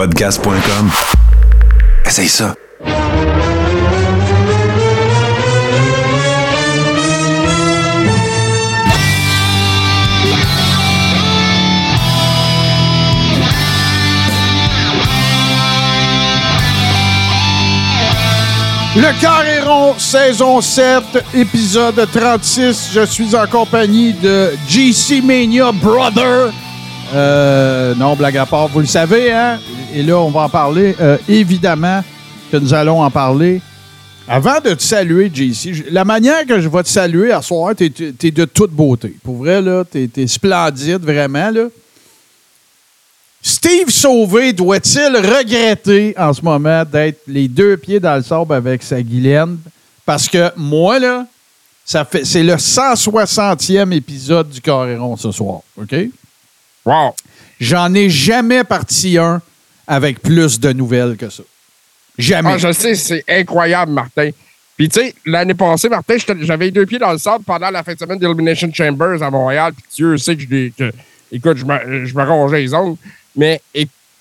[0.00, 0.90] Podcast.com.
[2.06, 2.54] Essaye ça.
[18.96, 21.02] Le Carré rond, saison 7,
[21.34, 22.88] épisode 36.
[22.94, 26.50] Je suis en compagnie de GC Mania Brother.
[27.12, 29.58] Euh, non, blague à part, vous le savez, hein?
[29.94, 30.94] Et là, on va en parler.
[31.00, 32.02] Euh, évidemment
[32.50, 33.60] que nous allons en parler.
[34.28, 37.92] Avant de te saluer, JC, la manière que je vais te saluer à soir, t'es
[38.22, 39.16] es de toute beauté.
[39.24, 41.64] Pour vrai, là, t'es es splendide, vraiment, là.
[43.42, 48.82] Steve Sauvé doit-il regretter en ce moment d'être les deux pieds dans le sable avec
[48.82, 49.58] sa Guylaine?
[50.04, 51.26] Parce que moi, là,
[51.84, 55.94] ça fait c'est le 160e épisode du Coréron ce soir, OK?
[56.84, 57.14] Wow.
[57.58, 59.40] J'en ai jamais parti un
[59.90, 61.42] avec plus de nouvelles que ça.
[62.16, 62.52] Jamais.
[62.54, 64.30] Ah, je sais, c'est incroyable, Martin.
[64.76, 67.92] Puis, tu sais, l'année passée, Martin, j'avais deux pieds dans le sable pendant la fin
[67.94, 69.72] de semaine d'Elimination Chambers à Montréal.
[69.74, 70.92] Puis, Dieu sait que je que-
[71.32, 72.96] écoute, je me, je me rongeais les ongles.
[73.36, 73.60] Mais,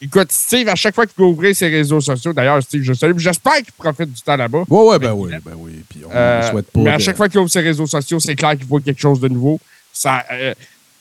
[0.02, 3.18] écoute, Steve, à chaque fois qu'il ouvrir ses réseaux sociaux, d'ailleurs, Steve, je salue.
[3.20, 4.64] J'espère qu'il profite du temps là-bas.
[4.68, 5.84] Ouais, ouais, ben oui, ben oui.
[5.88, 6.80] Puis on Euh, souhaite pas.
[6.82, 9.00] mais à de- chaque fois qu'il ouvre ses réseaux sociaux, c'est clair qu'il voit quelque
[9.00, 9.60] chose de nouveau.
[9.94, 10.54] Ça, euh,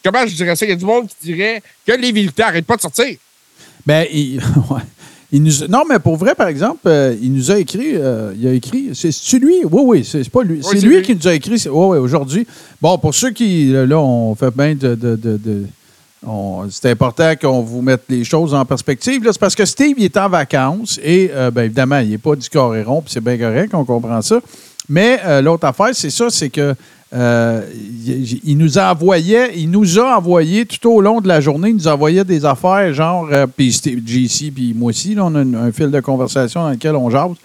[0.05, 0.67] comment je dirais ça?
[0.67, 3.17] Il y a du monde qui dirait que les militaires n'arrêtent pas de sortir.
[3.87, 4.37] Ben, il,
[4.71, 4.81] ouais.
[5.31, 7.91] Il nous, non, mais pour vrai, par exemple, euh, il nous a écrit.
[7.97, 8.91] euh, il a écrit.
[8.95, 9.57] C'est lui?
[9.65, 10.61] Oui, oui, c'est pas lui.
[10.63, 11.03] c'est c'est lui, lui.
[11.03, 11.63] qui nous a écrit.
[11.71, 12.47] Oui, oui, aujourd'hui.
[12.81, 13.71] Bon, pour ceux qui.
[13.73, 14.95] Là, on fait bien de.
[14.95, 15.67] de, de- de-
[16.27, 19.21] on- c'est important qu'on vous mette les choses en perspective.
[19.31, 22.35] C'est parce que Steve, il est en vacances et, euh, ben, évidemment, il n'est pas
[22.35, 24.41] du coréron, puis c'est bien correct, on comprend ça.
[24.89, 26.75] Mais euh, l'autre affaire, c'est ça, c'est que
[27.15, 27.63] euh,
[28.45, 31.77] il, nous a envoyé, il nous a envoyé tout au long de la journée, il
[31.77, 35.73] nous envoyait des affaires genre, euh, puis JC, puis moi aussi, là, on a un,
[35.73, 37.37] fil de conversation dans lequel on jase.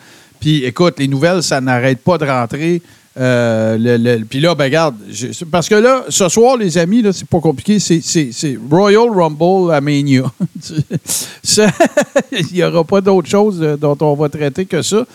[0.41, 2.81] Puis écoute, les nouvelles, ça n'arrête pas de rentrer.
[3.17, 7.27] Euh, puis là, ben regarde, je- parce que là, ce soir, les amis, là, c'est
[7.27, 10.23] pas compliqué, c'est, Royal Rumble à Mania.
[12.31, 15.05] Il n'y aura pas d'autre chose euh, dont on va traiter que ça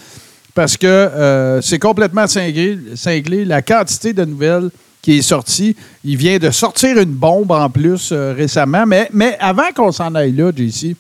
[0.59, 3.45] parce que euh, c'est complètement cinglé, cinglé.
[3.45, 4.71] La quantité de nouvelles
[5.01, 8.85] qui est sortie, il vient de sortir une bombe en plus euh, récemment.
[8.85, 10.97] Mais, mais avant qu'on s'en aille là, JC,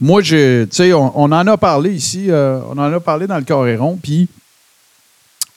[0.00, 3.42] moi, je, on, on en a parlé ici, euh, on en a parlé dans le
[3.42, 4.28] Coréron, puis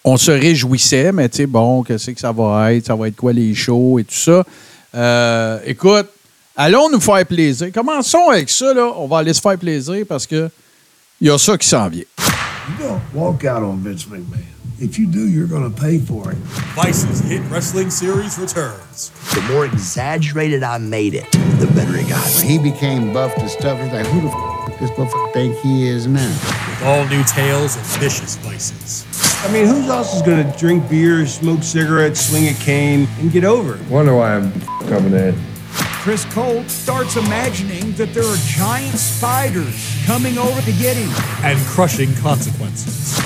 [0.04, 3.18] on se réjouissait, mais tu sais, bon, qu'est-ce que ça va être, ça va être
[3.18, 5.62] quoi les shows et tout ça?
[5.64, 6.08] Écoute,
[6.56, 7.72] allons nous faire plaisir.
[7.72, 8.92] Commençons avec ça, là.
[8.98, 10.50] On va aller se faire plaisir parce que
[11.22, 12.04] il y a ça qui s'en vient.
[12.68, 14.44] You don't walk out on Vince McMahon.
[14.80, 16.38] If you do, you're going to pay for it.
[16.74, 19.12] Vice's hit wrestling series returns.
[19.36, 22.26] The more exaggerated I made it, the better it got.
[22.38, 25.88] When he became buffed and stuff, he's like, who the f- this motherfucker think he
[25.88, 26.28] is now?
[26.28, 29.06] With all new tales and vicious vices.
[29.46, 33.32] I mean, who else is going to drink beer, smoke cigarettes, swing a cane, and
[33.32, 33.82] get over it?
[33.88, 34.52] Wonder why I'm
[34.88, 35.36] coming in.
[36.02, 41.12] Chris Cole starts imagining that there are giant spiders coming over to get him.
[41.46, 43.20] And crushing consequences.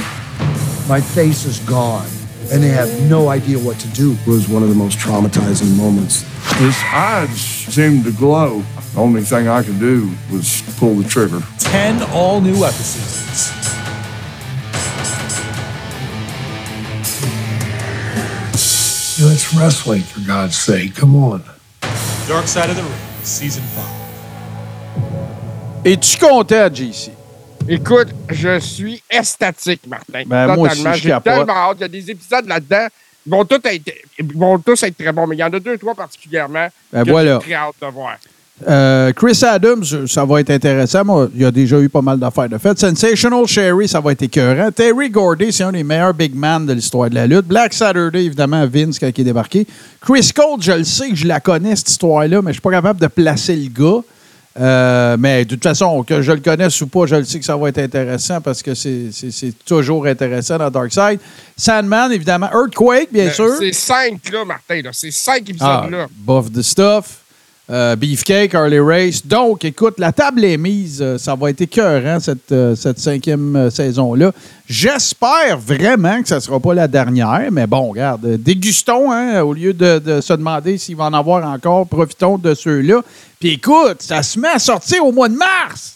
[0.89, 2.05] My face is gone,
[2.51, 4.11] and they have no idea what to do.
[4.11, 6.23] It was one of the most traumatizing moments.
[6.55, 8.61] His eyes seemed to glow.
[8.93, 11.41] The only thing I could do was pull the trigger.
[11.59, 13.53] 10 all new episodes.
[19.17, 20.95] You know, it's wrestling, for God's sake.
[20.95, 21.41] Come on.
[22.27, 22.91] Dark Side of the Ring,
[23.23, 23.83] Season 5.
[25.85, 27.11] Es-tu content, JC?
[27.67, 30.23] Écoute, je suis estatique, Martin.
[30.25, 30.93] Ben, moi aussi, Totalement.
[30.95, 31.33] je J'ai capote.
[31.33, 31.77] tellement hâte.
[31.79, 32.87] Il y a des épisodes là-dedans.
[33.27, 35.59] Ils vont, tous être, ils vont tous être très bons, mais il y en a
[35.59, 37.35] deux, trois particulièrement Ben, que voilà.
[37.39, 38.17] j'ai très hâte de voir.
[38.67, 41.03] Euh, Chris Adams, ça va être intéressant.
[41.03, 42.79] Moi, il y a déjà eu pas mal d'affaires de fait.
[42.79, 44.71] Sensational Sherry, ça va être écœurant.
[44.71, 47.45] Terry Gordy, c'est un des meilleurs big man de l'histoire de la lutte.
[47.47, 49.67] Black Saturday, évidemment, Vince quand il est débarqué.
[49.99, 52.71] Chris Cole, je le sais que je la connais, cette histoire-là, mais je suis pas
[52.71, 54.01] capable de placer le gars.
[54.57, 57.43] Euh, mais de toute façon, que je le connaisse ou pas, je le sais que
[57.45, 61.19] ça va être intéressant parce que c'est c'est- c'est toujours intéressant dans Dark Side.
[61.57, 62.47] Sandman, évidemment.
[62.53, 63.53] Earthquake, bien Euh, sûr.
[63.59, 66.07] Ces cinq là, Martin, là, ces cinq Ah, épisodes-là.
[66.25, 67.17] Buff the Stuff,
[67.69, 69.25] euh, Beefcake, Harley Race.
[69.25, 71.01] Donc, écoute, la table est mise.
[71.01, 74.31] Euh, Ça va être écœurant, cette, euh, cette cinquième saison-là.
[74.67, 79.53] J'espère vraiment que ça ne sera pas la dernière, mais bon, regarde, dégustons, hein, au
[79.53, 83.01] lieu de, de se demander s'il va en avoir encore, profitons de ceux-là.
[83.39, 85.95] Puis écoute, ça se met à sortir au mois de mars.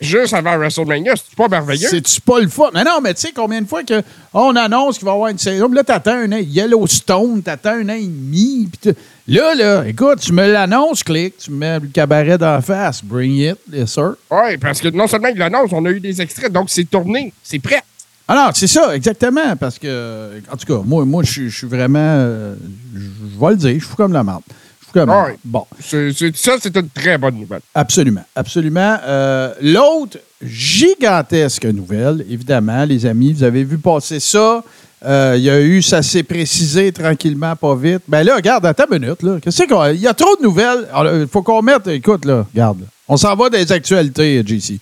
[0.00, 1.88] Juste avant WrestleMania, c'est pas merveilleux?
[1.88, 2.70] C'est-tu pas le fun?
[2.74, 4.02] Mais non, mais tu sais combien de fois que
[4.32, 6.40] on annonce qu'il va y avoir une saison, puis là, t'attends un an.
[6.40, 8.68] Yellowstone, t'attends un an et demi.
[8.82, 8.92] puis
[9.26, 13.02] Là, là, écoute, tu me l'annonces, clic, tu me mets le cabaret d'en face.
[13.02, 14.16] Bring it, yes sir.
[14.30, 17.32] Oui, parce que non seulement il l'annonce, on a eu des extraits, donc c'est tourné,
[17.42, 17.82] c'est prêt.
[18.28, 22.54] Alors, c'est ça, exactement, parce que, en tout cas, moi, moi je suis- vraiment, euh,
[22.94, 23.00] je
[23.40, 24.42] vais le dire, je suis comme la marde.
[24.80, 25.22] Je suis comme la Ouais.
[25.28, 25.38] marde.
[25.44, 25.66] Bon.
[25.80, 27.60] C'est- c'est- ça, c'est une très bonne nouvelle.
[27.74, 28.98] Absolument, absolument.
[29.06, 34.62] Euh, L'autre gigantesque nouvelle, évidemment, les amis, vous avez vu passer ça.
[35.04, 38.02] Euh, Il y a eu, ça s'est précisé tranquillement, pas vite.
[38.08, 39.22] Ben là, regarde, attends une minute.
[39.22, 39.38] Là.
[39.42, 39.84] Qu'est-ce qu'on.
[39.90, 40.88] Il y a trop de nouvelles.
[41.22, 41.86] Il faut qu'on mette.
[41.88, 42.80] Écoute, là, regarde.
[42.80, 42.86] là.
[43.06, 44.78] On s'en va des actualités, JC.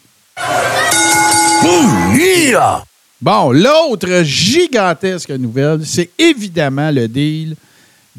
[3.20, 7.54] Bon, l'autre gigantesque nouvelle, c'est évidemment le deal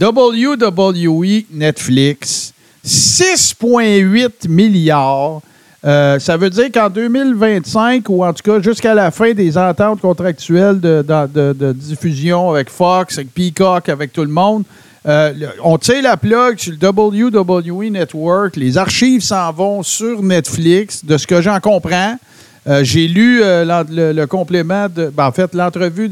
[0.02, 2.54] WWE Netflix.
[2.86, 5.42] 6,8 milliards.
[5.86, 10.00] Euh, ça veut dire qu'en 2025, ou en tout cas jusqu'à la fin des ententes
[10.00, 14.64] contractuelles de, diffusion avec Fox, avec Peacock, avec tout le monde,
[15.06, 18.56] euh, on tire la plug sur le WWE Network.
[18.56, 22.18] Les archives s'en vont sur Netflix, de ce que j'en comprends.
[22.66, 26.10] Euh, J'ai lu le, complément, de, ben, en fait, l'entrevue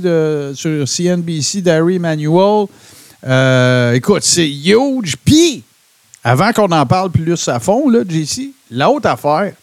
[0.53, 2.65] sur CNBC d'Harry Manuel.
[3.95, 5.15] Écoute, c'est huge.
[5.23, 5.63] Puis,
[6.25, 9.53] avant qu'on en parle plus à fond, là, JC, l'autre affaire,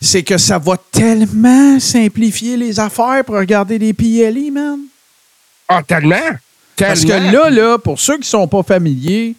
[0.00, 4.78] c'est que ça va tellement simplifier les affaires pour regarder des PLI, man.
[5.68, 6.16] Ah, tellement?
[6.76, 9.34] Parce que là, là, pour ceux qui ne sont pas familiers,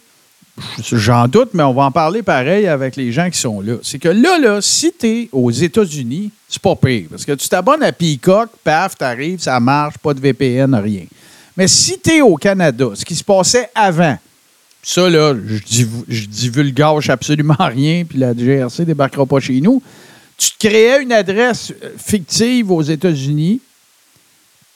[0.92, 3.76] j'en doute, mais on va en parler pareil avec les gens qui sont là.
[3.82, 7.06] C'est que là, là, si tu es aux États-Unis, c'est pas pire.
[7.10, 11.04] Parce que tu t'abonnes à Peacock, paf, t'arrives, ça marche, pas de VPN, rien.
[11.56, 14.18] Mais si tu es au Canada, ce qui se passait avant,
[14.82, 19.82] ça, là, je, div- je divulgage absolument rien, puis la GRC débarquera pas chez nous.
[20.40, 23.60] Tu te créais une adresse euh, fictive aux États-Unis,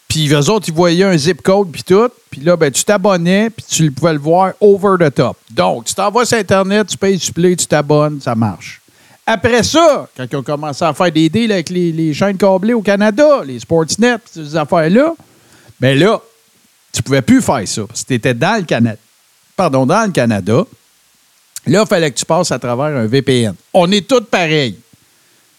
[0.06, 2.10] puis eux autres, ils voyaient un zip code, puis tout.
[2.30, 5.38] Puis là, ben, tu t'abonnais, puis tu pouvais le voir over the top.
[5.50, 8.82] Donc, tu t'envoies sur Internet, tu payes supplé, tu t'abonnes, ça marche.
[9.26, 12.82] Après ça, quand ils ont commencé à faire des deals avec les, chaînes câblées au
[12.82, 15.14] Canada, les Sportsnet, ces affaires-là,
[15.80, 16.20] ben là,
[16.92, 18.98] tu pouvais plus faire ça, parce que tu étais dans le Canada.
[19.56, 20.64] Pardon, dans le Canada.
[21.66, 23.54] Là, il fallait que tu passes à travers un VPN.
[23.72, 24.78] On est tous pareils.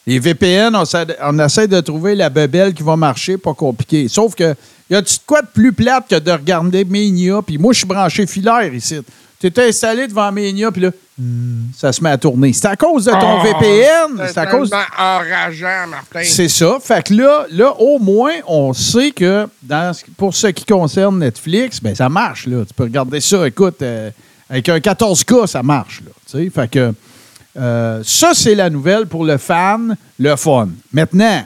[0.07, 3.54] Les VPN, on, essaie de- on essaie de trouver la bebelle qui va marcher, pas
[3.54, 4.07] compliqué.
[4.07, 4.54] Sauf que,
[4.90, 7.42] y a-tu de quoi de plus plate que de regarder Mania?
[7.46, 8.98] Puis moi, je suis branché filaire ici.
[9.40, 12.54] Tu étais installé devant Mania, puis là, hmm, ça se met à tourner.
[12.54, 14.28] C'est à cause de ton Ah, VPN.
[14.28, 14.72] C'est à cause.
[14.98, 16.22] enrageant, Martin.
[16.24, 16.78] C'est ça.
[16.81, 21.81] Fait que là, là, au moins, on sait que dans, pour ce qui concerne Netflix,
[21.81, 22.48] ben ça marche.
[22.48, 22.63] Là.
[22.66, 24.10] Tu peux regarder ça, écoute, euh,
[24.50, 26.02] avec un 14K, ça marche.
[26.06, 26.94] Là, fait que
[27.57, 30.69] euh, ça, c'est la nouvelle pour le fan, le fun.
[30.92, 31.46] Maintenant,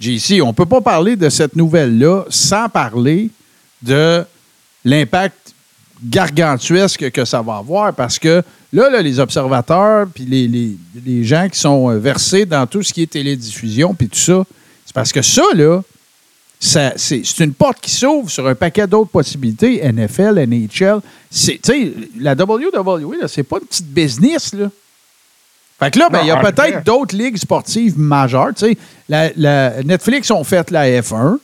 [0.00, 3.30] JC, on ne peut pas parler de cette nouvelle-là sans parler
[3.82, 4.24] de
[4.84, 5.54] l'impact
[6.04, 11.22] gargantuesque que ça va avoir parce que là, là, les observateurs puis les, les- les
[11.24, 14.42] gens qui sont euh, versés dans tout ce qui est télédiffusion puis tout ça,
[14.84, 15.80] c'est parce que ça, là,
[16.58, 21.00] ça- c'est c'est une porte qui s'ouvre sur un paquet d'autres possibilités, NFL, NHL.
[21.30, 21.60] C'est-
[22.18, 24.70] la WWE, là, c'est pas une petite business, là.
[25.82, 28.50] Fait que là, ben, il y a peut-être d'autres ligues sportives majeures.
[28.56, 31.38] Tu sais, la, la- Netflix ont fait la F1.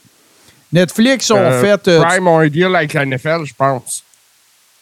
[0.71, 1.87] Netflix ont Euh, fait.
[1.87, 4.03] euh, Prime ont un deal avec la NFL, je pense.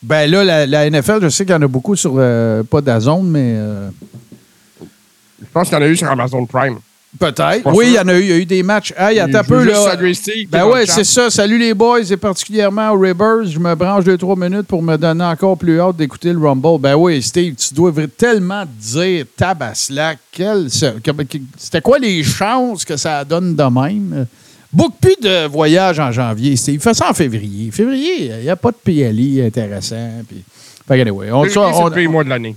[0.03, 2.81] ben là, la, la NFL, je sais qu'il y en a beaucoup sur, euh, pas
[2.81, 3.89] Dazone, mais euh,
[5.41, 6.77] Je pense qu'il y en a eu sur Amazon Prime.
[7.19, 7.63] Peut-être.
[7.73, 8.21] Oui, il y en a eu.
[8.21, 8.93] Il y a eu des matchs.
[8.97, 9.83] Hey, attends un peu, là.
[10.51, 11.29] Ben ouais, c'est ça.
[11.29, 13.45] Salut les boys, et particulièrement aux Rivers.
[13.45, 16.79] Je me branche deux, trois minutes pour me donner encore plus hâte d'écouter le Rumble.
[16.79, 20.19] Ben oui, Steve, tu dois tellement dire tabaslac.
[20.31, 24.25] Que- C'était quoi les chances que ça donne de même?
[24.73, 26.81] Book plus de voyages en janvier, Steve.
[26.81, 27.71] Fais ça en février.
[27.71, 30.11] Février, il n'y a pas de PLI intéressant.
[30.27, 30.43] Puis...
[30.87, 32.55] Fait que anyway, on, on- le pire mois de l'année.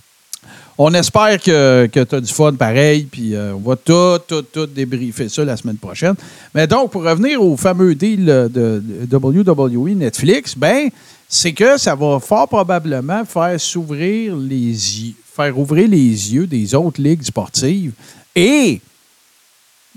[0.83, 4.41] On espère que, que tu as du fun pareil, puis euh, on va tout, tout,
[4.41, 6.15] tout débriefer ça la semaine prochaine.
[6.55, 8.83] Mais donc, pour revenir au fameux deal de,
[9.13, 10.89] WWE Netflix, ben,
[11.29, 16.75] c'est que ça va fort probablement faire s'ouvrir les yeux, faire ouvrir les yeux des
[16.75, 17.93] autres ligues sportives.
[18.35, 18.81] Et,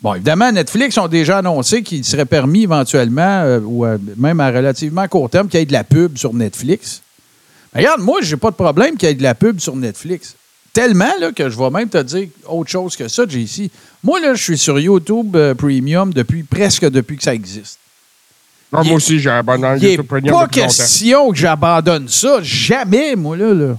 [0.01, 4.51] bon, évidemment, Netflix ont déjà annoncé qu'il serait permis éventuellement, euh, ou euh, même à
[4.51, 7.01] relativement court terme, qu'il y ait de la pub sur Netflix.
[7.73, 10.35] Mais regarde, moi, j'ai pas de problème qu'il y ait de la pub sur Netflix.
[10.73, 13.69] Tellement là, que je vais même te dire autre chose que ça, JC.
[14.03, 17.77] Moi, là, je suis sur YouTube euh, Premium depuis presque depuis que ça existe.
[18.71, 20.73] Non, Il- moi aussi, j'ai abandonné YouTube Premium pas depuis longtemps.
[20.75, 22.39] question que j'abandonne ça.
[22.41, 23.53] Jamais, moi, là.
[23.53, 23.77] là.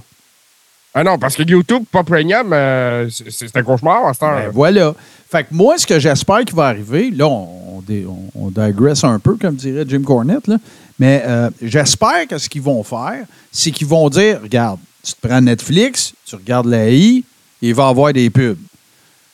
[0.93, 4.15] Ah non, parce que YouTube, pas Premium, euh, c'est un cauchemar à heure.
[4.45, 4.95] Ben, voilà.
[5.29, 7.83] Fait que moi, ce que j'espère qu'il va arriver, là, on
[8.49, 10.55] digresse un peu, comme dirait Jim Cornette, là,
[10.97, 15.27] Mais euh, j'espère que ce qu'ils vont faire, c'est qu'ils vont dire regarde, tu te
[15.27, 17.23] prends Netflix, tu regardes la I,
[17.61, 18.57] il va y avoir des pubs.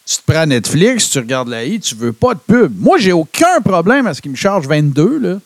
[0.05, 2.73] Tu te prends Netflix, tu regardes la I, tu veux pas de pub.
[2.77, 5.39] Moi, j'ai aucun problème à ce qu'ils me chargent 22, là.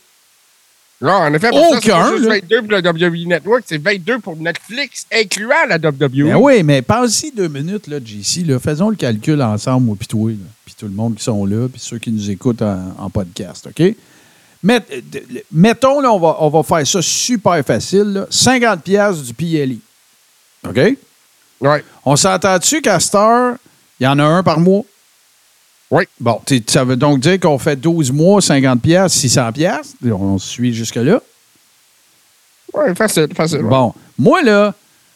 [1.01, 2.35] Non, en effet, c'est Aucun, pas juste là.
[2.39, 6.09] 22 pour le WWE Network, c'est 22 pour Netflix, incluant la WWE.
[6.29, 8.45] Ben oui, mais pense-y deux minutes, là, JC.
[8.47, 10.31] Là, faisons le calcul ensemble, moi puis toi,
[10.63, 13.67] puis tout le monde qui sont là, puis ceux qui nous écoutent en, en podcast,
[13.67, 13.93] OK?
[14.63, 15.01] Met- euh,
[15.51, 18.13] mettons, là, on va, on va faire ça super facile.
[18.13, 18.27] là.
[18.29, 19.79] 50 pièces du PLI.
[20.69, 20.97] OK?
[21.61, 21.83] Ouais.
[22.03, 23.55] On s'entend-tu qu'à cette heure,
[23.99, 24.83] il y en a un par mois?
[25.91, 26.03] Oui.
[26.19, 29.93] Bon, ça veut donc dire qu'on fait 12 mois, 50 pièces, 600 pièces.
[30.03, 31.21] On, suit jusque-là?
[32.73, 33.61] Ouais, facile, facile.
[33.61, 33.69] ouais.
[33.69, 34.73] Bon, moi, là,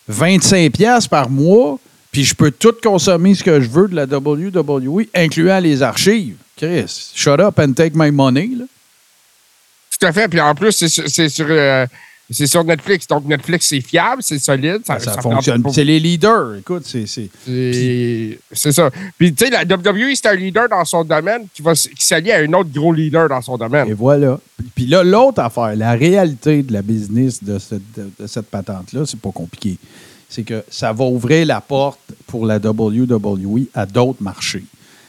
[0.07, 1.79] 25 pièces par mois,
[2.11, 6.37] puis je peux tout consommer ce que je veux de la WWE, incluant les archives.
[6.55, 8.49] Chris, shut up and take my money.
[8.57, 8.65] Là.
[9.99, 10.27] Tout à fait.
[10.27, 11.85] Puis en plus, c'est sur, c'est sur, euh,
[12.31, 13.07] c'est sur Netflix.
[13.07, 14.81] Donc, Netflix, c'est fiable, c'est solide.
[14.85, 15.63] Ça, Ça, ça fonctionne.
[15.73, 16.55] C'est les leaders.
[16.55, 17.05] Écoute, c'est.
[17.07, 17.29] c'est-
[18.71, 18.89] ça.
[19.17, 22.31] Puis, tu sais, la WWE, c'est un leader dans son domaine qui, va, qui s'allie
[22.31, 23.93] à un autre gros leader dans son Et domaine.
[23.93, 24.39] voilà.
[24.75, 29.19] Puis- là, l'autre affaire, la réalité de la business de cette, de- cette patente-là, c'est
[29.19, 29.77] pas compliqué.
[30.27, 34.63] C'est que ça va ouvrir la porte pour la WWE à d'autres marchés.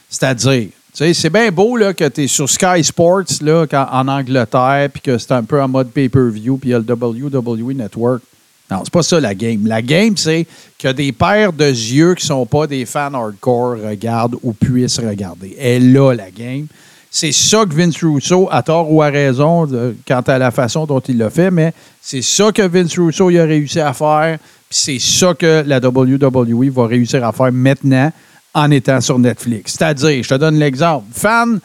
[0.09, 4.89] C'est-à-dire, sais, c'est bien beau là, que tu es sur Sky Sports là, en Angleterre,
[4.93, 8.23] puis que c'est un peu en mode pay-per-view, puis il y a le WWE Network.
[8.71, 9.67] Non, c'est pas ça la game.
[9.67, 10.47] La game, c'est
[10.79, 15.57] que des paires de yeux qui sont pas des fans hardcore regardent ou puissent regarder.
[15.59, 16.67] Et là, la game.
[17.11, 20.87] C'est ça que Vince Russo, à tort ou à raison, de- quant à la façon
[20.87, 24.39] dont il l'a fait, mais c'est ça que Vince Russo il a réussi à faire,
[24.69, 28.13] puis c'est ça que la WWE va réussir à faire maintenant
[28.55, 29.73] en étant sur Netflix.
[29.79, 31.61] C'est-à-dire, je te donne l'exemple, fan,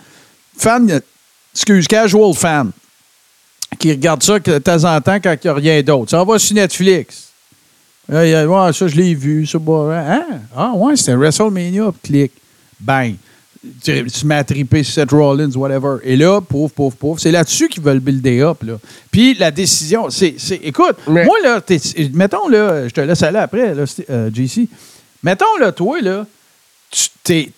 [0.58, 1.00] fan, euh,
[1.54, 2.72] excuse, casual fan,
[3.80, 6.12] qui regarde ça que de temps en temps quand il n'y a rien d'autre.
[6.12, 7.24] Ça va sur Netflix.
[8.08, 8.32] Ouais,
[8.72, 9.48] ça, je l'ai vu.
[9.48, 10.26] Ça, bah, hein?
[10.56, 11.92] Ah, ouais, c'était WrestleMania.
[12.04, 12.32] Clic.
[12.80, 13.16] Bang.
[13.84, 15.98] Tu, tu m'as trippé sur Seth Rollins, whatever.
[16.04, 17.20] Et là, pouf, pouf, pouf.
[17.20, 18.62] C'est là-dessus qu'ils veulent builder up.
[18.62, 18.76] Là.
[19.10, 20.36] Puis la décision, c'est.
[20.38, 21.60] c'est- écoute, Mais- moi, là,
[22.14, 24.68] mettons, là, je te laisse aller après, là, euh, JC.
[25.24, 26.28] Mettons, là, toi, là,
[27.24, 27.52] t'es,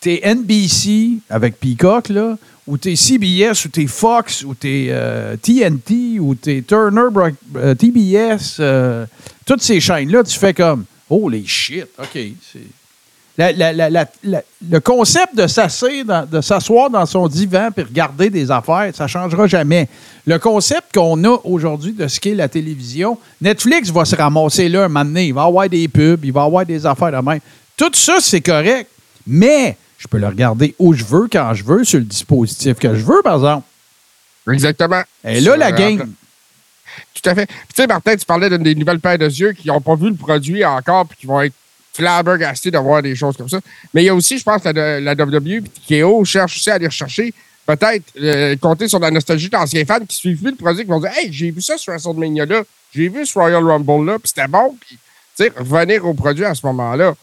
[0.00, 2.36] t'es, NBC avec Peacock, là,
[2.66, 7.08] ou t'es CBS, ou t'es Fox, ou t'es euh, TNT, ou t'es Turner,
[7.56, 9.06] euh, TBS, euh,
[9.44, 12.18] toutes ces chaînes-là, tu fais comme, holy shit, OK.
[13.38, 19.88] le concept de s'asseoir dans, son divan et regarder des affaires, ça ne changera jamais.
[20.26, 24.84] Le concept qu'on a aujourd'hui de ce qu'est la télévision, Netflix va se ramasser là
[24.84, 25.18] un moment.
[25.18, 27.40] Il va avoir des pubs, il va avoir des affaires de même.
[27.80, 28.90] Tout ça, c'est correct.
[29.26, 32.94] Mais je peux le regarder où je veux, quand je veux, sur le dispositif que
[32.94, 33.66] je veux, par exemple.
[34.52, 35.02] Exactement.
[35.24, 36.12] Et là, la Sur, euh, game.
[37.14, 37.46] Tout à fait.
[37.46, 39.94] Puis, tu sais, Martin, tu parlais d'une des nouvelles paires de yeux qui n'ont pas
[39.94, 41.54] vu le produit encore puis qui vont être
[41.94, 43.60] flabbergastés de voir des choses comme ça.
[43.94, 46.74] Mais il y a aussi, je pense, la, la WWE puis TKO cherche aussi à
[46.74, 47.32] aller rechercher,
[47.64, 51.00] peut-être, euh, compter sur la nostalgie d'anciens fans qui suivent plus le produit, qui vont
[51.00, 52.62] dire Hey, j'ai vu ça sur WrestleMania-là,
[52.94, 54.76] j'ai vu ce Royal Rumble-là, puis c'était bon.
[54.78, 54.98] Puis,
[55.34, 57.14] tu sais, revenir au produit à ce moment-là,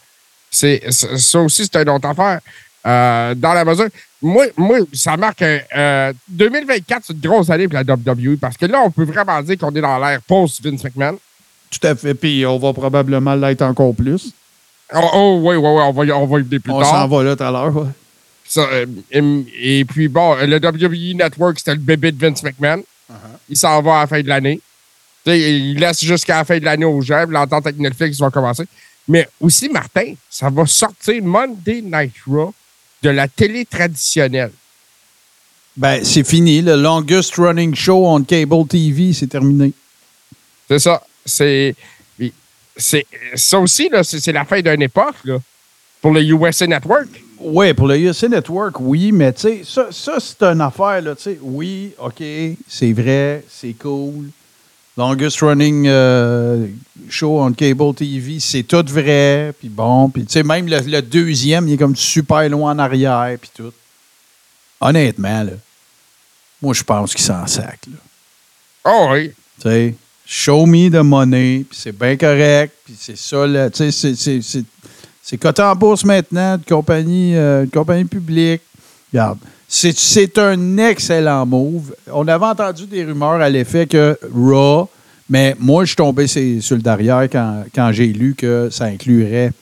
[0.50, 2.40] c'est, ça aussi, c'est une autre affaire.
[2.86, 3.88] Euh, dans la mesure.
[4.22, 5.42] Moi, moi ça marque.
[5.42, 9.04] un, euh, 2024, c'est une grosse année pour la WWE parce que là, on peut
[9.04, 11.18] vraiment dire qu'on est dans l'ère post-Vince McMahon.
[11.70, 12.14] Tout à fait.
[12.14, 14.32] Puis on va probablement l'être encore plus.
[14.94, 16.88] Oh, oh, oui, oui, oui, on va, y- on va y venir plus On tard.
[16.90, 17.76] s'en va là tout à l'heure.
[17.76, 17.88] ouais.
[18.46, 22.82] Ça, euh, et, et puis, bon, le WWE Network, c'était le bébé de Vince McMahon.
[23.50, 24.60] Il s'en va à la fin de l'année.
[25.26, 27.26] Il laisse jusqu'à la fin de l'année aux gens.
[27.28, 28.64] L'entente avec Netflix va commencer.
[29.08, 32.54] Mais aussi, Martin, ça va sortir Monday Night Raw
[33.02, 34.52] de la télé traditionnelle.
[35.76, 36.60] Ben, c'est fini.
[36.60, 39.72] Le longest running show on cable TV, c'est terminé.
[40.68, 41.02] C'est ça.
[41.24, 41.74] C'est.
[42.76, 45.38] c'est ça aussi, là, c'est c'est la fin d'une époque, là,
[46.02, 47.08] pour le USA Network.
[47.40, 51.14] Oui, pour le USA Network, oui, mais tu sais, ça, ça c'est une affaire, là,
[51.14, 51.38] tu sais.
[51.40, 52.22] Oui, OK,
[52.66, 54.30] c'est vrai, c'est cool.
[54.98, 56.66] Longest running euh,
[57.08, 61.00] show on cable TV, c'est tout vrai, puis bon, puis tu sais, même le, le
[61.00, 63.72] deuxième, il est comme super loin en arrière, puis tout.
[64.80, 65.52] Honnêtement, là,
[66.60, 67.96] moi, je pense qu'il s'en sac, là.
[68.84, 69.30] Oh oui.
[69.60, 69.94] Tu sais,
[70.26, 74.14] show me the money, puis c'est bien correct, puis c'est ça, là, tu sais, c'est-
[74.16, 74.64] c'est- c'est-
[75.22, 78.62] c'est coté en bourse maintenant, de compagnie, euh, de compagnie publique.
[79.12, 81.94] Regarde, c'est- un excellent move.
[82.12, 84.88] On avait entendu des rumeurs à l'effet que Raw,
[85.28, 89.52] mais moi, je suis tombé sur, le derrière quand, j'ai lu que ça inclurait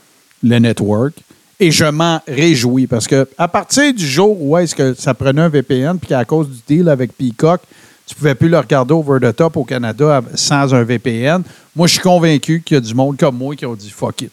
[0.43, 1.15] le network.
[1.59, 5.41] Et je m'en réjouis parce que à partir du jour où est-ce que ça prenait
[5.41, 7.63] un VPN puis qu'à cause du deal avec Peacock,
[8.07, 11.43] tu pouvais plus le regarder over the top au Canada sans un VPN.
[11.75, 14.21] Moi, je suis convaincu qu'il y a du monde comme moi qui ont dit fuck
[14.23, 14.31] it.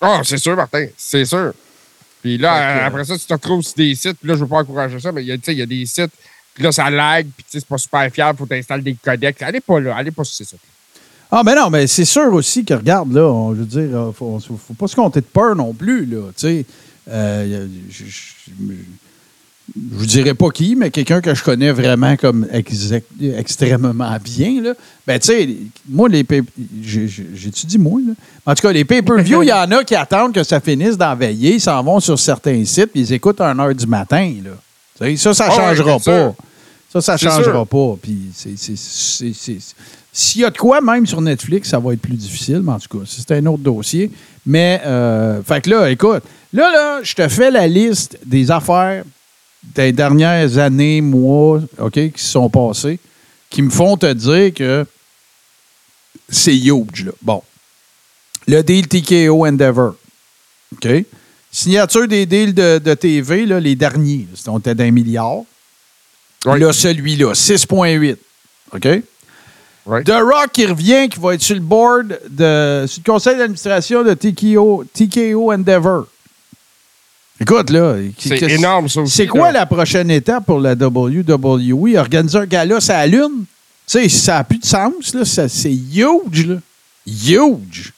[0.00, 1.52] Ah, c'est sûr, Martin, c'est sûr.
[2.24, 4.46] Puis là, que- après ça, tu te retrouves sur des sites, puis là, je veux
[4.46, 6.10] pas encourager ça, mais il y a, des sites,
[6.54, 9.42] puis là, ça lag, puis tu sais, c'est pas super fiable, faut t'installes des codecs.
[9.42, 10.58] Allez pas là, allez pas sur ces sites.
[11.30, 14.10] Ah, mais non, mais c'est sûr aussi que, regarde, là, on- je veux dire, euh,
[14.12, 16.64] faut, faut, faut pas se compter de peur non plus, là, tu sais.
[17.10, 18.50] Euh, je, je,
[19.74, 24.74] je vous dirais pas qui, mais quelqu'un que je connais vraiment comme extrêmement bien, là.
[25.06, 25.48] Ben, tu sais,
[25.88, 28.12] moi, les dit moi, là?
[28.46, 31.54] En tout cas, les pay-per-view, il y en a qui attendent que ça finisse d'enveiller,
[31.54, 34.50] ils s'en vont sur certains sites, puis ils écoutent à 1 h du matin, là.
[35.16, 36.34] Ça, ça Ah changera pas.
[36.92, 37.66] Ça, ça changera sûr.
[37.66, 37.96] pas.
[38.00, 39.58] Puis c'est-
[40.12, 42.78] S'il y a de quoi, même sur Netflix, ça va être plus difficile, mais en
[42.78, 44.12] tout cas, c'est un autre dossier.
[44.46, 49.02] Mais, euh, fait que là, écoute, là, là, je te fais la liste des affaires
[49.74, 52.98] des dernières années, mois, OK, qui se sont passées,
[53.50, 54.86] qui me font te dire que
[56.28, 57.12] c'est huge, là.
[57.22, 57.42] Bon.
[58.46, 59.94] Le deal TKO Endeavor.
[60.72, 60.88] OK?
[61.50, 65.42] Signature des deals de, de TV, là, les derniers, là, on était d'un milliard.
[66.44, 68.16] Là, celui-là, 6,8.
[68.72, 69.02] OK?
[70.04, 74.02] The Rock qui revient, qui va être sur le board, de, sur le conseil d'administration
[74.02, 76.06] de TKO, TKO Endeavor.
[77.40, 77.96] Écoute, là.
[78.18, 79.16] C'est énorme, ça aussi.
[79.16, 79.60] C'est quoi là.
[79.60, 81.96] la prochaine étape pour la WWE?
[81.96, 83.44] Organiser un gala sur la Lune?
[83.86, 85.24] Tu sais, ça n'a plus de sens, là.
[85.24, 86.56] C'est huge, là.
[87.06, 87.92] Huge.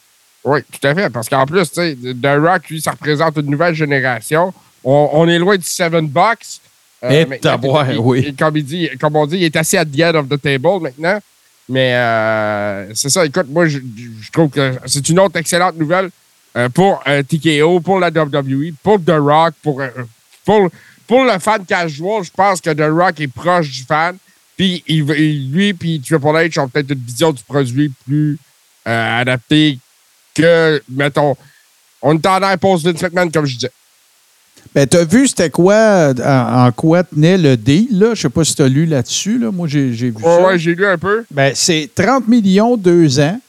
[0.44, 1.10] Oui, tout à fait.
[1.10, 4.52] Parce qu'en plus, tu sais, The Rock, lui, ça représente une nouvelle génération.
[4.84, 6.60] On, on est loin du Seven Bucks.
[7.02, 8.34] Eh, maintenant, taboire, il- oui.
[8.36, 10.80] comme, il dit, comme on dit, il est assis at the end of the table
[10.80, 11.20] maintenant.
[11.68, 13.26] Mais euh, c'est ça.
[13.26, 13.78] Écoute, moi, je,
[14.20, 16.08] je trouve que c'est une autre excellente nouvelle euh,
[16.72, 19.88] pour euh, TKO, pour la WWE, pour The Rock, pour, euh,
[20.44, 20.70] pour,
[21.06, 22.24] pour le fan casual.
[22.24, 24.16] Je pense que The Rock est proche du fan.
[24.56, 28.38] Puis lui puis Triple H ont peut-être une vision du produit plus
[28.88, 29.78] euh, adaptée
[30.34, 31.36] que, mettons,
[32.00, 33.70] on est en air pose Vince McMahon, comme je disais.
[34.74, 38.14] Ben, t'as vu, c'était quoi, euh, en, en quoi tenait le deal, là?
[38.14, 39.50] Je sais pas si t'as lu là-dessus, là.
[39.50, 40.42] Moi, j'ai j'ai vu Ouais, ça.
[40.46, 41.24] ouais, j'ai lu un peu.
[41.30, 43.40] Ben, c'est 30 millions, deux ans.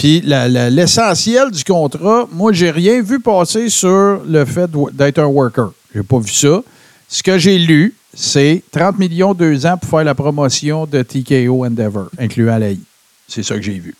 [0.00, 5.72] Puis l'essentiel du contrat, moi, j'ai rien vu passer sur le fait d'être un worker.
[5.94, 6.62] J'ai pas vu ça.
[7.06, 11.66] Ce que j'ai lu, c'est 30 millions, deux ans pour faire la promotion de TKO
[11.66, 12.80] Endeavor, incluant la I.
[13.28, 13.94] C'est ça que j'ai vu.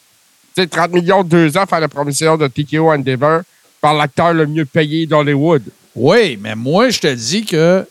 [0.55, 3.43] Tu sais, 30 millions, deux ans, faire la promotion de TKO Endeavor
[3.79, 5.65] par l'acteur le mieux payé d'Hollywood.
[5.95, 7.85] Oui, mais moi, je te dis que euh,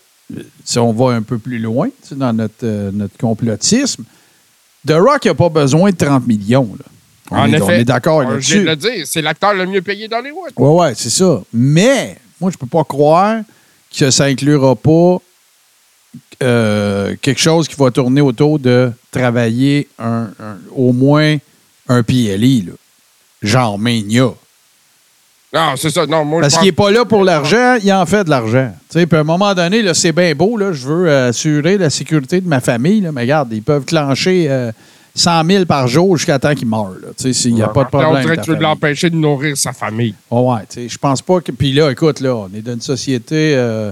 [0.65, 4.04] si on va un peu plus loin tu sais, dans notre, euh, notre complotisme,
[4.88, 6.76] The Rock n'a pas besoin de 30 millions.
[6.76, 6.86] là.
[7.32, 7.63] On en est, effet.
[7.63, 8.88] on est d'accord Euh, Je viens là-dessus.
[8.88, 10.52] de le dire, c'est l'acteur le mieux payé d'Hollywood.
[10.58, 11.42] Oui, oui, c'est ça.
[11.54, 13.42] Mais, moi, je peux pas croire
[13.98, 15.18] que ça inclura pas
[16.42, 21.38] euh, quelque chose qui va tourner autour de travailler un, un- au moins
[21.88, 22.74] un PLI, là.
[23.42, 24.30] genre Mania.
[25.52, 26.06] Non, c'est ça.
[26.06, 28.72] Non, moi, Parce qu'il n'est pas là pour l'argent, il en fait de l'argent.
[28.92, 31.78] Tu sais, Puis à un moment donné, là, c'est bien beau, là, je veux assurer
[31.78, 34.72] la sécurité de ma famille, là, mais regarde, ils peuvent clencher euh,
[35.15, 36.54] 100 000 par jour jusqu'à temps.
[36.54, 38.22] Tu sais, Il n'y a pas de On problème.
[38.24, 40.13] dirait que tu veux l'empêcher de nourrir sa famille.
[40.32, 41.52] Ouais, ouais, tu sais, je pense pas que.
[41.52, 43.54] Puis là, écoute, là, on est dans une société.
[43.56, 43.91] euh,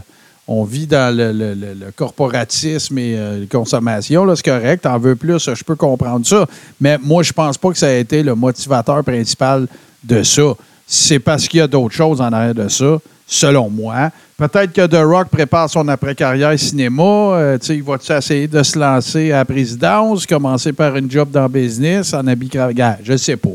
[0.50, 4.34] on vit dans le, le- le- le corporatisme et euh, la consommation.
[4.36, 4.84] C'est correct.
[4.84, 6.46] T'en veux plus, je peux comprendre ça.
[6.80, 9.68] Mais moi, je pense pas que ça a été le motivateur principal
[10.06, 10.54] de ça.
[10.86, 14.10] C'est parce qu'il y a d'autres choses en arrière de ça, selon moi.
[14.38, 17.04] Peut-être que The Rock prépare son après-carrière cinéma.
[17.04, 21.44] Euh, il va-tu essayer de se lancer à la présidence, commencer par une job dans
[21.44, 23.00] le business, en habit cravate?
[23.04, 23.50] Je sais pas.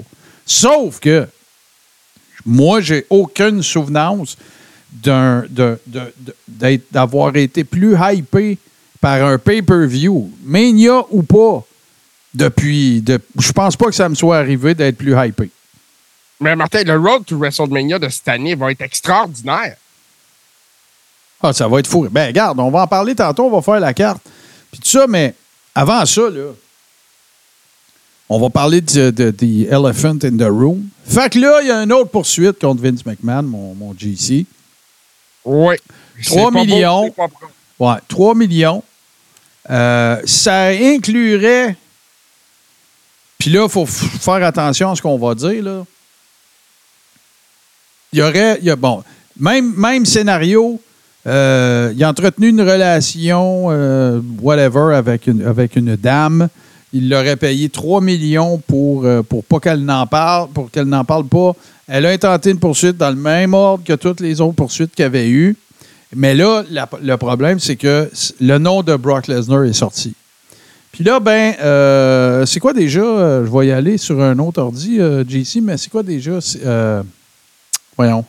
[0.44, 1.26] Sauf que
[2.44, 4.36] moi, j'ai aucune souvenance
[6.90, 8.58] d'avoir été plus hypé
[9.00, 11.64] par un pay-per-view, Mania ou pas,
[12.34, 13.00] depuis.
[13.00, 15.50] De, je pense pas que ça me soit arrivé d'être plus hypé.
[16.42, 19.76] Mais Martin, le Road to WrestleMania de cette année va être extraordinaire.
[21.42, 22.06] Ah, ça va être fou.
[22.10, 24.20] Ben, regarde, on va en parler tantôt, on va faire la carte.
[24.70, 25.34] Puis tout ça, mais
[25.74, 26.50] avant ça, là,
[28.28, 30.84] on va parler de, de- de Elephant in the Room.
[31.04, 34.46] Fait que là, il y a une autre poursuite contre Vince McMahon, mon, mon GC.
[35.44, 35.74] Oui.
[36.26, 37.12] 3 millions.
[37.16, 37.28] Beau,
[37.86, 38.82] Ouais, 3 millions.
[39.70, 41.76] Euh, ça inclurait.
[43.38, 45.62] Puis là, il faut faire attention à ce qu'on va dire.
[45.62, 45.84] Là.
[48.12, 48.58] Il y aurait.
[48.68, 49.02] a- bon,
[49.40, 50.78] même, même scénario.
[51.26, 56.48] euh, il a entretenu une relation, euh, whatever, avec une, avec une dame.
[56.92, 61.04] Il l'aurait payé 3 millions pour, euh, pour pas qu'elle n'en parle, pour qu'elle n'en
[61.04, 61.52] parle pas.
[61.88, 65.04] Elle a intenté une poursuite dans le même ordre que toutes les autres poursuites qu'il
[65.06, 65.56] avait eues.
[66.14, 66.64] Mais là,
[67.02, 70.12] le problème, c'est que le nom de Brock Lesnar est sorti.
[70.92, 71.54] Puis là, ben,
[72.44, 73.00] c'est quoi déjà?
[73.44, 76.38] je vais y aller sur un autre ordi, JC, mais c'est quoi déjà?
[77.92, 78.24] Euh, voyons.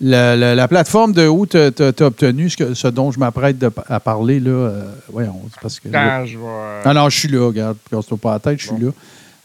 [0.00, 3.56] La, la- la plateforme de où tu as obtenu ce, que- ce dont je m'apprête
[3.88, 4.50] à parler, là.
[4.50, 5.88] euh, voyons, c'est parce que.
[5.88, 6.44] là- je vais.
[6.84, 7.76] ah non, je suis là, regarde.
[7.90, 8.90] Casse-toi pas la tête, je suis là.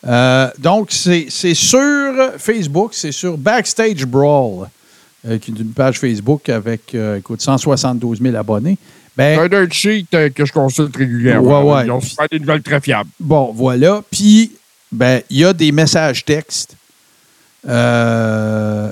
[0.05, 1.79] Euh, donc, c'est sur
[2.37, 4.67] Facebook, c'est sur Backstage Brawl,
[5.27, 8.77] euh, qui est une page Facebook avec, euh, écoute, 172 000 abonnés.
[9.17, 11.63] Ben, C'est un euh, que je consulte régulièrement.
[11.63, 11.85] Ouais, ouais.
[11.85, 13.09] Ils ont souvent des nouvelles très fiables.
[13.19, 14.03] Bon, voilà.
[14.11, 14.51] Puis,
[14.91, 16.75] ben, il y a des messages textes
[17.67, 18.91] euh,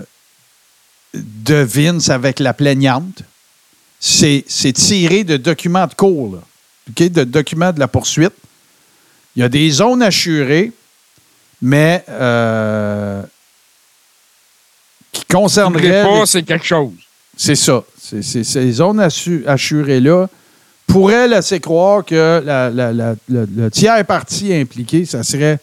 [1.14, 3.24] de Vince avec la plaignante.
[4.00, 4.44] C'est
[4.74, 6.42] tiré de documents de cours, là.
[7.10, 8.34] De documents de la poursuite.
[9.36, 10.72] Il y a des zones assurées,
[11.62, 13.22] mais euh,
[15.12, 16.04] qui concerneraient.
[16.04, 16.92] pas, c'est quelque chose.
[17.38, 17.84] c'est ça.
[18.02, 20.28] C'est- c'est- ces zones assu- assurées-là
[20.88, 25.60] pourraient laisser croire que la- la- la- le, tiers parti impliqué, ça serait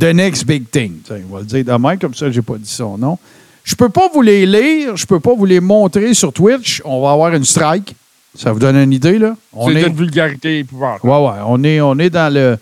[0.00, 0.98] The Next Big Thing.
[1.10, 3.18] On va le dire de même, comme ça, je n'ai pas dit son nom.
[3.66, 6.80] Je peux pas vous les lire, je peux pas vous les montrer sur Twitch.
[6.84, 7.96] On va avoir une strike.
[8.38, 9.34] Ça vous donne une idée, là?
[9.52, 11.04] On C'est est, une vulgarité épouvantable.
[11.08, 12.56] ouais, ouais, on est, on est dans le.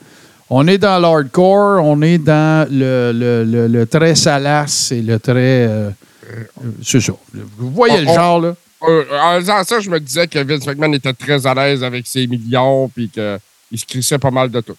[0.48, 5.18] On est dans l'hardcore, on est dans le, le- le- le très salace et le
[5.18, 5.66] très.
[5.66, 5.90] euh,
[6.30, 6.44] euh,
[6.82, 7.12] c'est ça.
[7.58, 8.54] Vous voyez le on- genre, là?
[8.88, 12.06] Euh, en disant ça, je me disais que Vince McMahon était très à l'aise avec
[12.06, 14.76] ses millions puis qu'il se crissait pas mal de tout.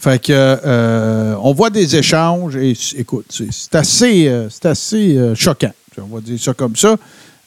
[0.00, 5.34] Fait que euh, on voit des échanges et écoute, c'est assez, euh, c'est assez euh,
[5.34, 5.72] choquant.
[6.00, 6.96] On va dire ça comme ça.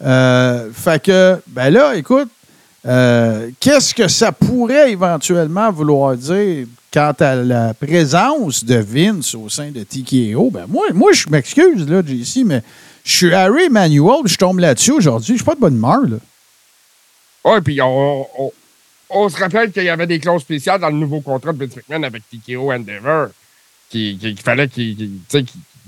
[0.03, 2.27] Euh, fait que, ben là, écoute,
[2.85, 9.47] euh, qu'est-ce que ça pourrait éventuellement vouloir dire quant à la présence de Vince au
[9.47, 10.49] sein de TKO?
[10.51, 12.61] Ben moi, moi je m'excuse, là, JC, mais
[13.05, 15.35] je suis Harry Emmanuel, je tombe là-dessus aujourd'hui.
[15.35, 16.17] Je suis pas de bonne humeur, là.
[17.45, 18.25] Oui, puis on-
[19.13, 21.75] on se rappelle qu'il y avait des clauses spéciales dans le nouveau contrat de Vince
[21.75, 23.27] McMahon avec TKO Endeavor
[23.89, 25.11] qui- qui- qu'il fallait qu'il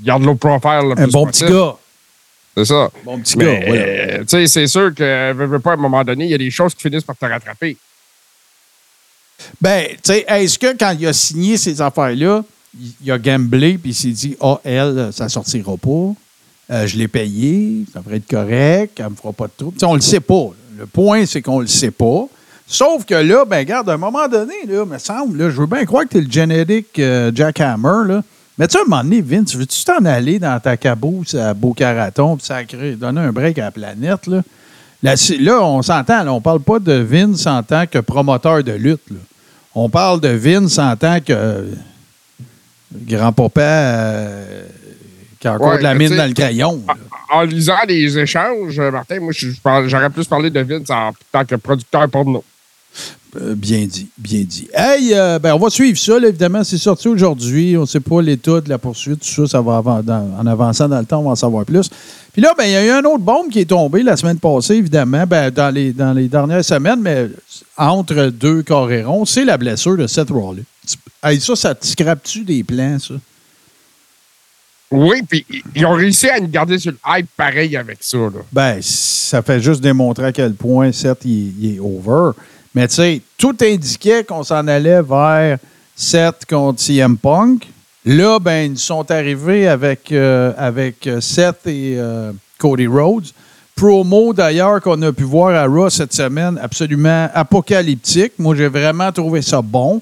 [0.01, 0.89] garde low profile.
[0.95, 1.75] le Un bon petit gars.
[2.55, 2.91] C'est ça.
[3.03, 3.81] Bon petit Mais, gars, voilà.
[3.81, 6.35] euh, tu sais, c'est sûr que, veux, veux pas, à un moment donné, il y
[6.35, 7.77] a des choses qui finissent par te rattraper.
[9.59, 12.43] Ben, tu sais, est-ce que quand il a signé ces affaires-là,
[13.03, 16.13] il, a gamblé puis il s'est dit Ah, elle, ça sortira pas.
[16.71, 19.73] Euh, je l'ai payé, ça devrait être correct, elle me fera pas de trouble.
[19.73, 20.49] Tu sais, on le sait pas.
[20.77, 22.27] Le point, c'est qu'on le sait pas.
[22.67, 25.67] Sauf que là, ben, regarde, à un moment donné, là, me semble, là, je veux
[25.67, 28.23] bien croire que tu es le génétique euh, Jackhammer, là.
[28.57, 31.53] Mais tu sais, à un moment donné, Vince, veux-tu t'en aller dans ta caboose à
[31.53, 34.41] Beau-Caraton puis sacrer, donner un break à la planète, là?
[35.01, 39.17] Là, on s'entend, on parle pas de Vince en tant que promoteur de lutte, là.
[39.75, 41.65] On parle de Vince en tant que euh,
[42.93, 44.67] grand-papa euh,
[45.39, 46.81] qui a encore Ouais, de la mine dans le crayon.
[47.31, 49.33] En lisant les échanges, Martin, moi,
[49.87, 52.43] j'aurais plus parlé de Vince en tant que producteur porno.
[53.35, 54.67] Euh, bien dit, bien dit.
[54.73, 56.63] Hey, euh, ben, on va suivre ça, là, évidemment.
[56.63, 57.75] C'est sorti aujourd'hui.
[57.77, 59.47] On ne sait pas l'état de la poursuite, tout ça.
[59.47, 61.89] Ça va dans- en avançant dans le temps, on va en savoir plus.
[62.31, 64.37] Puis là, ben, il y a eu un autre bombe qui est tombé la semaine
[64.37, 67.29] passée, évidemment, ben, dans, les, dans les dernières semaines, mais
[67.77, 70.61] entre deux carrérons, c'est la blessure de Seth Rollins.
[71.23, 73.15] Hey, ça, ça te scrape-tu des plans, ça?
[74.91, 75.43] Oui, puis
[75.75, 78.17] ils ont réussi à nous garder sur le hype pareil avec ça.
[78.17, 78.41] Là.
[78.51, 82.31] Ben, ça fait juste démontrer à quel point, Seth, il, il est over.
[82.75, 85.57] Mais tu sais, tout indiquait qu'on s'en allait vers
[85.95, 87.67] Seth contre CM Punk.
[88.05, 93.27] Là, ben, ils sont arrivés avec, euh, euh, Seth et euh, Cody Rhodes.
[93.75, 98.33] Promo, d'ailleurs, qu'on a pu voir à Raw cette semaine, absolument apocalyptique.
[98.37, 100.01] Moi, j'ai vraiment trouvé ça bon.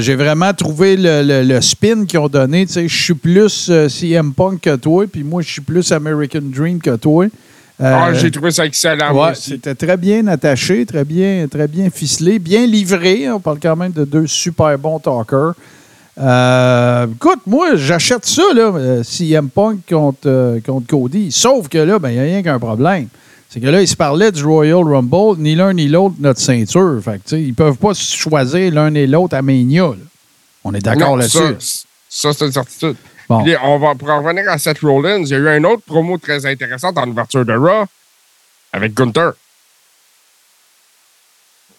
[0.00, 2.66] J'ai vraiment trouvé le, le- spin qu'ils ont donné.
[2.68, 6.96] Je suis plus CM Punk que toi, puis moi, je suis plus American Dream que
[6.96, 7.26] toi.
[7.82, 9.12] Ah, Euh, J'ai trouvé ça excellent.
[9.14, 13.30] Ouais, c'était très bien attaché, très bien, très bien ficelé, bien livré.
[13.30, 15.54] On parle quand même de deux super bons talkers.
[16.18, 21.32] Euh, écoute, moi, j'achète ça, là, euh, CM Punk contre, euh, contre Cody.
[21.32, 23.08] Sauf que là, ben, il n'y a rien qu'un problème.
[23.48, 27.00] C'est que là, ils se parlaient du Royal Rumble, ni l'un ni l'autre notre ceinture.
[27.02, 29.82] Fait que, ils peuvent pas choisir l'un et l'autre à Mania.
[29.88, 29.94] là.
[30.62, 31.38] On est d'accord là-dessus.
[31.58, 32.96] Ça, ça, c'est une certitude.
[33.30, 33.44] Bon.
[33.44, 35.82] Puis, on va, pour en revenir à Seth Rollins, il y a eu un autre
[35.86, 37.86] promo très intéressant en ouverture de Raw
[38.72, 39.34] avec Gunther.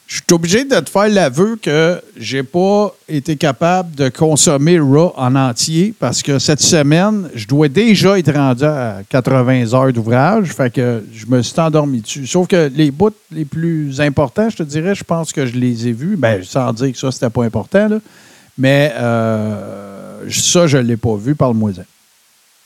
[0.08, 5.12] Je suis obligé de te faire l'aveu que j'ai pas été capable de consommer Raw
[5.18, 10.54] en entier parce que cette semaine, je dois déjà être rendu à 80 heures d'ouvrage.
[10.54, 12.28] Fait que je me suis endormi dessus.
[12.28, 15.90] Sauf que les bouts les plus importants, je te dirais, je pense que je les
[15.90, 16.16] ai vus.
[16.16, 17.98] Ben, sans dire que ça, c'était pas important, là.
[18.58, 19.91] Mais euh,
[20.30, 21.36] ça, je l'ai pas vu.
[21.36, 21.84] Parle-moi-en.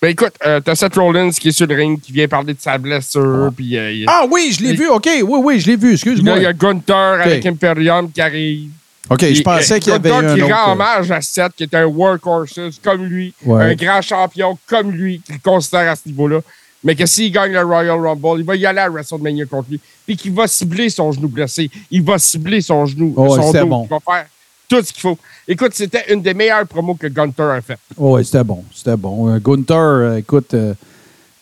[0.02, 2.60] Ben écoute, euh, t'as Seth Rollins qui est sur le ring, qui vient parler de
[2.60, 4.90] sa blessure, euh, il- Ah oui, je l'ai Il- vu.
[4.90, 5.94] OK, oui, oui, je l'ai vu.
[5.94, 6.38] Excuse-moi.
[6.38, 7.46] il y a Gunther avec.
[7.46, 8.70] Imperium qui arrive.
[9.10, 10.54] OK, je Puis, pensais euh, qu'il y avait Gunther un qui autre.
[10.54, 13.64] rend euh, hommage à Seth, qui est un workhorse comme lui, Ouais.
[13.64, 16.40] un grand champion comme lui, qu'il considère à ce niveau-là.
[16.84, 19.80] Mais que s'il gagne le Royal Rumble, il va y aller à WrestleMania contre lui.
[20.06, 21.70] Puis qu'il va cibler son genou blessé.
[21.90, 23.66] Il va cibler son genou, Oh, son dos.
[23.66, 23.84] bon.
[23.86, 24.26] Il va faire
[24.68, 25.18] tout ce qu'il faut.
[25.48, 27.78] Écoute, c'était une des meilleures promos que Gunther a fait.
[27.98, 28.64] Oui, c'était bon.
[28.74, 29.30] C'était bon.
[29.30, 30.56] Euh, Gunther, euh, écoute,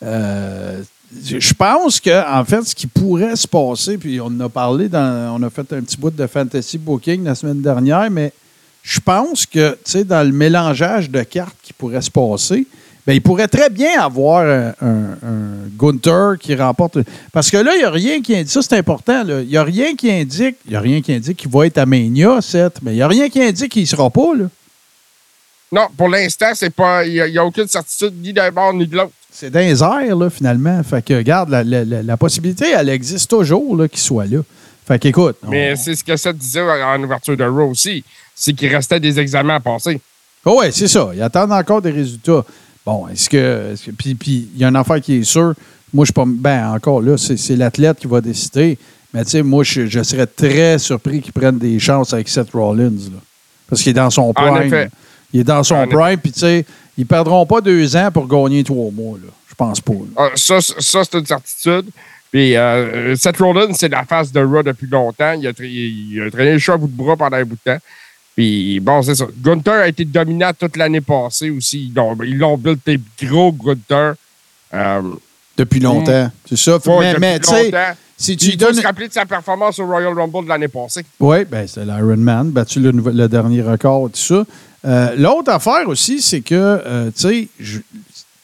[0.03, 0.81] euh,
[1.23, 5.39] je pense que, en fait, ce qui pourrait se passer, puis on a parlé, dans,
[5.39, 8.33] on a fait un petit bout de fantasy booking la semaine dernière, mais
[8.81, 12.67] je pense que, tu sais, dans le mélangeage de cartes qui pourrait se passer,
[13.05, 16.99] ben, il pourrait très bien avoir un, un- un Gunther qui remporte.
[17.31, 18.49] Parce que là, il n'y a rien qui indique.
[18.49, 19.23] Ça, c'est important.
[19.23, 19.41] là.
[19.41, 20.55] Il n'y a rien qui indique.
[20.67, 23.07] Il a rien qui indique qu'il va être à Mania, Seth, mais il n'y a
[23.07, 24.33] rien qui indique qu'il ne sera pas.
[24.35, 24.45] Là.
[25.71, 27.05] Non, pour l'instant, c'est pas.
[27.05, 29.11] Il n'y a, aucune certitude ni d'un bord ni de l'autre.
[29.31, 30.81] C'est dans les airs, là, finalement.
[30.83, 34.39] Fait que, regarde, la, la- la- la possibilité, elle existe toujours, qu'il soit là.
[34.87, 35.37] Fait qu'écoute.
[35.43, 38.03] on- Mais c'est ce que Seth disait en ouverture de Raw aussi.
[38.35, 39.99] C'est qu'il restait des examens à passer.
[40.45, 41.09] Oh ouais, c'est ça.
[41.15, 42.43] Ils attendent encore des résultats.
[42.85, 43.71] Bon, est-ce que.
[43.73, 45.53] est-ce que- puis, puis, il y a une affaire qui est sûre.
[45.93, 46.23] Moi, je suis pas.
[46.25, 48.77] Ben, encore là, c'est, l'athlète qui va décider.
[49.13, 52.51] Mais, tu sais, moi, je, je serais très surpris qu'ils prennent des chances avec Seth
[52.51, 53.19] Rollins, là.
[53.69, 54.57] Parce qu'il est dans son En prime.
[54.63, 54.89] effet.
[55.31, 56.65] Il est dans son En prime, puis, tu sais,
[56.97, 59.29] ils perdront pas deux ans pour gagner trois mois, là.
[59.47, 59.93] Je pense pas.
[59.93, 59.99] là.
[60.17, 61.85] Ah, ça, ça c'est une certitude.
[62.31, 65.33] Puis euh, Seth Rollins, c'est la face de Raw depuis longtemps.
[65.33, 67.71] Il a, il a traîné le chat à bout de bras pendant un bout de
[67.71, 67.77] temps.
[68.35, 69.25] Puis bon, c'est ça.
[69.43, 71.87] Gunther a été dominant toute l'année passée aussi.
[71.89, 74.15] Ils l'ont, ils l'ont built des gros Gunther.
[74.73, 75.01] Euh,
[75.57, 76.31] Depuis longtemps.
[76.49, 76.77] C'est ça.
[76.85, 77.71] ouais, mais, tu sais,
[78.17, 78.75] si tu il faut donnes.
[78.75, 81.03] se rappeler de sa performance au Royal Rumble de l'année passée.
[81.19, 84.43] Oui, ben c'est l'Iron Man, battu le, le dernier record, tout ça.
[84.85, 87.81] Euh, L'autre affaire aussi, c'est que, euh, tu sais,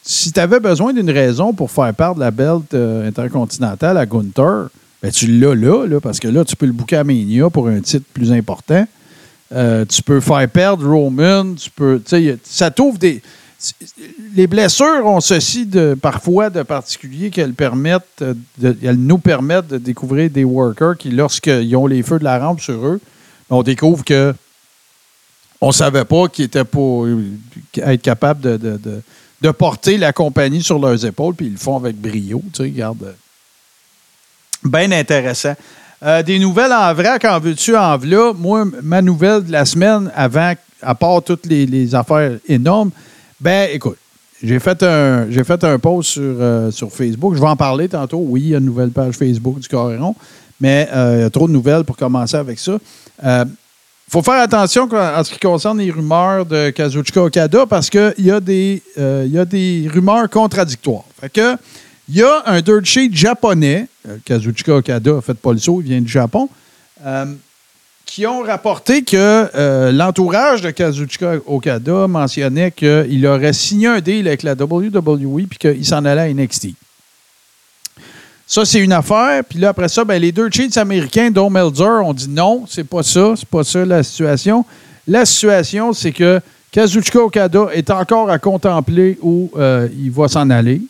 [0.02, 4.68] si tu avais besoin d'une raison pour faire perdre la belt euh, intercontinentale à Gunther,
[5.02, 7.68] ben tu l'as là, là, parce que là, tu peux le bouquer à Mania pour
[7.68, 8.86] un titre plus important.
[9.52, 12.00] Euh, tu peux faire perdre Roman, tu peux,
[12.44, 13.20] ça t'ouvre des...
[14.34, 19.66] Les blessures ont ceci de, parfois de particulier qu'elles permettent, euh, de- elles nous permettent
[19.66, 23.00] de découvrir des workers qui, lorsqu'ils ont les feux de la rampe sur eux,
[23.50, 24.34] on découvre que
[25.60, 27.06] on savait pas qu'ils étaient pour
[27.76, 28.80] être capables de, de,
[29.42, 32.42] de- porter la compagnie sur leurs épaules, puis ils le font avec brio.
[32.54, 32.84] Tu sais.
[34.64, 35.54] Bien intéressant.
[36.02, 38.32] Euh, des nouvelles en vrac, en veux-tu, en v'là?
[38.32, 42.90] Moi, ma nouvelle de la semaine, avant, à part toutes les, affaires énormes,
[43.38, 43.98] ben écoute,
[44.42, 47.34] j'ai fait un j'ai fait un post sur, euh, sur Facebook.
[47.34, 48.22] Je vais en parler tantôt.
[48.24, 50.14] Oui, il y a une nouvelle page Facebook du Coréron,
[50.58, 52.78] mais euh, il y a trop de nouvelles pour commencer avec ça.
[53.22, 58.14] Il faut faire attention en ce qui concerne les rumeurs de Kazuchika Okada parce qu'il
[58.18, 61.04] y, a des, y a des rumeurs contradictoires.
[61.20, 61.56] Fait que,
[62.12, 65.86] il y a un dirt sheet japonais, euh, Kazuchika Okada, faites pas le saut, il
[65.90, 66.48] vient du Japon,
[67.06, 67.26] euh,
[68.04, 74.26] qui ont rapporté que euh, l'entourage de Kazuchika Okada mentionnait qu'il aurait signé un deal
[74.26, 76.70] avec la WWE puis qu'il s'en allait à NXT.
[78.44, 79.44] Ça, c'est une affaire.
[79.48, 82.82] Puis là, après ça, ben, les deux cheats américains, dont Melzer, ont dit non, c'est
[82.82, 84.64] pas ça, c'est pas ça la situation.
[85.06, 86.40] La situation, c'est que
[86.72, 89.52] Kazuchika Okada est encore à contempler où
[89.96, 90.82] il va s'en aller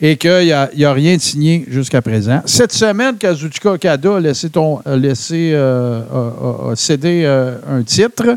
[0.00, 2.42] et qu'il n'y a, rien de signé jusqu'à présent.
[2.44, 8.36] Cette semaine, Kazuchika Okada a laissé, euh, cédé euh, un titre.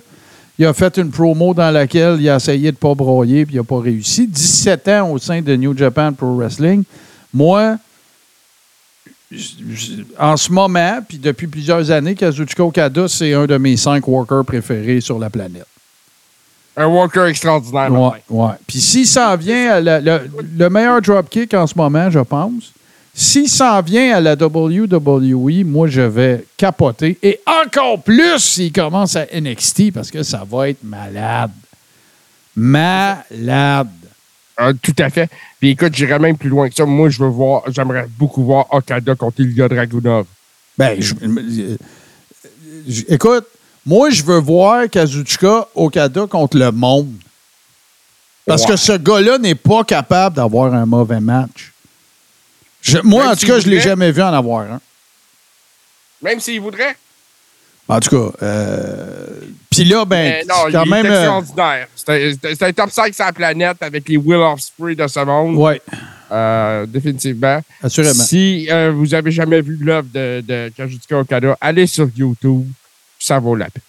[0.58, 3.56] Il a fait une promo dans laquelle il a essayé de ne pas broyer puis
[3.56, 4.28] il n'a pas réussi.
[4.28, 6.84] 17 ans au sein de New Japan Pro Wrestling.
[7.34, 7.78] Moi,
[10.18, 14.46] en ce moment, puis depuis plusieurs années, Kazuchika Okada, c'est un de mes cinq workers
[14.46, 15.68] préférés sur la planète.
[16.82, 17.92] Un worker extraordinaire.
[17.92, 18.52] Ouais, ouais.
[18.66, 20.22] Puis s'il s'en vient à la- le,
[20.58, 22.72] le meilleur dropkick en ce moment, je pense,
[23.14, 27.18] s'il s'en vient à la WWE, moi, je vais capoter.
[27.22, 31.52] Et encore plus s'il commence à NXT parce que ça va être malade.
[32.56, 33.88] Malade.
[34.62, 35.30] Euh, tout à fait.
[35.60, 36.86] Puis écoute, j'irais même plus loin que ça.
[36.86, 40.26] Moi, je veux voir, j'aimerais beaucoup voir Okada contre Ilya Dragunov.
[40.78, 41.78] Ben, je- euh,
[42.88, 43.46] je- écoute,
[43.90, 47.12] moi, je veux voir Kazuchika Okada contre le monde.
[48.46, 48.70] Parce Ouais.
[48.70, 51.72] que ce gars-là n'est pas capable d'avoir un mauvais match.
[52.82, 54.80] Je- moi, Même en tout cas, je ne l'ai jamais vu en avoir un.
[56.22, 56.96] Même s'il voudrait.
[57.88, 59.28] En tout cas, euh,
[59.72, 61.06] puis là, ben, non, c'est quand il même.
[61.08, 61.88] est euh, extraordinaire.
[61.96, 65.08] C'est un- c'est c'est top 5 sur la planète avec les Will of Spree de
[65.08, 65.56] ce monde.
[65.56, 65.82] ouais,
[66.32, 67.60] Euh, définitivement.
[67.82, 68.24] assurément.
[68.24, 72.68] Si euh, vous avez jamais vu l'œuvre de, de Kazuchika Okada, allez sur YouTube.
[73.20, 73.84] Ça vaut la peine.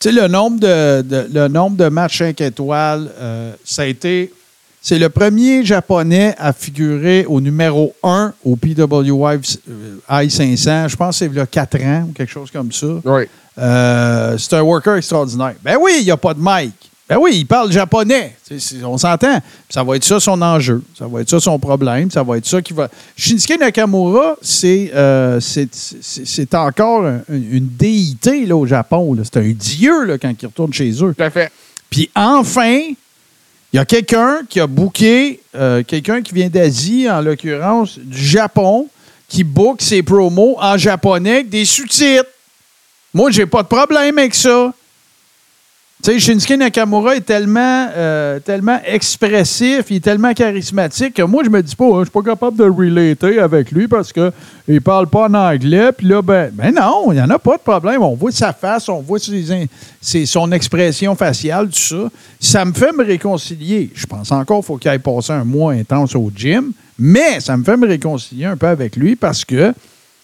[0.00, 3.86] Tu sais, le nombre de, de- le nombre de matchs 5 étoiles, euh, ça a
[3.86, 4.32] été.
[4.80, 10.88] c'est le premier japonais à figurer au numéro 1 au PWI euh, 500.
[10.88, 12.86] Je pense que c'est il y a 4 ans ou quelque chose comme ça.
[13.04, 13.24] Oui.
[13.58, 15.54] Euh, c'est un worker extraordinaire.
[15.64, 16.87] Ben oui, il n'y a pas de mic.
[17.08, 18.36] Ben oui, il parle japonais.
[18.84, 19.40] On s'entend.
[19.70, 20.82] Ça va être ça son enjeu.
[20.98, 22.10] Ça va être ça son problème.
[22.10, 22.88] Ça va être ça qui va.
[23.16, 29.16] Shinsuke Nakamura, c'est euh, c'est- c'est- c'est encore un- une déité là, au Japon.
[29.24, 31.14] C'est un dieu là, quand il retourne chez eux.
[31.16, 31.50] Tout à fait.
[31.88, 32.78] Puis enfin,
[33.72, 38.22] il y a quelqu'un qui a booké, euh, quelqu'un qui vient d'Asie, en l'occurrence du
[38.22, 38.86] Japon,
[39.28, 42.26] qui book ses promos en japonais avec des sous-titres.
[43.14, 44.72] Moi, j'ai pas de problème avec ça.
[46.00, 51.42] Tu sais, Shinsuke Nakamura est tellement, euh, tellement expressif, il est tellement charismatique que moi,
[51.42, 54.80] je me dis pas, hein, je suis pas capable de relater avec lui parce qu'il
[54.80, 55.90] parle pas en anglais.
[55.90, 58.00] Puis là, ben, ben non, il n'y en a pas de problème.
[58.00, 59.68] On voit sa face, on voit ses
[60.24, 62.08] son expression faciale, tout ça.
[62.38, 63.90] Ça me fait me réconcilier.
[63.92, 67.56] Je pense encore qu'il faut qu'il aille passer un mois intense au gym, mais ça
[67.56, 69.74] me fait me réconcilier un peu avec lui parce que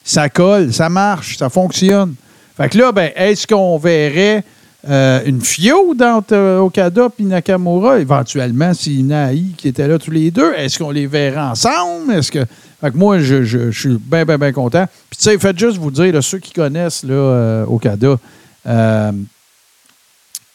[0.04, 2.14] ça colle, ça marche, ça fonctionne.
[2.56, 4.44] Fait que là, ben, est-ce qu'on verrait
[4.88, 10.11] euh, une feud entre euh, Okada et Nakamura, éventuellement, si Naï qui étaient là tous
[10.11, 12.12] les deux, est-ce qu'on les verrait ensemble?
[12.12, 12.44] Est-ce que.
[12.81, 14.85] Fait que moi, je, je- je suis bien, bien, bien content.
[15.09, 18.18] Puis, tu sais, faites juste vous dire, là, ceux qui connaissent là, euh, Okada,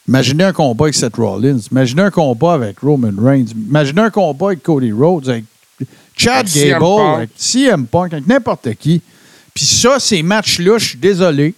[0.07, 4.47] imaginez un combat avec Seth Rollins, imaginez un combat avec Roman Reigns, imaginez un combat
[4.47, 5.45] avec Cody Rhodes, avec
[6.15, 7.15] Chad Avec CM Gable, Punk.
[7.17, 9.01] avec CM Punk, avec n'importe qui.
[9.53, 11.53] Puis ça, ces matchs-là, je suis désolé,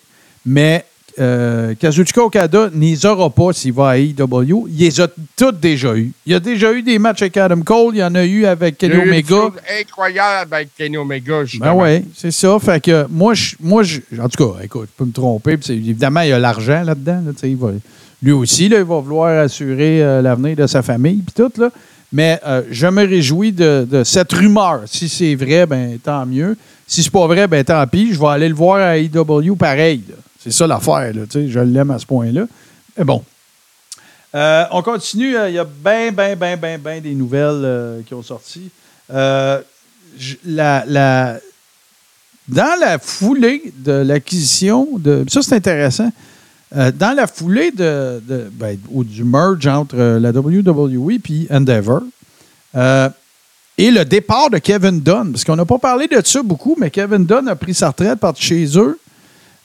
[0.45, 0.85] mais
[1.19, 4.67] euh, Kazuchika Okada n'y aura pas s'il va à AEW.
[4.69, 6.11] Il les a tous déjà eu.
[6.25, 8.45] Il y a déjà eu des matchs avec Adam Cole, il y en a eu
[8.45, 9.51] avec Il y Kenny a eu une Omega.
[9.81, 11.81] incroyable avec Kenny Omega, Ben justement.
[11.83, 12.57] oui, c'est ça.
[12.59, 15.57] Fait que moi, je, moi je, en tout cas, écoute, je peux me tromper.
[15.69, 17.21] évidemment, il y a l'argent là-dedans.
[17.25, 17.71] là, tu sais, il va-
[18.23, 21.51] lui aussi, là, il va vouloir assurer euh, l'avenir de sa famille puis tout.
[21.59, 21.69] Là.
[22.13, 24.81] Mais euh, je me réjouis de, de cette rumeur.
[24.85, 26.55] Si c'est vrai, ben tant mieux.
[26.85, 28.13] Si c'est pas vrai, ben tant pis.
[28.13, 30.03] Je vais aller le voir à AEW pareil.
[30.09, 30.15] là.
[30.43, 31.13] C'est ça l'affaire.
[31.13, 32.45] là, Je l'aime à ce point-là.
[32.97, 33.23] Mais bon.
[34.33, 35.35] Euh, on continue.
[35.37, 38.69] Euh, Il y a bien, bien, bien, bien, bien des nouvelles euh, qui ont sorti.
[39.09, 41.37] La, la-
[42.47, 45.23] dans la foulée de l'acquisition de.
[45.29, 46.11] Ça, c'est intéressant.
[46.73, 52.01] Dans la foulée de, de- ben, ou du merge entre la WWE et Endeavor,
[53.77, 56.89] et le départ de Kevin Dunn, parce qu'on n'a pas parlé de ça beaucoup, mais
[56.89, 58.97] Kevin Dunn a pris sa retraite, parti chez eux.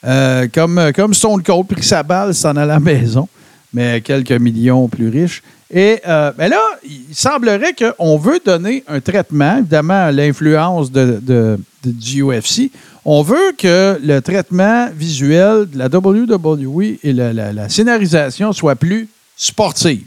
[0.07, 3.29] Euh, comme, comme Stone Cold, pris sa balle, s'en allait à la maison,
[3.73, 5.43] mais quelques millions plus riches.
[5.69, 11.59] Et euh, ben là, il semblerait qu'on veut donner un traitement, évidemment, à l'influence de-
[11.85, 12.71] du UFC.
[13.05, 18.77] On veut que le traitement visuel de la WWE et la, la- la scénarisation soit
[18.77, 20.05] plus sportive.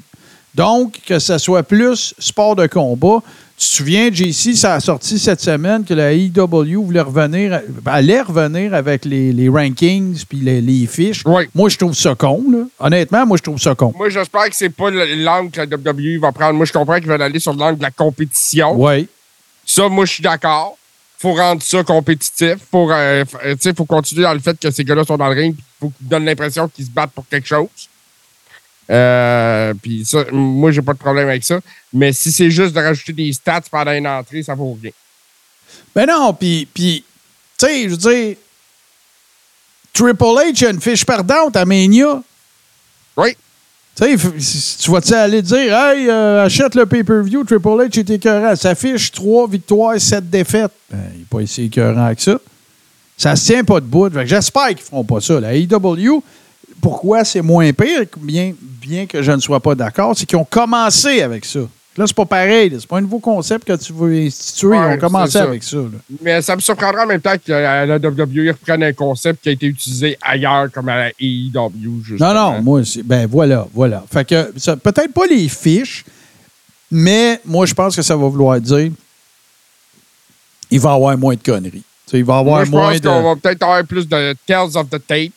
[0.56, 3.22] Donc, que ça soit plus sport de combat.
[3.60, 8.22] Tu te souviens, JC, ça a sorti cette semaine que la IW voulait revenir, allait
[8.22, 11.24] revenir avec les, les rankings puis les, les fiches.
[11.26, 12.42] Moi, je trouve ça con.
[12.50, 12.60] là.
[12.80, 13.94] Honnêtement, moi, je trouve ça con.
[13.98, 16.54] Moi, j'espère que c'est pas le- l'angle que la WWE va prendre.
[16.54, 18.76] Moi, je comprends qu'ils veulent aller sur l'angle de la compétition.
[18.82, 19.10] Oui.
[19.66, 20.78] Ça, moi, je suis d'accord.
[21.18, 22.56] faut rendre ça compétitif.
[22.72, 25.54] Faut, euh, euh, faut continuer dans le fait que ces gars-là sont dans le ring.
[25.82, 27.68] Faut qu'ils donnent l'impression qu'ils se battent pour quelque chose.
[28.90, 31.60] Euh, puis ça, moi, j'ai pas de problème avec ça.
[31.94, 34.92] Mais si c'est juste de rajouter des stats pendant une entrée, ça vaut rien.
[35.96, 37.04] Ben non, puis, tu
[37.58, 38.36] sais, je veux dire,
[39.94, 42.22] Triple H a une fiche perdante à Mania.
[43.18, 43.36] Oui.
[43.96, 48.00] Tu sais, f- si- tu vas-tu aller dire, hey, euh, achète le pay-per-view, Triple H
[48.00, 48.56] est écœurant.
[48.56, 50.72] Ça fiche 3 victoires, 7 défaites.
[50.90, 52.38] Ben, il n'est pas si écœurant que ça.
[53.18, 54.10] Ça se tient pas debout.
[54.10, 55.40] Fait que J'espère qu'ils feront pas ça.
[55.42, 56.24] La AEW,
[56.82, 60.46] pourquoi c'est moins pire, bien, bien que je ne sois pas d'accord, c'est qu'ils ont
[60.46, 61.60] commencé avec ça.
[61.98, 62.72] Là, c'est pas pareil.
[62.80, 64.78] C'est pas un nouveau concept que tu veux instituer.
[64.78, 65.44] Ils ont commencé ça.
[65.44, 65.78] avec ça.
[65.78, 65.98] là.
[66.22, 69.52] Mais ça me surprendra en même temps que la WWE reprenne un concept qui a
[69.52, 72.04] été utilisé ailleurs, comme à la AEW.
[72.04, 72.34] justement.
[72.34, 74.04] Non, non, moi, c'est- ben voilà, voilà.
[74.10, 76.06] Fait que peut-être pas les fiches,
[76.90, 78.92] mais moi, je pense que ça va vouloir dire
[80.72, 81.84] il va y avoir moins de conneries.
[82.14, 83.08] Il va y avoir Moi, je moins pense de.
[83.10, 85.32] qu'on va peut-être avoir plus de Tales of the Tape.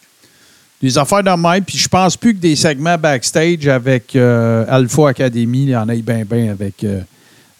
[0.83, 5.09] Des affaires de même, puis je pense plus que des segments backstage avec euh, Alpha
[5.11, 7.01] Academy, il y en a bien, bien avec, euh,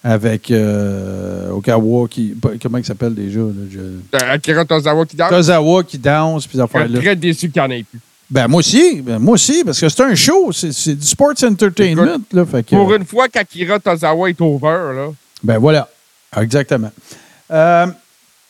[0.03, 3.39] avec euh, Okawa, qui, comment il s'appelle déjà?
[3.39, 5.29] Là, je- Akira Tozawa qui danse.
[5.29, 6.99] Tozawa qui danse, puis suis affaires-là.
[6.99, 7.99] très déçu qu'il n'y en ait plus.
[8.29, 12.17] Ben, moi aussi, ben, moi aussi, parce que c'est un show, c'est du sports entertainment.
[12.33, 15.07] Là, fait que, Pour une fois qu'Akira Tozawa est over, là.
[15.41, 15.87] Ben voilà,
[16.37, 16.91] exactement.
[17.51, 17.85] Euh,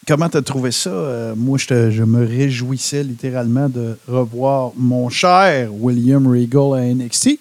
[0.08, 0.90] comment tu as trouvé ça?
[0.90, 6.94] Euh, moi, je, te- je me réjouissais littéralement de revoir mon cher William Regal à
[6.94, 7.40] NXT.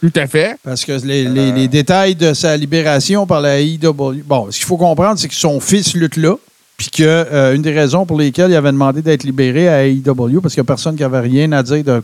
[0.00, 0.56] Tout à fait.
[0.62, 4.22] Parce que les, les- les détails de sa libération par la IW.
[4.26, 6.36] Bon, ce qu'il faut comprendre, c'est que son fils lutte là.
[6.76, 10.40] Puis que euh, une des raisons pour lesquelles il avait demandé d'être libéré à AEW,
[10.42, 12.02] parce qu'il n'y a personne qui avait rien à dire de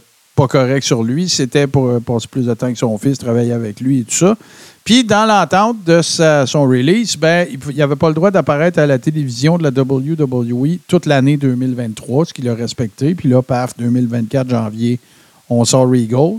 [0.49, 3.81] pas sur lui, c'était pour euh, passer plus de temps que son fils, travailler avec
[3.81, 4.37] lui et tout ça.
[4.85, 8.87] Puis dans l'entente de sa- son release, ben, il n'avait pas le droit d'apparaître à
[8.87, 13.15] la télévision de la WWE toute l'année 2023, ce qu'il a respecté.
[13.15, 14.99] Puis là, paf, 2024, janvier,
[15.49, 16.39] on sort Regal.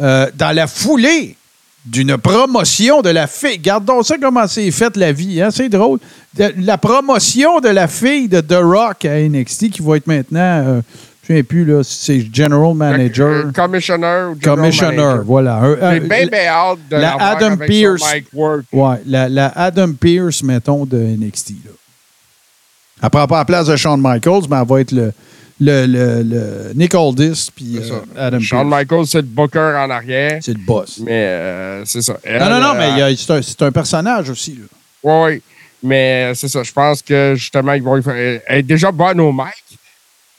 [0.00, 1.36] Euh, dans la foulée
[1.84, 3.58] d'une promotion de la fille.
[3.58, 5.42] Gardons ça comment c'est fait la vie.
[5.42, 5.50] Hein?
[5.50, 5.98] C'est drôle.
[6.38, 10.80] La promotion de la fille de The Rock à NXT qui va être maintenant, euh,
[11.28, 13.28] je ne sais plus, là, c'est General Manager.
[13.46, 15.22] Euh, Commissioner ou General Commissioner, Manager.
[15.24, 15.60] voilà.
[15.92, 18.64] J'ai bien, bien hâte de la Adam avec mic work.
[18.72, 21.50] Ouais, la, la Adam Pierce, mettons, de NXT.
[21.64, 21.70] Là.
[23.04, 25.12] Elle prend pas la place de Shawn Michaels, mais elle va être le,
[25.60, 28.00] le, le, le Nick Aldis puis euh.
[28.16, 28.68] Adam Shawn.
[28.68, 30.38] Michaels, c'est le booker en arrière.
[30.42, 30.98] C'est le boss.
[31.04, 32.16] Mais euh, c'est ça.
[32.28, 34.58] Non, non, non, Elle, mais a- c'est un, c'est un personnage aussi.
[35.02, 35.40] Oui.
[35.84, 36.62] Mais c'est ça.
[36.62, 39.78] Je pense que justement, ils vont y faire- elle est déjà bonne au mic.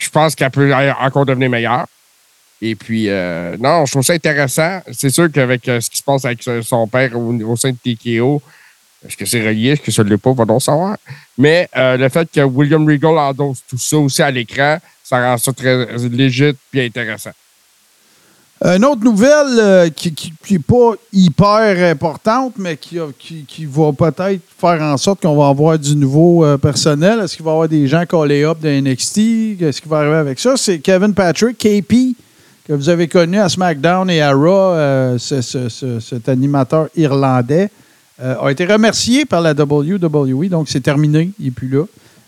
[0.03, 1.85] Je pense qu'elle peut encore devenir meilleure.
[2.61, 4.81] Et puis, euh, non, je trouve ça intéressant.
[4.91, 7.77] C'est sûr qu'avec euh, ce qui se passe avec euh, son père au, sein de
[7.77, 8.41] TKO,
[9.05, 9.71] est-ce que c'est relié?
[9.71, 10.33] Est-ce que ça ne l'est pas?
[10.33, 10.97] Va donc savoir.
[11.37, 15.51] Mais le fait que William Regal endosse tout ça aussi à l'écran, ça rend ça
[15.51, 17.31] très légit et intéressant.
[18.65, 22.95] Une autre nouvelle euh, qui n'est pas hyper importante, mais qui,
[23.65, 27.19] va peut-être faire en sorte qu'on va avoir du nouveau euh, personnel.
[27.19, 29.59] Est-ce qu'il va y avoir des gens collés up de NXT?
[29.59, 30.53] Qu'est-ce qui va arriver avec ça?
[30.55, 32.15] C'est Kevin Patrick, KP,
[32.65, 36.87] que vous avez connu à SmackDown et à Raw, euh, ce- ce- ce- cet animateur
[36.95, 37.69] irlandais,
[38.21, 41.83] a été remercié par la WWE, donc c'est terminé, il n'est plus là.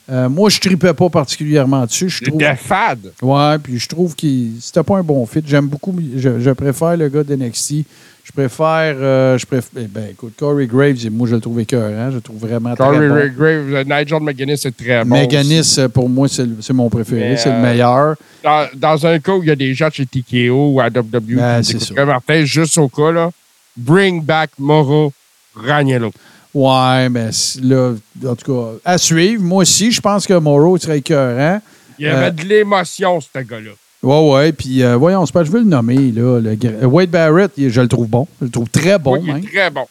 [0.10, 2.10] Euh, moi, je tripais pas particulièrement dessus.
[2.10, 2.42] Je Il trouve...
[2.42, 3.12] était fade.
[3.22, 4.28] Ouais, puis je trouve que
[4.62, 5.42] c'était pas un bon fit.
[5.46, 7.86] J'aime beaucoup, je, je préfère le gars d'NXT.
[8.26, 12.10] Je préfère, euh, je préfère, eh ben écoute, Corey Graves, moi je le trouve écœurant.
[12.10, 13.36] Je le trouve vraiment Corey très bon.
[13.38, 15.16] Graves, euh, Nigel McGuinness, c'est très bon.
[15.16, 18.16] Euh, pour moi, c'est mon préféré, c'est le meilleur.
[18.44, 21.36] dans, dans un cas où il y a des gens chez TKO ou à WWE
[21.36, 22.04] Ben, c'est.
[22.04, 23.30] Martin, juste au cas, là,
[23.78, 25.14] bring back Moro
[25.56, 26.12] Ragnello.
[26.56, 27.30] Ouais, mais
[27.64, 27.94] là,
[28.26, 29.44] en tout cas, à suivre.
[29.44, 31.62] Moi aussi, je pense que Morrow serait écœurant.
[32.00, 33.72] Il y avait Euh, de l'émotion, ce gars-là.
[34.02, 34.52] Ouais, ouais.
[34.54, 36.40] Puis, euh, voyons, c'est pas, je veux le nommer, là.
[36.40, 38.26] le euh, Wade Barrett, je le trouve bon.
[38.40, 39.86] Je le trouve très bon, Oui, il est très bon.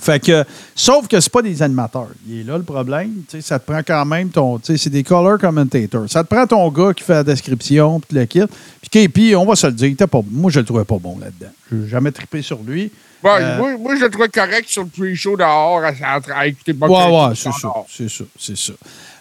[0.00, 0.42] Fait que,
[0.74, 2.08] sauf que c'est pas des animateurs.
[2.26, 3.10] Il est là le problème.
[3.40, 4.58] Ça te prend quand même ton.
[4.64, 6.08] C'est des color commentators.
[6.08, 8.40] Ça te prend ton gars qui fait la description, puis le kit.
[8.80, 10.96] Puis KP, on va se le dire, il était pas, moi, je le trouvais pas
[10.98, 11.52] bon là-dedans.
[11.70, 12.90] Je n'ai jamais trippé sur lui.
[13.22, 16.46] Bon, Euh, moi, moi, je le trouvais correct sur le pre-show dehors à, à- à
[16.46, 17.68] écouter Buck Ouais, ouais, c'est ça.
[17.88, 18.24] C'est ça.
[18.38, 18.72] C'est ça.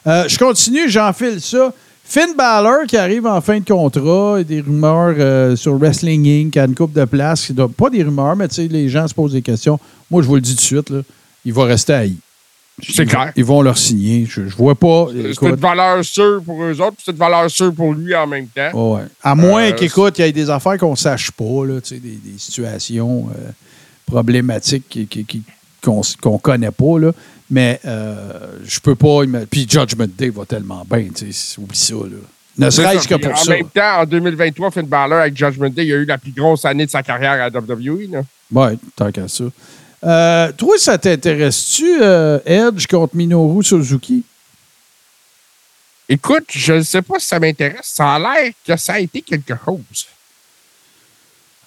[0.08, 1.72] Euh, je continue, j'enfile ça.
[2.04, 6.58] Finn Balor qui arrive en fin de contrat, et des rumeurs euh, sur Wrestling Inc.
[6.58, 7.52] à une coupe de place.
[7.78, 9.80] Pas des rumeurs, mais tu sais, les gens se posent des questions.
[10.10, 11.02] Moi, je vous le dis tout de suite, là,
[11.46, 12.18] il va rester à I.
[12.90, 13.32] C'est clair.
[13.36, 14.26] Ils vont leur signer.
[14.28, 15.08] Je, je vois pas.
[15.14, 18.26] C'est une valeur sûre pour eux autres, puis c'est une valeur sûre pour lui en
[18.28, 18.96] même temps.
[18.96, 19.04] ouais.
[19.24, 22.00] À moins Euh, qu'écoute, il y ait des affaires qu'on sache pas, là, tu sais,
[22.00, 23.52] des, des situations euh,
[24.06, 25.44] problématiques qui- qui- qui-
[25.84, 27.00] qu'on qu'on connaît pas.
[27.00, 27.12] Là.
[27.50, 29.22] Mais euh, je peux pas.
[29.50, 31.08] Puis Judgment Day va tellement bien.
[31.58, 31.94] Oublie ça.
[31.96, 32.18] Là.
[32.58, 33.52] Ne serait-ce que pour en ça.
[33.52, 36.66] même temps, en 2023, Finn Balor avec Judgment Day, il a eu la plus grosse
[36.66, 38.24] année de sa carrière à WWE.
[38.52, 39.46] Oui, tant qu'à ça.
[40.04, 44.24] Euh, toi, ça t'intéresse-tu, euh, Edge contre Minoru Suzuki?
[46.10, 47.80] Écoute, je ne sais pas si ça m'intéresse.
[47.94, 50.08] Ça a l'air que ça a été quelque chose.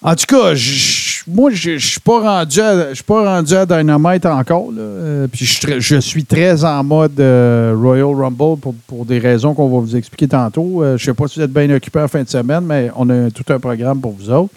[0.07, 3.55] En tout cas, je- moi, je ne suis pas rendu à, je suis pas rendu
[3.55, 4.71] à Dynamite encore.
[4.71, 4.81] là.
[4.81, 9.05] Euh, puis je, suis très- je suis très en mode euh, Royal Rumble pour, pour
[9.05, 10.83] des raisons qu'on va vous expliquer tantôt.
[10.83, 12.91] Euh, je ne sais pas si vous êtes bien occupé en fin de semaine, mais
[12.95, 14.53] on a tout un programme pour vous autres.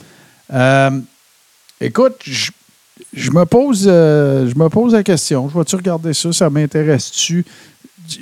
[0.53, 0.91] Euh,
[1.81, 2.51] écoute, je,
[3.15, 5.49] je me pose, je me pose la question.
[5.49, 6.31] Je vais-tu regarder ça?
[6.31, 7.45] Ça m'intéresse-tu?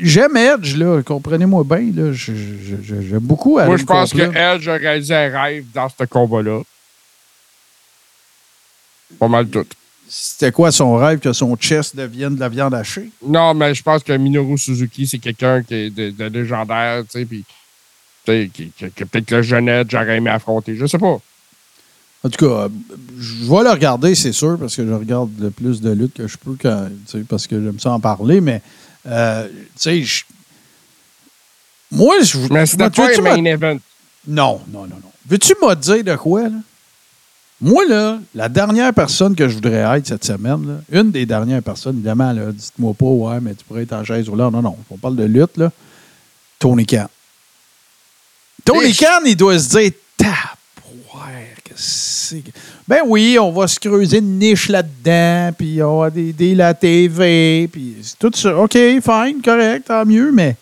[0.01, 1.03] J'aime Edge, là.
[1.03, 2.13] Comprenez-moi bien.
[2.13, 4.21] J'aime beaucoup Moi, Adam je pense que.
[4.21, 6.61] Edge a réalisé un rêve dans ce combat-là.
[9.19, 9.67] Pas mal tout.
[10.09, 13.11] C'était quoi son rêve que son chest devienne de la viande hachée?
[13.27, 17.19] Non, mais je pense que Minoru Suzuki, c'est quelqu'un qui est de, de légendaire, tu
[17.19, 17.45] sais, puis
[18.25, 20.77] que peut-être que le jeune Edge j'aurais aimé affronter.
[20.77, 21.19] Je sais pas.
[22.25, 22.69] En tout cas,
[23.19, 26.27] je vais le regarder, c'est sûr, parce que je regarde le plus de lutte que
[26.27, 26.89] je peux quand,
[27.29, 28.63] parce que j'aime ça en parler, mais
[29.07, 30.25] euh, tu sais, je-
[31.91, 33.79] moi, je Mais c'était pas un main event.
[34.27, 35.13] Non, non, non, non.
[35.29, 36.57] Veux-tu me dire de quoi, là?
[37.61, 41.63] Moi, là, la dernière personne que je voudrais être cette semaine, là, une des dernières
[41.63, 44.53] personnes, évidemment, là, dites-moi pas, ouais, mais tu pourrais être en chaise roulante.
[44.53, 45.73] Non, non, on parle de lutte, là.
[46.59, 47.07] Tony Khan.
[48.65, 48.93] Tony.
[48.95, 52.43] Khan, il doit se dire, tabouère, que c'est-
[52.87, 56.75] Ben oui, on va se creuser une niche là-dedans, puis on va des, des la
[56.75, 58.55] TV, puis c'est tout ça.
[58.59, 60.57] OK, fine, correct, tant mieux, mais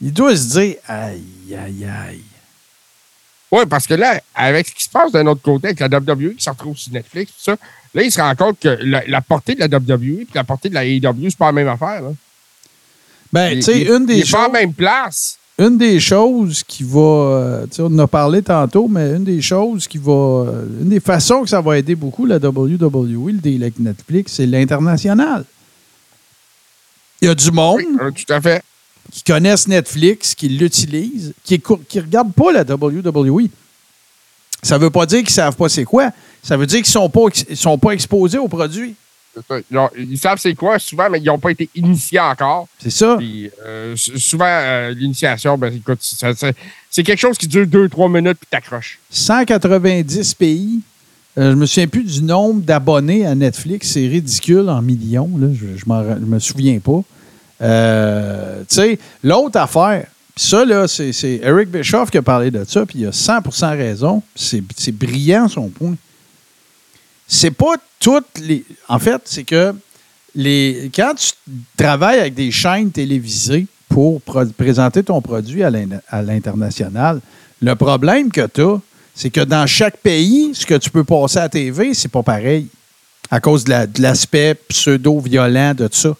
[0.00, 2.20] il doit se dire aïe, aïe, aïe.
[3.50, 6.34] Oui, parce que là, avec ce qui se passe d'un autre côté, avec la WWE
[6.36, 7.56] qui se retrouve sur Netflix, tout ça,
[7.94, 10.68] là, il se rend compte que la, la portée de la WWE et la portée
[10.68, 12.02] de la AEW, c'est pas la même affaire.
[12.02, 12.10] Là.
[13.32, 14.52] Ben, tu sais, une des pas à choses.
[14.52, 15.38] la même place.
[15.58, 19.24] une des choses qui va, euh, tu sais, on en a parlé tantôt, mais une
[19.24, 23.28] des choses qui va, euh, une des façons que ça va aider beaucoup la WWE,
[23.28, 25.44] le deal avec Netflix, c'est l'international.
[27.20, 28.62] Il y a du monde Oui, euh, tout à fait.
[29.10, 33.48] Qui connaissent Netflix, qui l'utilisent, qui ne regardent pas la WWE.
[34.62, 36.10] Ça ne veut pas dire qu'ils ne savent pas c'est quoi.
[36.42, 38.94] Ça veut dire qu'ils ne sont, pas ex- ils sont pas exposés aux produits.
[39.70, 42.66] Ils, ont- ils savent c'est quoi souvent, mais ils n'ont pas été initiés encore.
[42.82, 43.16] C'est ça.
[43.18, 48.38] Puis, euh, souvent, euh, l'initiation, ben, écoute, c'est quelque chose qui dure deux, trois minutes
[48.38, 48.98] puis t'accroches.
[49.10, 50.80] 190 pays.
[51.36, 53.90] Euh, je me souviens plus du nombre d'abonnés à Netflix.
[53.92, 55.30] C'est ridicule en millions.
[55.38, 55.46] Là.
[55.54, 57.02] Je, je me souviens pas.
[57.60, 58.62] Euh,
[59.22, 60.06] l'autre affaire,
[60.36, 61.10] ça, là, c'est,
[61.42, 64.22] Eric Bischoff qui a parlé de ça, puis il a 100% raison.
[64.36, 65.96] C'est, brillant, son point.
[67.26, 68.64] C'est pas toutes les.
[68.88, 69.74] En fait, c'est que
[70.34, 71.30] les, quand tu
[71.76, 74.20] travailles avec des chaînes télévisées pour
[74.56, 77.20] présenter ton produit à l'in- à l'international,
[77.60, 78.78] le problème que tu as,
[79.14, 82.68] c'est que dans chaque pays, ce que tu peux passer à TV, c'est pas pareil.
[83.30, 86.16] À cause de l'aspect pseudo-violent de ça.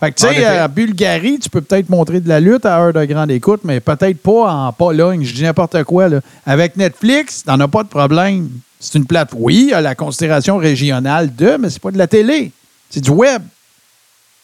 [0.00, 2.92] Fait que, tu sais, en Bulgarie, tu peux peut-être montrer de la lutte à heure
[2.92, 5.24] de grande écoute, mais peut-être pas en Pologne.
[5.24, 6.08] Je dis n'importe quoi.
[6.08, 6.20] Là.
[6.46, 8.48] Avec Netflix, t'en as pas de problème.
[8.78, 9.30] C'est une plate.
[9.34, 12.52] Oui, il y a la considération régionale de, mais c'est pas de la télé.
[12.88, 13.42] C'est du web.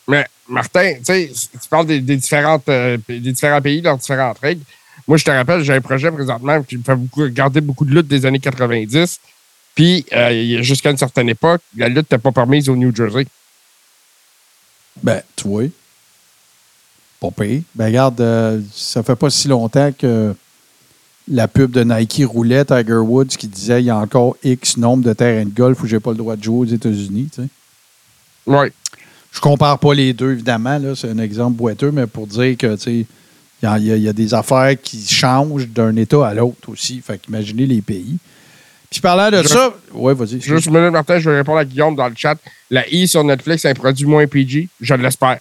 [0.09, 4.39] Mais, Martin, tu sais, tu parles des, des différentes, euh, des différents pays, leurs différentes
[4.41, 4.63] règles.
[5.07, 7.95] Moi, je te rappelle, j'ai un projet présentement qui me fait beaucoup, regarder beaucoup de
[7.95, 9.21] luttes des années 90.
[9.75, 13.27] Puis, euh, jusqu'à une certaine époque, la lutte n'était pas permise au New Jersey.
[15.03, 15.65] Ben, tu vois.
[17.21, 17.63] Pas pire.
[17.75, 20.35] Ben, regarde, euh, ça fait pas si longtemps que
[21.29, 25.05] la pub de Nike roulait, Tiger Woods, qui disait il y a encore X nombre
[25.05, 27.31] de terrains de golf où j'ai pas le droit de jouer aux États-Unis.
[27.35, 27.49] tu sais.
[28.47, 28.67] Oui.
[29.33, 30.79] Je compare pas les deux, évidemment.
[30.79, 33.07] là, C'est un exemple boiteux, mais pour dire que, tu sais,
[33.63, 37.01] il y, y a des affaires qui changent d'un État à l'autre aussi.
[37.01, 38.19] Fait qu'imaginez les pays.
[38.95, 40.41] Puis parlant de Je- ça, ouais, vas-y.
[40.41, 42.37] Juste une minute, Martin, je vais répondre à Guillaume dans le chat.
[42.71, 44.69] La I sur Netflix, c'est un produit moins PG.
[44.81, 45.39] Je l'espère.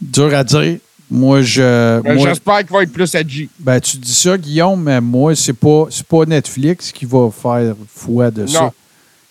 [0.00, 0.78] Dur à dire.
[1.10, 2.00] Moi, je.
[2.02, 3.48] Moi- J'espère qu'il va être plus edgy.
[3.58, 7.74] Ben, tu dis ça, Guillaume, mais moi, c'est pas, c'est pas Netflix qui va faire
[7.94, 8.60] foi de ça.
[8.64, 8.72] Non.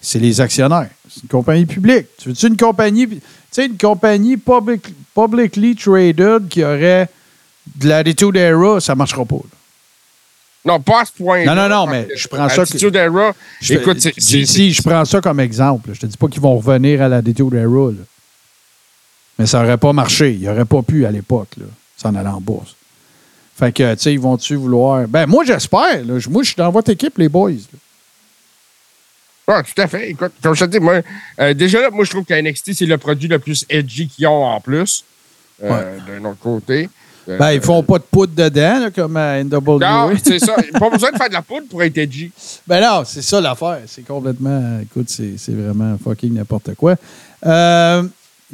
[0.02, 0.90] C'est les actionnaires.
[1.08, 2.08] C'est une compagnie publique.
[2.18, 7.10] Tu veux-tu une compagnie, tu sais, une compagnie public, publicly traded qui aurait
[7.76, 9.36] de l'attitude era, ça marchera pas.
[9.36, 9.57] là.
[10.68, 11.46] Non, pas à ce point.
[11.46, 14.82] Non, non, non, mais je prends ça que- Attitude Era, Je écoute, c'est.
[14.84, 15.92] prends ça comme exemple.
[15.94, 17.66] Je te dis pas qu'ils vont revenir à l'attitude era.
[17.92, 18.04] là.
[19.40, 20.34] Mais ça aurait pas marché.
[20.34, 21.66] Il aurait pas pu à l'époque, là,
[21.96, 22.76] s'en aller en bourse.
[23.58, 25.08] Fait que, tu sais, ils vont-tu vouloir?
[25.08, 26.04] Ben, moi, j'espère.
[26.06, 26.20] là.
[26.30, 27.52] Moi, je suis dans votre équipe, les boys.
[27.52, 27.80] là.
[29.50, 30.10] Ah, tout à fait.
[30.10, 31.02] Écoute, comme je te dis, moi,
[31.40, 34.28] euh, déjà là, moi, je trouve que NXT, c'est le produit le plus edgy qu'ils
[34.28, 35.06] ont en plus.
[35.64, 36.90] Euh, D'un autre côté.
[37.30, 39.80] Euh, Ben, ils font pas de poudre dedans, là, comme à NWA.
[39.80, 40.56] Non, c'est ça.
[40.80, 42.32] Pas besoin de faire de la poudre pour être edgy.
[42.66, 43.80] Ben non, c'est ça l'affaire.
[43.88, 44.80] C'est complètement.
[44.82, 46.96] Écoute, c'est vraiment fucking n'importe quoi.
[47.46, 48.04] Euh,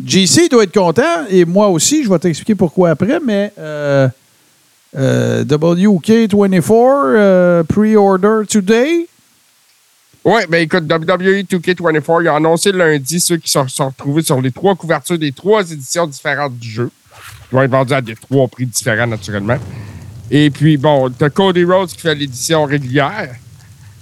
[0.04, 4.08] JC doit être content, et moi aussi, je vais t'expliquer pourquoi après, mais euh,
[4.96, 9.08] euh, WK24, euh, pre-order today.
[10.26, 14.42] Oui, ben écoute, WWE 2K24, ils ont annoncé lundi ceux qui sont, sont retrouvés sur
[14.42, 16.90] les trois couvertures des trois éditions différentes du jeu.
[17.54, 19.58] Vont être vendus à des trois prix différents, naturellement.
[20.32, 23.36] Et puis, bon, t'as Cody Rhodes qui fait l'édition régulière.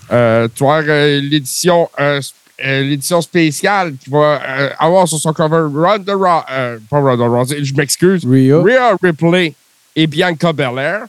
[0.10, 2.22] Euh, tu vois euh, l'édition euh,
[2.64, 4.40] euh, l'édition spéciale qui va
[4.80, 8.62] avoir sur son cover Ronda Rousey, pas Ronda Rousey, je m'excuse, Rhea.
[8.62, 9.54] Rhea Ripley
[9.98, 11.06] et Bianca Belair.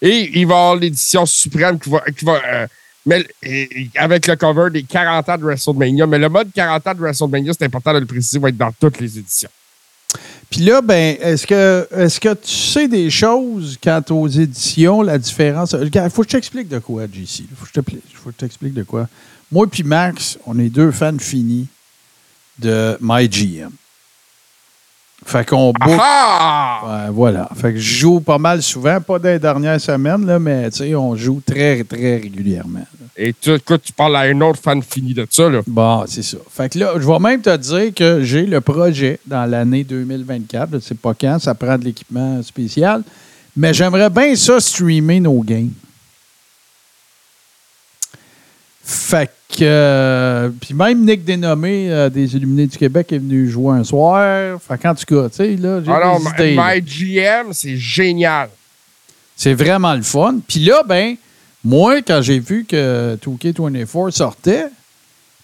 [0.00, 2.68] Et il va y avoir l'édition suprême qui va, qui va
[3.06, 3.24] mais,
[3.96, 6.06] avec le cover des 40 ans de WrestleMania.
[6.06, 8.72] Mais le mode 40 ans de WrestleMania, c'est important de le préciser, va être dans
[8.72, 9.50] toutes les éditions.
[10.50, 15.18] Puis là, ben, est-ce que, est que tu sais des choses quant aux éditions, la
[15.18, 15.74] différence?
[15.80, 17.40] Il faut que je t'explique de quoi, JC.
[17.40, 17.82] Il faut que
[18.26, 19.08] je t'explique de quoi.
[19.50, 21.68] Moi puis Max, on est deux fans finis
[22.58, 23.70] de MyGM.
[25.26, 25.98] Fait qu'on book.
[26.00, 26.80] Ah!
[26.86, 27.48] Ouais, voilà.
[27.56, 30.94] Fait que je joue pas mal souvent, pas les dernières semaines, là, mais tu sais,
[30.94, 32.78] on joue très, très régulièrement.
[32.78, 33.06] là.
[33.16, 35.62] Et tu, écoute, tu parles à un autre fan fini de ça, là.
[35.66, 36.36] Bon, c'est ça.
[36.50, 40.68] Fait que là, je vais même te dire que j'ai le projet dans l'année 2024.
[40.70, 43.02] Je ne sais pas quand, ça prend de l'équipement spécial.
[43.56, 45.70] Mais j'aimerais bien ça streamer nos games.
[48.88, 49.56] Fait que.
[49.62, 54.60] euh, puis même Nick Dénommé euh, des Illuminés du Québec est venu jouer un soir.
[54.60, 56.56] Fait qu'en tout cas, tu sais, là, j'ai Alors, des idées.
[56.56, 58.48] My GM, c'est génial.
[59.34, 60.36] C'est vraiment le fun.
[60.46, 61.16] Puis là, ben,
[61.64, 64.66] moi, quand j'ai vu que 2K24 sortait,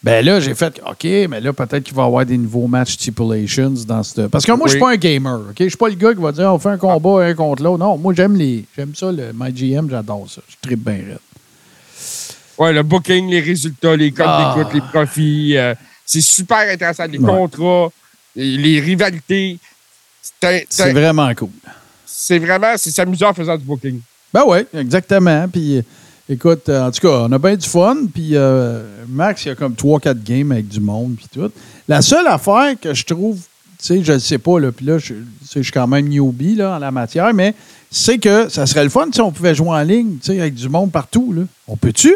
[0.05, 2.93] ben là, j'ai fait OK, mais là, peut-être qu'il va y avoir des nouveaux match
[2.93, 4.22] stipulations dans ce.
[4.22, 4.86] Parce que moi, je suis Oui.
[4.86, 5.40] pas un gamer.
[5.51, 5.57] OK?
[5.59, 7.78] Je suis pas le gars qui va dire on fait un combat un contre l'autre.
[7.78, 8.64] Non, moi, j'aime les.
[8.76, 10.43] J'aime ça, le MyGM, j'adore ça.
[10.49, 11.18] Je tripe bien raide.
[12.62, 14.54] Ouais, le booking, les résultats, les codes Ah.
[14.56, 15.56] d'écoute, les profits.
[15.56, 15.74] euh,
[16.06, 17.06] c'est super intéressant.
[17.06, 17.26] Les Ouais.
[17.30, 17.88] contrats,
[18.36, 19.58] les, les rivalités.
[20.22, 21.48] C'est un- C'est c'est vraiment cool.
[22.06, 24.00] c'est vraiment, c'est s'amuser en faisant du booking.
[24.32, 25.48] Ben oui, exactement.
[25.48, 25.82] Puis, euh,
[26.28, 27.96] écoute, euh, en tout cas, on a bien du fun.
[28.14, 31.16] Puis, euh, Max, il y a comme 3-4 games avec du monde.
[31.16, 31.50] Puis tout.
[31.88, 33.38] La seule affaire que je trouve,
[33.78, 35.14] tu sais, je ne sais pas, là, puis là, je,
[35.54, 37.54] je suis quand même newbie là, en la matière, mais
[37.90, 40.54] c'est que ça serait le fun si on pouvait jouer en ligne, tu sais, avec
[40.54, 41.32] du monde partout.
[41.32, 41.42] Là.
[41.66, 42.14] On peut-tu?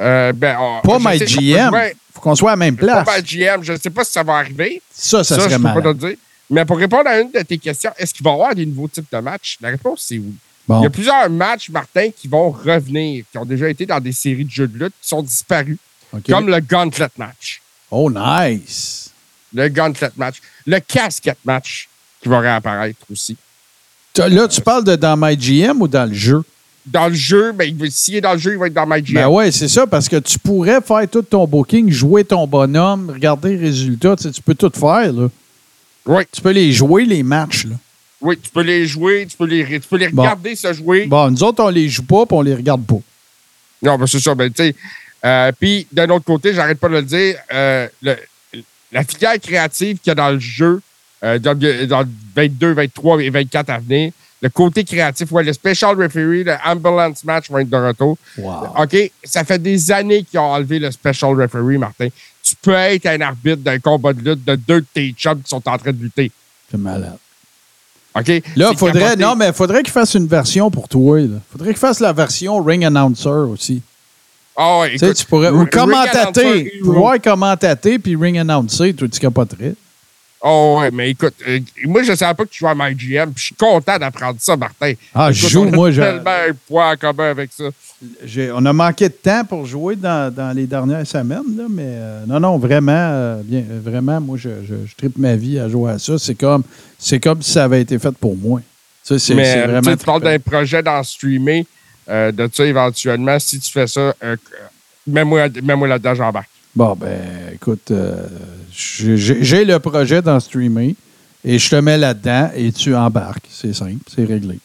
[0.00, 1.68] Euh, ben, on- Pas je sais peut MyGM.
[1.70, 3.04] jouer- faut qu'on soit à la même place.
[3.04, 3.62] Pas MyGM.
[3.62, 4.80] Je ne sais pas si ça va arriver.
[4.92, 5.82] Ça, ça, je serait peux malade.
[5.82, 6.16] pas te dire.
[6.50, 8.88] Mais pour répondre à une de tes questions, est-ce qu'il va y avoir des nouveaux
[8.88, 9.58] types de matchs?
[9.60, 10.34] La réponse, c'est oui.
[10.66, 10.80] Bon.
[10.80, 14.12] Il y a plusieurs matchs, Martin, qui vont revenir, qui ont déjà été dans des
[14.12, 15.78] séries de jeux de lutte, qui sont disparus,
[16.28, 17.60] comme le Gauntlet match.
[17.90, 19.10] Oh, nice.
[19.54, 20.36] Le Gauntlet match.
[20.66, 21.88] Le Casquette match,
[22.22, 23.36] qui va réapparaître aussi.
[24.16, 26.42] Là, tu parles de dans MyGM ou dans le jeu?
[26.92, 29.14] Dans le jeu, ben, s'il est dans le jeu, il va être dans MyGM.
[29.14, 33.10] Ben ouais, c'est ça, parce que tu pourrais faire tout ton booking, jouer ton bonhomme,
[33.10, 35.28] regarder les résultats, tu, sais, tu peux tout faire, là.
[36.06, 36.22] Oui.
[36.32, 37.74] Tu peux les jouer, les matchs, là.
[38.20, 40.22] Oui, tu peux les jouer, tu peux les, tu peux les Bon.
[40.22, 41.06] regarder se jouer.
[41.06, 42.98] Bon, nous autres, on les joue pas, puis on les regarde pas.
[43.82, 44.34] Non, ben c'est ça.
[44.34, 44.74] Ben, tu sais.
[45.24, 48.16] euh, Puis, d'un autre côté, j'arrête pas de le dire, euh, le-
[48.90, 50.80] la filière créative qu'il y a dans le jeu,
[51.22, 55.52] euh, dans, dans le 22, 23 et 24 à venir, le côté créatif, ouais, le
[55.52, 58.16] special referee, le ambulance match vont être de retour.
[58.36, 58.68] Wow.
[58.78, 62.08] OK, ça fait des années qu'ils ont enlevé le special referee, Martin.
[62.42, 65.48] Tu peux être un arbitre d'un combat de lutte de deux de tes chums qui
[65.48, 66.30] sont en train de lutter.
[66.70, 67.18] C'est malade.
[68.14, 68.42] OK?
[68.56, 71.38] Là, faudrait, non, mais faudrait qu'il fasse une version pour toi, là.
[71.50, 73.82] Faudrait qu'il fasse la version ring announcer aussi.
[74.56, 76.72] Ah ouais, Tu sais, écoute, tu pourrais, ou commentater.
[76.82, 79.74] Pouvoir commentater, puis ring announcer, toi, tu capoterais.
[80.40, 83.40] Oh ouais, mais écoute, euh, moi je savais pas que tu jouais à MyGM, puis
[83.40, 84.92] je suis content d'apprendre ça, Martin.
[85.14, 87.64] Ah, je joue, on a moi, je- tellement un point en commun avec ça.
[88.24, 91.82] J'ai- on a manqué de temps pour jouer dans, dans les dernières semaines, là, mais
[91.86, 95.58] euh, non, non, vraiment, euh, bien, euh, vraiment, moi, je, je, je tripe ma vie
[95.58, 96.16] à jouer à ça.
[96.18, 96.62] C'est comme,
[96.98, 98.60] c'est comme si ça avait été fait pour moi.
[99.02, 99.80] Ça, c'est, mais c'est tu vraiment.
[99.80, 100.20] tu parles trippant.
[100.20, 101.66] d'un projet dans streamer,
[102.08, 104.36] euh, de ça éventuellement, si tu fais ça, euh,
[105.06, 106.48] mets-moi mets-moi là-dedans, j'embarque.
[106.76, 107.18] Bon, ben,
[107.54, 108.26] écoute, euh,
[108.72, 110.94] j'ai, le projet dans streamer
[111.44, 113.46] et je te mets là-dedans et tu embarques.
[113.50, 114.58] C'est simple, c'est réglé.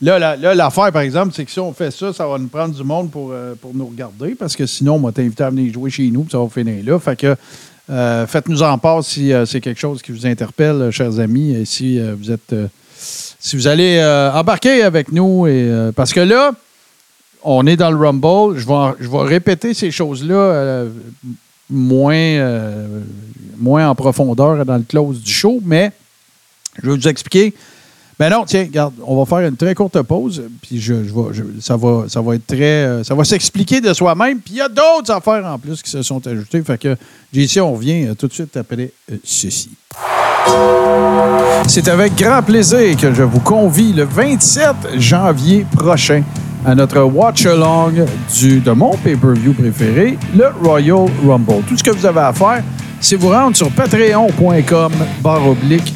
[0.00, 2.74] Là, la- l'affaire, par exemple, c'est que si on fait ça, ça va nous prendre
[2.74, 5.70] du monde pour, euh, pour nous regarder parce que sinon, on va t'inviter à venir
[5.72, 6.98] jouer chez nous puis ça va finir là.
[6.98, 7.36] Fait que
[7.90, 11.98] euh, faites-nous en part si c'est quelque chose qui vous interpelle, chers amis, et si
[12.00, 12.54] vous êtes.
[12.96, 14.00] si vous allez
[14.32, 16.52] embarquer avec nous, et, parce que là,
[17.42, 18.58] on est dans le Rumble.
[18.58, 20.88] Je vais, répéter ces choses-là euh,
[21.68, 23.00] moins, euh,
[23.58, 25.92] moins en profondeur dans le close du show, mais
[26.82, 27.54] je vais vous expliquer.
[28.18, 30.94] Ben non, tiens, regarde, on va faire une très courte pause, puis je,
[31.60, 32.84] ça, va, ça va être très.
[32.84, 35.90] euh, ça va s'expliquer de soi-même, puis il y a d'autres affaires en plus qui
[35.90, 36.62] se sont ajoutées.
[36.62, 36.96] Fait que,
[37.32, 38.92] JC, on revient tout de suite après
[39.24, 39.70] ceci.
[41.66, 46.22] C'est avec grand plaisir que je vous convie le 27 janvier prochain
[46.64, 51.62] à notre watch-along de mon pay-per-view préféré, le Royal Rumble.
[51.68, 52.62] Tout ce que vous avez à faire,
[53.00, 54.92] c'est vous rendre sur patreon.com
[55.22, 55.94] barre oblique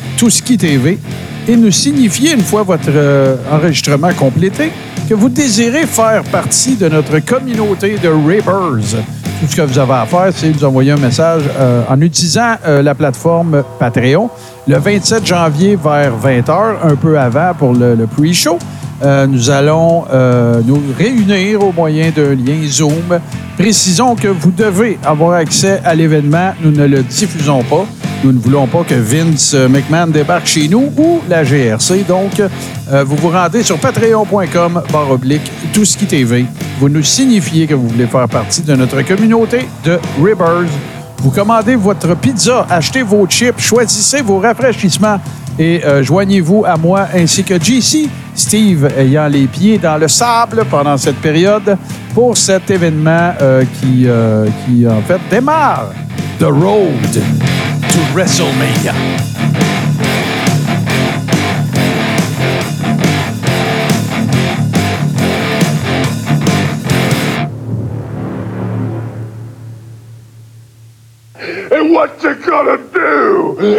[0.59, 0.99] TV
[1.47, 4.73] et nous signifier une fois votre euh, enregistrement complété
[5.09, 9.05] que vous désirez faire partie de notre communauté de Ravers.
[9.41, 12.55] Tout ce que vous avez à faire, c'est nous envoyer un message euh, en utilisant
[12.65, 14.31] euh, la plateforme Patreon
[14.67, 18.59] le 27 janvier vers 20h, un peu avant pour le, le pre-show.
[19.03, 23.19] Euh, nous allons euh, nous réunir au moyen d'un lien Zoom.
[23.59, 26.53] Précisons que vous devez avoir accès à l'événement.
[26.63, 27.87] Nous ne le diffusons pas.
[28.23, 32.05] Nous ne voulons pas que Vince McMahon débarque chez nous ou la GRC.
[32.09, 36.47] Donc, euh, vous vous rendez sur patreon.com barre oblique tout ce qui TV.
[36.81, 41.04] Vous nous signifiez que vous voulez faire partie de notre communauté de Ribbers.
[41.19, 45.19] Vous commandez votre pizza, achetez vos chips, choisissez vos rafraîchissements
[45.59, 50.65] et euh, joignez-vous à moi ainsi que JC, Steve ayant les pieds dans le sable
[50.69, 51.77] pendant cette période
[52.13, 55.91] pour cet événement euh, qui, euh, qui en fait démarre.
[56.39, 58.93] The Road to WrestleMania.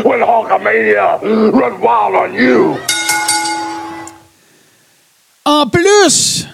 [0.03, 1.19] WrestleMania
[1.51, 2.77] run wild on you?
[5.45, 6.47] En plus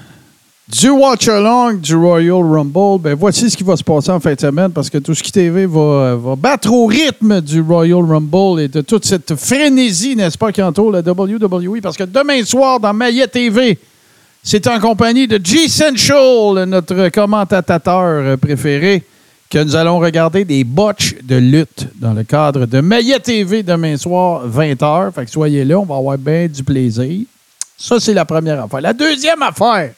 [0.67, 4.33] du Watch Along du Royal Rumble, ben voici ce qui va se passer en fin
[4.33, 8.03] de semaine parce que tout ce qui TV va, va battre au rythme du Royal
[8.03, 11.81] Rumble et de toute cette frénésie, n'est-ce pas, qui entoure la WWE.
[11.81, 13.77] Parce que demain soir, dans Maillet TV,
[14.43, 15.67] c'est en compagnie de G.
[15.67, 19.03] Central, notre commentateur préféré,
[19.51, 23.97] que nous allons regarder des botches de lutte dans le cadre de Maillet TV demain
[23.97, 25.11] soir, 20h.
[25.11, 27.25] Fait que soyez là, on va avoir bien du plaisir.
[27.77, 28.79] Ça, c'est la première affaire.
[28.79, 29.91] La deuxième affaire,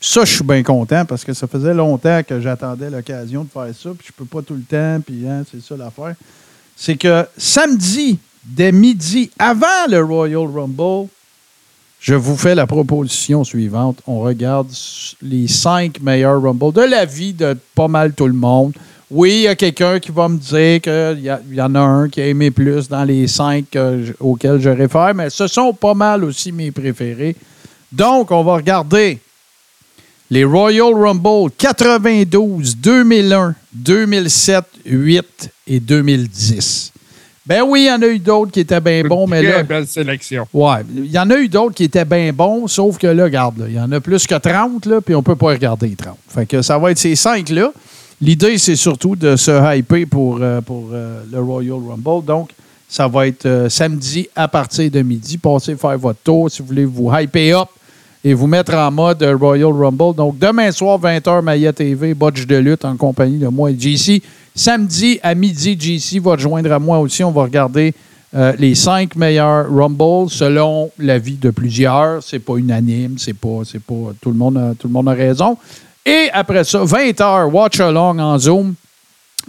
[0.00, 3.74] ça, je suis bien content parce que ça faisait longtemps que j'attendais l'occasion de faire
[3.74, 6.14] ça, puis je peux pas tout le temps, puis hein, c'est ça l'affaire.
[6.76, 11.08] C'est que samedi, dès midi, avant le Royal Rumble,
[12.02, 14.00] je vous fais la proposition suivante.
[14.08, 14.68] On regarde
[15.22, 18.72] les cinq meilleurs Rumble de la vie de pas mal tout le monde.
[19.08, 22.08] Oui, il y a quelqu'un qui va me dire qu'il y, y, en a un
[22.08, 25.94] qui a aimé plus dans les cinq je, auxquels je réfère, mais ce sont pas
[25.94, 27.36] mal aussi mes préférés.
[27.92, 29.20] Donc, on va regarder
[30.28, 36.92] les Royal Rumble 92, 2001, 2007, 8 et 2010.
[37.44, 39.62] Ben oui, il y en a eu d'autres qui étaient bien bons, mais là.
[39.64, 40.46] belle sélection.
[40.52, 43.64] Ouais, il y en a eu d'autres qui étaient bien bons, sauf que là, regarde,
[43.68, 46.16] il y en a plus que 30, là, puis on peut pas regarder les 30.
[46.28, 47.72] Fait que ça va être ces cinq-là.
[48.20, 52.24] L'idée, c'est surtout de se hyper pour, euh, pour euh, le Royal Rumble.
[52.24, 52.50] Donc,
[52.88, 55.38] ça va être euh, samedi à partir de midi.
[55.38, 57.68] Passez faire votre tour si vous voulez vous hyper up
[58.22, 60.14] et vous mettre en mode Royal Rumble.
[60.14, 64.22] Donc, demain soir, 20h, Maya TV, Botch de lutte en compagnie de moi et JC.
[64.54, 67.24] Samedi à midi, JC va rejoindre à moi aussi.
[67.24, 67.94] On va regarder
[68.34, 72.22] euh, les cinq meilleurs Rumble selon l'avis de plusieurs.
[72.22, 75.12] C'est pas unanime, c'est pas, c'est pas tout le monde a, tout le monde a
[75.12, 75.56] raison.
[76.04, 78.74] Et après ça, 20h, Watch Along en Zoom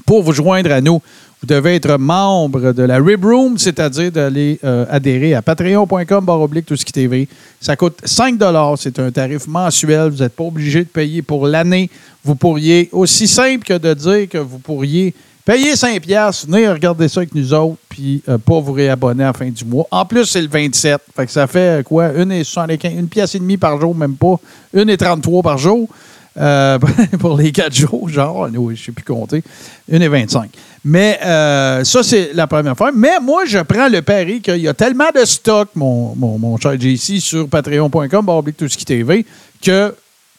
[0.05, 1.01] pour vous joindre à nous.
[1.41, 6.65] Vous devez être membre de la Rib Room, c'est-à-dire d'aller euh, adhérer à patreon.com baroblique
[6.65, 7.27] tout ce qui TV.
[7.59, 8.39] Ça coûte 5
[8.77, 10.09] C'est un tarif mensuel.
[10.09, 11.89] Vous n'êtes pas obligé de payer pour l'année.
[12.23, 15.13] Vous pourriez, aussi simple que de dire que vous pourriez
[15.45, 19.27] payer 5 piastres, venir regarder ça avec nous autres, puis euh, pas vous réabonner à
[19.27, 19.85] la fin du mois.
[19.91, 21.01] En plus, c'est le 27.
[21.15, 22.13] Fait que ça fait euh, quoi?
[22.13, 24.39] Une, et 75, une pièce et demie par jour, même pas.
[24.73, 25.89] Une et 33 par jour.
[26.35, 26.79] Euh,
[27.19, 29.43] pour les quatre jours, genre, oui, je ne sais plus compter,
[29.91, 30.49] 1 et 25.
[30.85, 32.91] Mais ça, c'est la première fois.
[32.93, 36.57] Mais moi, je prends le pari qu'il y a tellement de stock, mon, mon, mon
[36.57, 39.25] cher JC, sur patreon.com, barbique tout ce qui TV,
[39.61, 39.93] que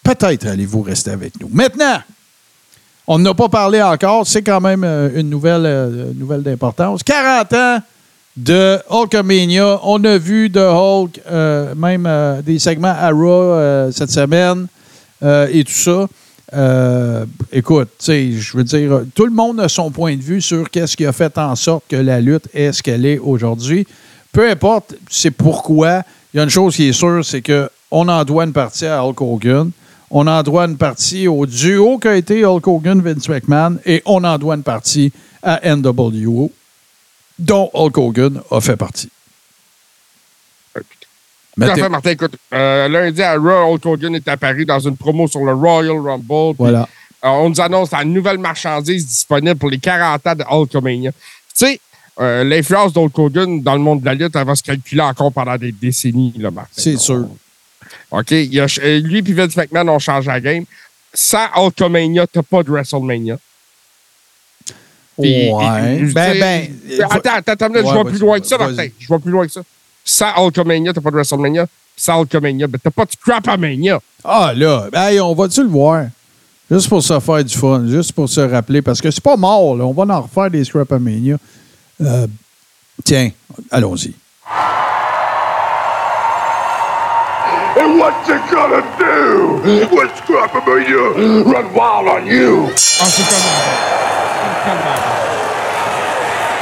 [0.04, 1.48] peut-être allez-vous rester avec nous.
[1.52, 1.98] Maintenant,
[3.06, 7.02] on n'a pas parlé encore, c'est quand même une nouvelle, euh, nouvelle d'importance.
[7.02, 7.78] 40 ans
[8.36, 9.80] de Hulkamania.
[9.82, 14.68] On a vu de Hulk, euh, même euh, des segments à Raw cette semaine.
[15.24, 16.06] Euh, et tout ça.
[16.52, 20.96] Euh, écoute, je veux dire, tout le monde a son point de vue sur qu'est-ce
[20.96, 23.86] qui a fait en sorte que la lutte est ce qu'elle est aujourd'hui.
[24.32, 26.02] Peu importe, c'est pourquoi.
[26.32, 29.04] Il y a une chose qui est sûre, c'est qu'on en doit une partie à
[29.04, 29.70] Hulk Hogan.
[30.10, 34.22] On en doit une partie au duo qu'a été Hulk Hogan, Vince McMahon, et on
[34.24, 36.52] en doit une partie à NWO,
[37.38, 39.10] dont Hulk Hogan a fait partie.
[41.60, 45.44] Enfin, Martin, écoute, euh, lundi à Raw, Hulk Hogan est apparu dans une promo sur
[45.44, 46.56] le Royal Rumble.
[46.58, 46.88] Voilà.
[47.24, 51.12] Euh, on nous annonce la nouvelle marchandise disponible pour les 40 ans de Hulkamania.
[51.12, 51.18] Tu
[51.54, 51.80] sais,
[52.20, 55.32] euh, l'influence d'Hulk Hogan dans le monde de la lutte, elle va se calculer encore
[55.32, 56.70] pendant des décennies, là, Martin.
[56.72, 57.26] C'est sûr.
[58.10, 58.30] OK?
[58.30, 58.66] Il a,
[59.00, 60.64] lui et Vince McMahon ont changé la game.
[61.12, 63.38] Sans Hulkamania, t'as pas de WrestleMania.
[65.20, 65.96] Puis, ouais.
[65.96, 66.68] Et, ben, ben.
[67.08, 68.88] Attends, attends, attends, ouais, je vais plus loin que ça, Martin.
[68.98, 69.62] Je vais plus loin que ça.
[70.04, 71.66] Sans Hulkamania, t'as pas de WrestleMania.
[71.96, 74.00] Sans Hulkamania, ben t'as pas de Crapamania.
[74.24, 76.06] Ah là, ben, on va-tu le voir?
[76.70, 79.76] Juste pour se faire du fun, juste pour se rappeler, parce que c'est pas mort,
[79.76, 79.84] là.
[79.84, 81.36] On va en refaire des Scrapamania.
[82.00, 82.26] Euh,
[83.04, 83.30] tiens,
[83.70, 84.14] allons-y.
[88.14, 89.58] What you gonna do?
[89.94, 91.04] When Scrapamania
[91.44, 92.68] run wild on you?
[93.00, 93.44] Ah, c'est comme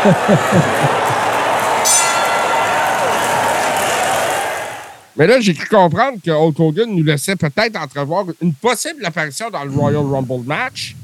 [5.15, 9.51] Mais là, j'ai cru comprendre que Hulk Hogan nous laissait peut-être entrevoir une possible apparition
[9.51, 10.97] dans le Royal Rumble match.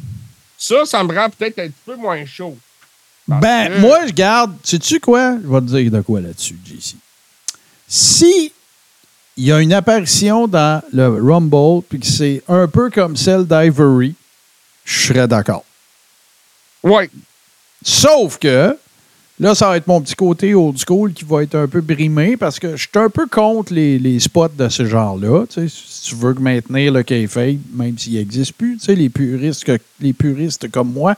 [0.57, 2.57] Ça, ça me rend peut-être un petit peu moins chaud.
[3.29, 3.81] Ben, que...
[3.81, 4.57] moi, je garde.
[4.65, 5.37] Sais-tu quoi?
[5.43, 6.97] Je vais te dire de quoi là-dessus, JC.
[7.87, 8.53] Si
[9.39, 14.15] il y a une apparition dans le Rumble, puis c'est un peu comme celle d'Ivory,
[14.85, 15.65] je serais d'accord.
[16.83, 17.05] Oui.
[17.83, 18.77] Sauf que
[19.41, 22.37] Là, ça va être mon petit côté old school qui va être un peu brimé
[22.37, 25.45] parce que je suis un peu contre les, les spots de ce genre-là.
[25.49, 29.71] Si tu veux maintenir le kayfabe, même s'il n'existe plus, les puristes,
[30.01, 31.15] les puristes comme moi.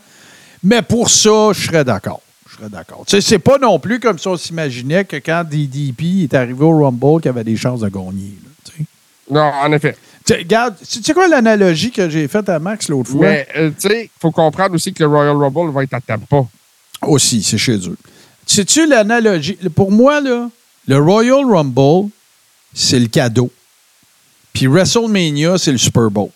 [0.62, 2.20] Mais pour ça, je serais d'accord.
[2.60, 3.04] Serais d'accord.
[3.06, 6.62] Tu sais, c'est pas non plus comme si on s'imaginait que quand DDP est arrivé
[6.62, 8.34] au Rumble, qu'il avait des chances de gagner.
[8.44, 8.84] là.
[9.30, 9.96] Non, en effet.
[10.26, 13.20] Tu sais, Regarde, tu sais quoi l'analogie que j'ai faite à Max l'autre fois?
[13.22, 16.00] Mais, euh, tu sais, il faut comprendre aussi que le Royal Rumble va être à
[16.00, 16.44] Tampa.
[17.02, 17.96] Aussi, c'est chez eux.
[18.44, 19.56] Sais-tu l'analogie?
[19.74, 20.50] Pour moi, là,
[20.86, 22.10] le Royal Rumble,
[22.74, 23.50] c'est le cadeau.
[24.52, 26.28] Puis WrestleMania, c'est le Super Bowl.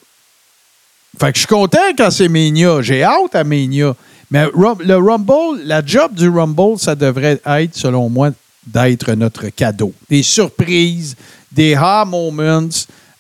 [1.21, 2.81] Fait que je suis content quand c'est Mania.
[2.81, 3.95] J'ai hâte à Mania.
[4.31, 8.31] Mais le Rumble, la job du Rumble, ça devrait être, selon moi,
[8.67, 9.93] d'être notre cadeau.
[10.09, 11.17] Des surprises,
[11.53, 12.69] des ha moments,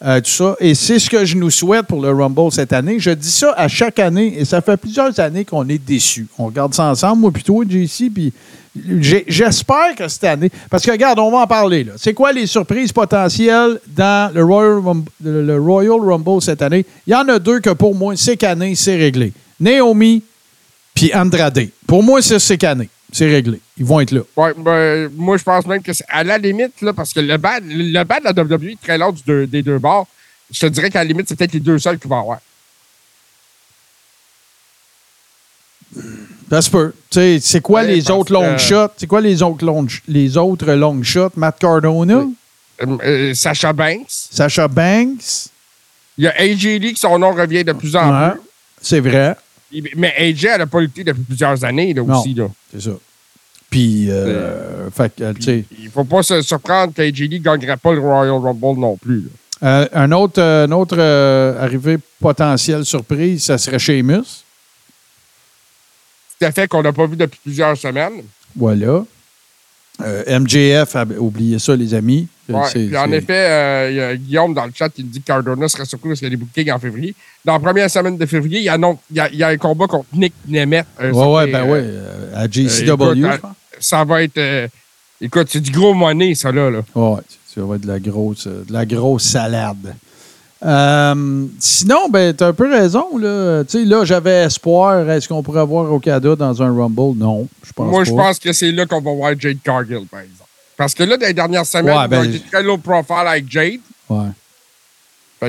[0.05, 0.57] euh, tout ça.
[0.61, 2.99] Et c'est ce que je nous souhaite pour le Rumble cette année.
[2.99, 6.27] Je dis ça à chaque année et ça fait plusieurs années qu'on est déçus.
[6.39, 8.33] On regarde ça ensemble, moi plutôt, JC, puis
[9.01, 10.51] j'espère que cette année.
[10.69, 11.87] Parce que regarde, on va en parler.
[11.97, 16.85] C'est quoi les surprises potentielles dans le Royal, Rumble, le le Royal Rumble cette année?
[17.07, 19.33] Il y en a deux que pour moi, c'est cané, c'est réglé.
[19.61, 20.23] Naomi
[20.95, 21.69] puis Andrade.
[21.87, 22.89] Pour moi, c'est cané.
[23.13, 23.61] C'est réglé.
[23.77, 24.23] Ils vont être là.
[24.37, 27.37] Ouais, ben, moi, je pense même que c'est à la limite, là, parce que le
[27.37, 30.09] bas, le bas de la WWE est très du deux- des deux bords.
[30.51, 32.41] Je te dirais qu'à la limite, c'est peut-être les deux seuls qui vont avoir.
[36.51, 36.93] Ça se peut.
[37.11, 38.91] C'est quoi Ouais, les autres long que- shots?
[38.97, 41.33] C'est quoi les autres long, les autres long shots?
[41.37, 42.25] Matt Cardona,
[42.83, 44.07] Euh, euh, Sacha Banks.
[44.09, 45.49] Sacha Banks?
[46.19, 48.35] Il y a AJ Lee, que son nom revient de plus en Ouais,
[48.83, 49.37] c'est vrai.
[49.97, 52.19] Mais AJ, elle n'a pas lutté depuis plusieurs années, là, Non.
[52.21, 52.35] aussi.
[52.35, 52.49] Là.
[52.73, 52.91] C'est ça.
[53.71, 57.93] Puis, euh, fait sais, Il ne faut pas se surprendre qu'AJ Lee ne gagnerait pas
[57.93, 59.25] le Royal Rumble non plus.
[59.63, 64.45] euh, un autre, euh, un autre euh, arrivée potentielle surprise, ça serait Sheamus.
[66.39, 68.23] Tout à fait qu'on n'a pas vu depuis plusieurs semaines.
[68.57, 69.05] Voilà.
[70.03, 72.27] Euh, MJF, a oublié ça, les amis.
[72.49, 75.27] Ouais, C'est- puis en effet, euh, y a Guillaume dans le chat qui dit que
[75.27, 77.15] Cardona serait surpris parce qu'il y a des bookings en février.
[77.45, 79.43] Dans la première semaine de février, il y, a non- il y a, il y
[79.45, 80.87] a un combat contre Nick Nemeth.
[80.99, 81.81] un Ouais, ben euh, ouais.
[81.83, 83.53] euh, à euh, JCW, écoute, je pense.
[83.79, 84.37] Ça va être.
[84.39, 84.67] euh,
[85.21, 86.71] écoute, c'est du gros money, ça, là.
[86.71, 86.81] là.
[86.97, 87.21] Ouais,
[87.55, 89.95] ça va être de la grosse, euh, de la grosse salade.
[90.65, 93.19] Euh, sinon, ben, tu as un peu raison.
[93.19, 95.09] Là, Tu sais, là j'avais espoir.
[95.11, 97.19] Est-ce qu'on pourrait voir Okada dans un Rumble?
[97.19, 100.21] Non, je pense Moi, je pense que c'est là qu'on va voir Jade Cargill, par
[100.21, 100.49] exemple.
[100.77, 103.81] Parce que là, dans les dernières semaines, Ouais, ben, été très low profile avec Jade.
[104.09, 104.29] Ouais.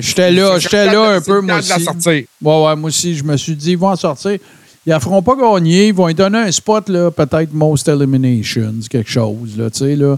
[0.02, 1.72] J'étais là, j'étais là un peu, moi aussi.
[2.02, 4.38] Ouais, ouais, moi aussi, je me suis dit, ils vont en sortir.
[4.86, 5.88] Ils ne feront pas gagner.
[5.88, 9.96] Ils vont lui donner un spot, là, peut-être Most Eliminations, quelque chose, là, tu sais,
[9.96, 10.18] là.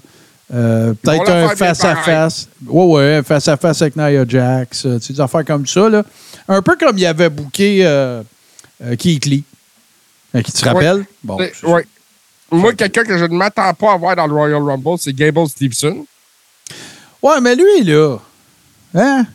[0.54, 2.48] Euh, peut-être un face-à-face.
[2.66, 4.86] Ouais, ouais, un face-à-face avec Nia Jax.
[4.86, 6.04] euh, des affaires comme ça, là.
[6.48, 8.24] Un peu comme il avait booké euh,
[8.84, 9.44] euh, Keith Lee.
[10.44, 11.06] Qui te rappelle?
[11.24, 11.38] Bon.
[12.52, 15.48] Moi, quelqu'un que je ne m'attends pas à voir dans le Royal Rumble, c'est Gable
[15.50, 16.06] Stevenson.
[17.22, 18.18] Ouais, mais lui, là.
[18.94, 19.26] Hein?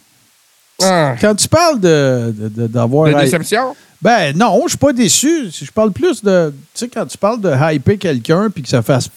[0.82, 1.14] Ah.
[1.20, 3.12] Quand tu parles de, de- de- d'avoir.
[3.12, 3.76] De déception?
[4.00, 5.50] Ben non, je suis pas déçu.
[5.52, 6.52] Je parle plus de.
[6.74, 9.08] Tu sais, quand tu parles de hyper quelqu'un puis que ça fasse.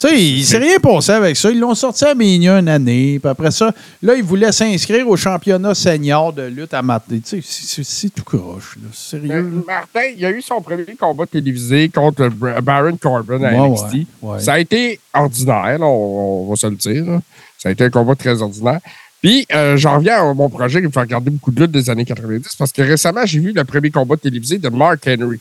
[0.00, 1.50] Tu sais, il s'est rien passé avec ça.
[1.50, 3.18] Ils l'ont sorti à Ménia une année.
[3.18, 7.18] Puis après ça, là, ils voulaient s'inscrire au championnat senior de lutte à matin.
[7.24, 8.88] Tu sais, c'est- tout croche, là.
[8.92, 9.32] Sérieux.
[9.34, 12.28] Euh, Martin, il a eu son premier combat télévisé contre
[12.62, 13.92] Baron Corbin à Ouais, NXT.
[13.94, 14.40] ouais, ouais.
[14.40, 17.04] Ça a été ordinaire, là, on, on va se le dire.
[17.04, 17.20] là.
[17.58, 18.78] Ça a été un combat très ordinaire.
[19.20, 21.90] Puis, euh, j'en reviens à mon projet qui me fait regarder beaucoup de luttes des
[21.90, 25.40] années 90 parce que récemment, j'ai vu le premier combat télévisé de Mark Henry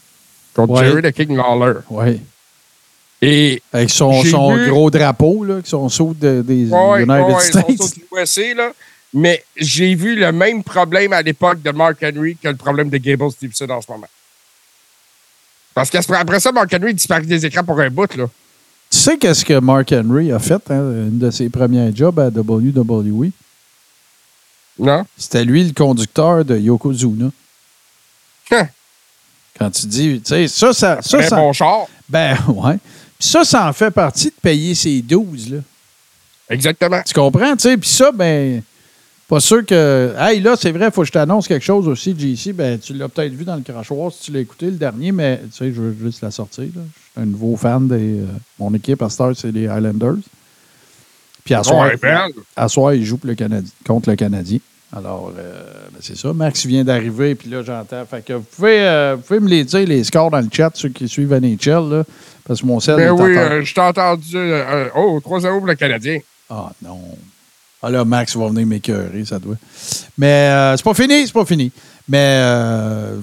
[0.55, 0.84] contre.
[0.84, 1.82] Jerry the King Lawler.
[1.91, 2.20] Ouais.
[3.22, 7.41] Et Avec son, son vu- gros drapeau, là, son saut de- des Ouais, United ouais,
[7.43, 7.65] States.
[7.78, 8.72] tous USA, là.
[9.13, 12.97] Mais j'ai vu le même problème à l'époque de Mark Henry que le problème de
[12.97, 14.07] Gable Stevenson en ce moment.
[15.74, 18.26] Parce qu'après ça, Mark Henry disparaît des écrans pour un bout, là.
[18.89, 22.30] Tu sais qu'est-ce que Mark Henry a fait, hein, une de ses premiers jobs à
[22.30, 23.32] WWE?
[24.80, 25.05] Non?
[25.18, 27.32] C'était lui le conducteur de Yokozuna.
[28.51, 28.68] Hein.
[29.57, 31.88] Quand tu dis, tu sais, ça, ça, ça, ça- bon char.
[32.07, 32.78] Ben, ouais.
[33.20, 35.59] Puis ça, ça en fait partie de payer ses 12, là.
[36.49, 37.01] Exactement.
[37.05, 37.78] Tu comprends, tu sais?
[37.78, 38.61] Puis ça, ben,
[39.28, 40.13] pas sûr que.
[40.18, 42.53] Hey, là, c'est vrai, il faut que je t'annonce quelque chose aussi, JC.
[42.53, 45.41] Ben, tu l'as peut-être vu dans le crachoir si tu l'as écouté le dernier, mais
[45.51, 46.82] tu sais, je veux juste la sortir, là.
[46.86, 48.20] Je suis un nouveau fan des.
[48.20, 48.26] euh,
[48.59, 50.18] mon équipe à Star, c'est les Highlanders.
[51.43, 52.32] Puis à soir, Ouais, belle.
[52.55, 54.59] à soir, il joue pour le Canadi- contre le Canadien.
[54.96, 56.32] Alors, euh, ben, c'est ça.
[56.34, 58.06] Max vient d'arriver, puis là, j'entends.
[58.06, 60.72] Fait que vous pouvez, euh, vous pouvez me les dire, les scores dans le chat,
[60.76, 62.04] ceux qui suivent NHL, là,
[62.46, 64.36] parce que mon sel Ben oui, euh, je t'ai entendu.
[64.36, 66.20] euh, oh, 3-0 pour le Canadien.
[66.50, 67.02] Ah non.
[67.84, 69.56] Ah là, Max va venir m'écœurer, ça doit.
[70.18, 71.72] Mais c'est pas fini, c'est pas fini.
[72.10, 72.42] Mais,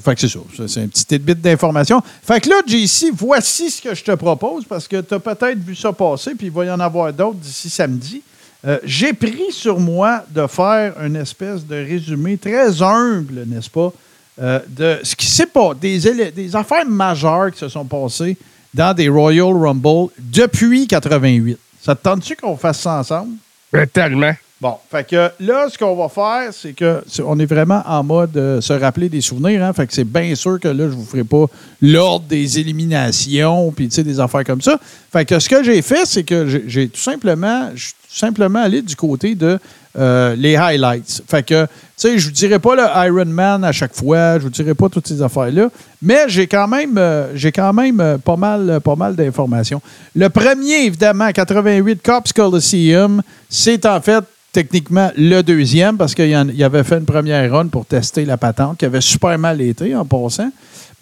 [0.04, 0.38] fait que c'est ça.
[0.56, 2.00] Ça, C'est un petit tidbit d'information.
[2.22, 5.58] Fait que là, JC, voici ce que je te propose, parce que tu as peut-être
[5.58, 8.22] vu ça passer, puis il va y en avoir d'autres d'ici samedi.
[8.66, 13.92] Euh, J'ai pris sur moi de faire une espèce de résumé très humble, n'est-ce pas,
[14.40, 18.36] euh, de ce qui s'est pas des, des affaires majeures qui se sont passées
[18.72, 21.58] dans des Royal Rumble depuis 88.
[21.82, 23.32] Ça te tente-tu qu'on fasse ça ensemble?
[23.72, 24.32] Ben, tellement.
[24.60, 28.02] Bon, fait que là, ce qu'on va faire, c'est que c'est- on est vraiment en
[28.02, 29.62] mode euh, se rappeler des souvenirs.
[29.62, 29.74] Hein?
[29.74, 31.44] Fait que c'est bien sûr que là, je vous ferai pas
[31.82, 34.78] l'ordre des éliminations puis tu sais des affaires comme ça.
[35.12, 38.94] Fait que ce que j'ai fait, c'est que j'ai- tout simplement, je simplement allé du
[38.94, 39.58] côté de
[39.96, 41.22] euh, les highlights.
[41.26, 44.44] Fait que, tu sais, je vous dirai pas le Iron Man à chaque fois, je
[44.44, 45.68] vous dirai pas toutes ces affaires-là,
[46.00, 49.80] mais j'ai quand même, euh, quand même euh, pas mal, pas mal d'informations.
[50.14, 56.84] Le premier, évidemment, 88 Cops Coliseum, c'est en fait techniquement le deuxième parce qu'il avait
[56.84, 60.50] fait une première run pour tester la patente qui avait super mal été en passant.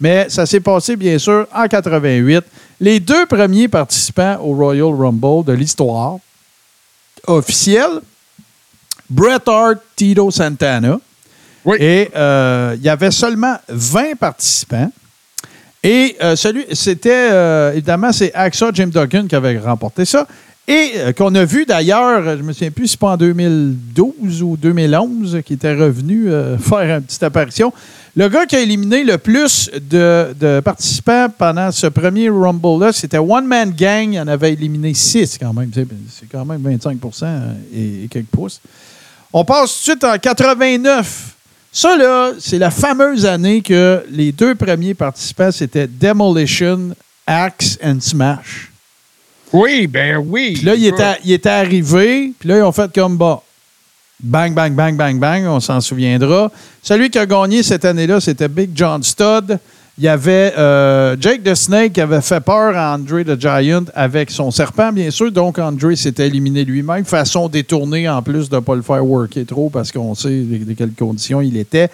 [0.01, 2.43] Mais ça s'est passé, bien sûr, en 88.
[2.79, 6.17] Les deux premiers participants au Royal Rumble de l'histoire
[7.27, 8.01] officielle,
[9.09, 10.99] Bret Hart, Tito Santana.
[11.79, 14.91] Et euh, il y avait seulement 20 participants.
[15.81, 20.27] Et euh, celui, c'était euh, évidemment, c'est AXA Jim Duggan qui avait remporté ça.
[20.65, 24.55] Et qu'on a vu d'ailleurs, je me souviens plus si c'est pas en 2012 ou
[24.55, 27.73] 2011 qui était revenu faire une petite apparition.
[28.15, 33.17] Le gars qui a éliminé le plus de, de participants pendant ce premier Rumble-là, c'était
[33.17, 34.13] One Man Gang.
[34.13, 35.71] Il en avait éliminé 6 quand même.
[35.73, 36.99] C'est quand même 25
[37.73, 38.61] et, et quelques pouces.
[39.31, 41.33] On passe tout de suite en 89.
[41.71, 46.95] Ça, là, c'est la fameuse année que les deux premiers participants, c'était Demolition,
[47.25, 48.71] Axe and Smash.
[49.51, 50.53] Oui, ben oui.
[50.53, 53.41] Puis là, il était, il était arrivé, puis là, ils ont fait comme bas.
[54.25, 56.49] Bang, bang, bang, bang, bang, on s'en souviendra.
[56.81, 59.59] Celui qui a gagné cette année-là, c'était Big John Studd.
[59.97, 63.83] Il y avait euh, Jake the Snake qui avait fait peur à Andre the Giant
[63.93, 65.29] avec son serpent, bien sûr.
[65.29, 67.03] Donc, Andre s'était éliminé lui-même.
[67.03, 70.73] Façon détournée, en plus de ne pas le faire worker trop parce qu'on sait de,
[70.73, 71.89] quelles conditions il était.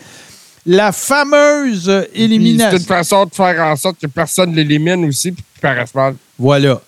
[0.68, 2.78] La fameuse Puis C'est élimination.
[2.78, 6.14] une façon de faire en sorte que personne l'élimine aussi puis qu'il paraisse mal.
[6.38, 6.80] Voilà.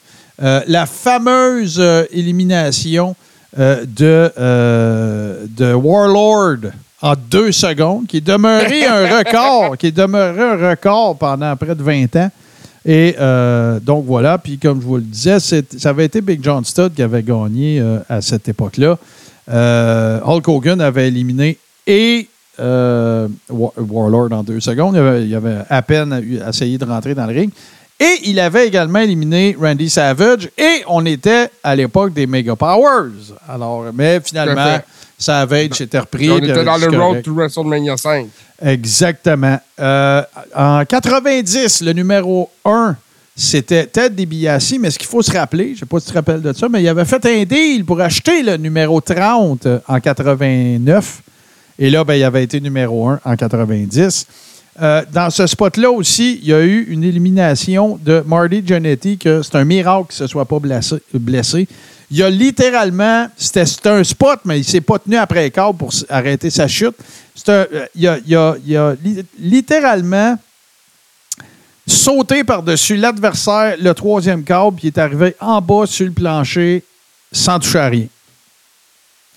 [0.41, 3.15] Euh, la fameuse euh, élimination
[3.59, 6.71] euh, de, euh, de Warlord
[7.01, 11.75] en deux secondes, qui est demeuré un record, qui est demeuré un record pendant près
[11.75, 12.31] de 20 ans.
[12.85, 16.63] Et euh, donc voilà, puis comme je vous le disais, ça avait été Big John
[16.65, 18.97] Studd qui avait gagné à cette époque-là.
[20.25, 22.27] Hulk Hogan avait éliminé et
[22.59, 23.29] War-
[23.77, 24.95] Warlord en deux secondes.
[24.95, 27.51] Il avait, il avait à peine essayé de rentrer dans le ring.
[28.01, 30.49] Et il avait également éliminé Randy Savage.
[30.57, 33.35] Et on était à l'époque des Mega Powers.
[33.47, 34.79] Alors, mais finalement.
[35.21, 36.31] Savage s'était repris.
[36.31, 37.25] on était dans le c'est road correct.
[37.25, 38.27] to WrestleMania 5.
[38.63, 39.59] Exactement.
[39.79, 40.23] Euh,
[40.55, 42.95] en 90, le numéro 1,
[43.35, 46.11] c'était Ted DiBiase, mais ce qu'il faut se rappeler, je ne sais pas si tu
[46.11, 49.67] te rappelles de ça, mais il avait fait un deal pour acheter le numéro 30
[49.87, 51.21] en 89.
[51.77, 54.25] Et là, ben, il avait été numéro 1 en 90.
[54.81, 59.41] Euh, dans ce spot-là aussi, il y a eu une élimination de Marty Jannetty, que
[59.43, 61.67] c'est un miracle qu'il ne se soit pas blessé.
[62.09, 65.91] Il a littéralement, c'était un spot, mais il ne s'est pas tenu après câble pour
[66.09, 66.95] arrêter sa chute.
[67.47, 68.15] Euh, il, a,
[68.79, 68.95] a-
[69.39, 70.37] littéralement
[71.87, 76.83] sauté par-dessus l'adversaire, le troisième câble, puis il est arrivé en bas sur le plancher
[77.31, 78.07] sans toucher à rien.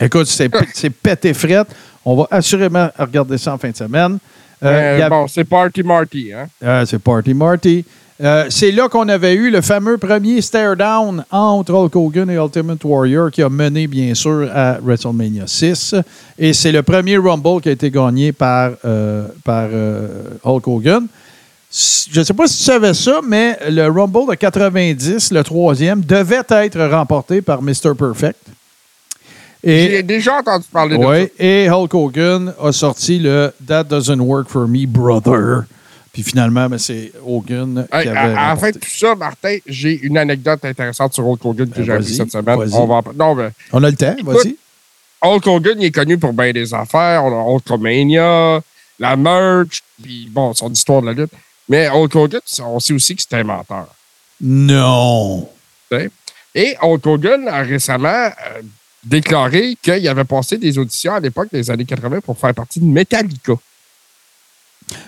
[0.01, 1.69] Écoute, c'est pété frette.
[2.05, 4.19] On va assurément regarder ça en fin de semaine.
[4.65, 6.31] Euh, Euh, a- Bon, c'est Party Marty.
[6.33, 6.47] Hein?
[6.65, 7.85] ah, c'est Party Marty.
[8.23, 12.83] Euh, c'est là qu'on avait eu le fameux premier stare-down entre Hulk Hogan et Ultimate
[12.85, 15.97] Warrior qui a mené, bien sûr, à WrestleMania 6.
[16.39, 20.09] Et c'est le premier Rumble qui a été gagné par, euh, par euh,
[20.45, 21.07] Hulk Hogan.
[22.12, 26.01] Je ne sais pas si tu savais ça, mais le Rumble de 90, le troisième,
[26.03, 27.95] devait être remporté par Mr.
[27.99, 28.39] Perfect.
[29.65, 34.49] J'ai déjà entendu parler de Ouais, et Hulk Hogan a sorti le That Doesn't Work
[34.49, 35.65] for Me, Brother.
[36.12, 37.99] Puis finalement, ben, c'est Hogan ça.
[37.99, 38.35] Hey, qui avait.
[38.35, 38.73] remporté.
[38.73, 42.15] de tout ça, Martin, j'ai une anecdote intéressante sur Hulk Hogan que Ben, j'ai appris
[42.15, 42.59] cette semaine.
[42.73, 44.57] On va en- Non, On a le temps, vas-y.
[45.23, 47.25] Hulk Hogan, il est connu pour bien des affaires.
[47.25, 48.61] On a Hulkamania,
[49.01, 51.33] la merch, puis bon, son histoire de la lutte.
[51.69, 53.87] Mais Hulk Hogan, on sait aussi que c'est un menteur.
[54.41, 55.49] Non.
[56.55, 58.62] Et Hulk Hogan a récemment euh,
[59.05, 62.85] déclaré qu'il avait passé des auditions à l'époque des années 80 pour faire partie de
[62.87, 63.55] Metallica.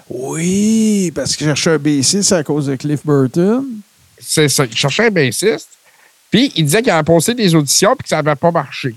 [0.09, 3.64] Oui, parce qu'il cherchait un B6 à cause de Cliff Burton.
[4.18, 4.64] C'est ça.
[4.64, 5.68] Il cherchait un bassiste.
[6.30, 8.94] Puis il disait qu'il avait passé des auditions puis que ça n'avait pas marché.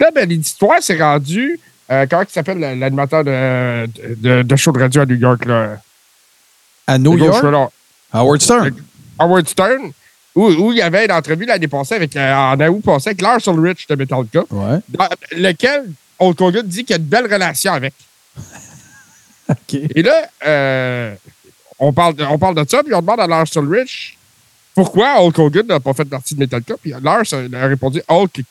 [0.00, 1.58] Là, ben, l'histoire s'est rendue.
[1.90, 5.44] Euh, comment il s'appelle le- l'animateur de, de, de show de radio à New York?
[5.44, 5.78] Là?
[6.86, 7.42] À New York?
[8.12, 8.74] Howard Stern.
[9.18, 9.92] Howard Stern,
[10.36, 13.22] où, où il y avait une entrevue l'année passée avec, euh, en août passé avec
[13.22, 14.78] Lars Ulrich de Metallica, Ouais.
[14.88, 17.94] dans lequel Hulk Hogan dit qu'il a une belle relation avec.
[19.72, 21.14] Et là, euh,
[21.78, 24.16] on, parle de, on parle de ça, puis on demande à Lars Ulrich
[24.74, 26.74] pourquoi Hulk Hogan n'a pas fait partie de Metallica.
[26.80, 28.42] Puis Lars a répondu Hulk.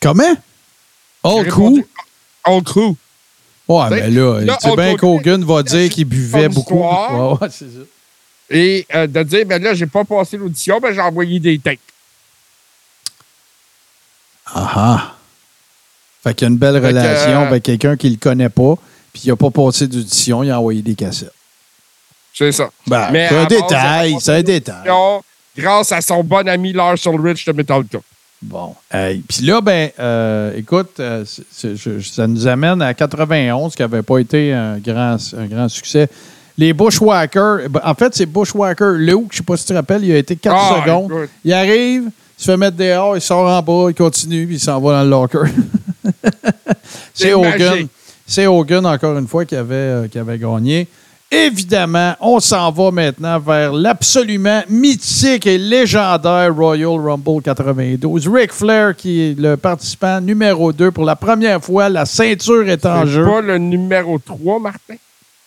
[0.00, 0.34] Comment?
[1.22, 1.84] Hulk who?
[2.46, 2.96] Hulk who?
[3.68, 6.78] Ouais, mais là, tu sais bien qu'Hogan va dire qu'il buvait beaucoup.
[6.80, 7.80] Ouais, ouais, c'est ça.
[8.50, 11.78] Et euh, de dire, ben là, j'ai pas passé l'audition, ben j'ai envoyé des tapes.
[14.46, 15.14] Ah ah.
[16.22, 18.74] Fait qu'il y a une belle Fait relation euh, avec quelqu'un qui le connaît pas,
[19.12, 21.32] puis il a pas passé d'audition, il a envoyé des cassettes.
[22.32, 22.70] C'est ça.
[22.86, 24.88] Ben, c'est un détail, c'est un détail.
[25.56, 27.98] Grâce à son bon ami Lars Ulrich de Metallica.
[28.42, 28.74] Bon.
[28.92, 34.18] Hey, Puis là, ben, euh, écoute, euh, ça nous amène à 91, qui n'avait pas
[34.18, 36.08] été un grand, un grand succès.
[36.58, 40.04] Les Bushwhackers, ben, en fait, c'est Bushwhacker Luke, je sais pas si tu te rappelles,
[40.04, 41.10] il a été 4 Ah, secondes.
[41.12, 41.30] écoute.
[41.44, 42.04] Il arrive,
[42.38, 44.92] il se fait mettre dehors, il sort en bas, il continue, puis il s'en va
[44.92, 45.50] dans le locker.
[47.14, 47.86] c'est C'est Hogan.
[48.26, 50.88] C'est Hogan, encore une fois, qui avait, euh, qui avait gagné.
[51.30, 58.28] Évidemment, on s'en va maintenant vers l'absolument mythique et légendaire Royal Rumble 92.
[58.28, 62.86] Ric Flair, qui est le participant numéro 2 pour la première fois, la ceinture est
[62.86, 63.24] en C'est jeu.
[63.24, 64.94] pas le numéro 3, Martin?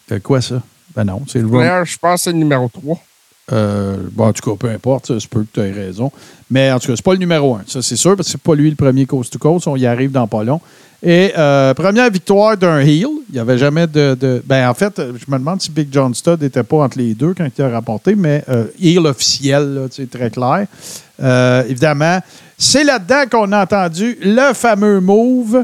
[0.07, 0.61] Fait quoi ça?
[0.99, 1.47] Ben non, c'est le
[1.85, 2.99] je pense que c'est le numéro 3.
[3.53, 6.11] Euh, bon, en tout cas, peu importe, ça se peut que tu aies raison.
[6.51, 7.61] Mais en tout cas, c'est pas le numéro un.
[7.67, 9.65] Ça, c'est sûr, parce que c'est pas lui le premier coast to coast.
[9.67, 10.59] On y arrive dans pas long.
[11.01, 13.07] Et euh, première victoire d'un heel.
[13.29, 16.13] Il n'y avait jamais de, de- Ben, en fait, je me demande si Big John
[16.13, 20.05] Studd n'était pas entre les deux quand il a rapporté, mais euh, heel officiel, sais,
[20.07, 20.65] très clair.
[21.67, 22.19] Évidemment,
[22.57, 25.63] c'est là-dedans qu'on a entendu le fameux move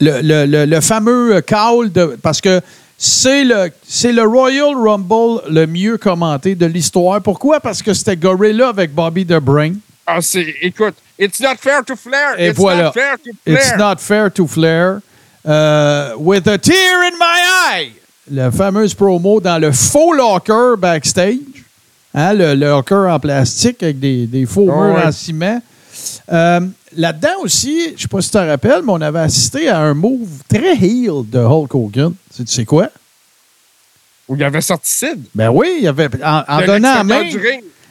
[0.00, 2.16] le, le- le- le fameux call de.
[2.22, 2.60] Parce que
[3.02, 7.22] c'est le, c'est le Royal Rumble le mieux commenté de l'histoire.
[7.22, 7.58] Pourquoi?
[7.58, 9.72] Parce que c'était Gorilla avec Bobby the Brain.
[10.06, 10.54] Ah, c'est.
[10.60, 12.38] Écoute, it's not fair to Flair.
[12.38, 12.84] Et it's voilà.
[12.84, 13.58] not fair to Flair.
[13.58, 15.00] It's not fair to Flair.
[15.48, 17.38] Euh, with a tear in my
[17.72, 17.92] eye.
[18.30, 21.64] La fameuse promo dans le faux locker backstage.
[22.12, 25.06] Hein, le, le locker en plastique avec des, des faux murs ouais.
[25.06, 25.62] en ciment.
[26.30, 26.60] Euh,
[26.96, 29.78] Là-dedans aussi, je ne sais pas si tu te rappelles, mais on avait assisté à
[29.78, 32.14] un move très heel de Hulk Hogan.
[32.46, 32.88] Tu sais quoi?
[34.28, 35.22] Où il avait sorti Sid.
[35.34, 37.24] Ben oui, il avait, en, donnant la main,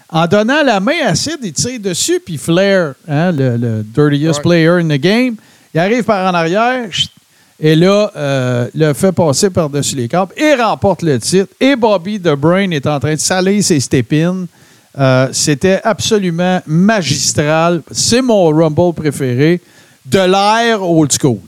[0.09, 4.37] en donnant la main à Sid, il tire dessus, puis Flair, hein, le, le dirtiest
[4.39, 4.43] Ouais.
[4.43, 5.35] player in the game,
[5.73, 6.87] il arrive par en arrière,
[7.59, 11.53] et là, euh, le fait passer par-dessus les câbles et remporte le titre.
[11.59, 14.47] Et Bobby The Brain est en train de saler ses stépines.
[14.97, 17.81] Euh, C'était absolument magistral.
[17.91, 19.59] C'est mon Rumble préféré
[20.05, 21.39] de l'ère old school.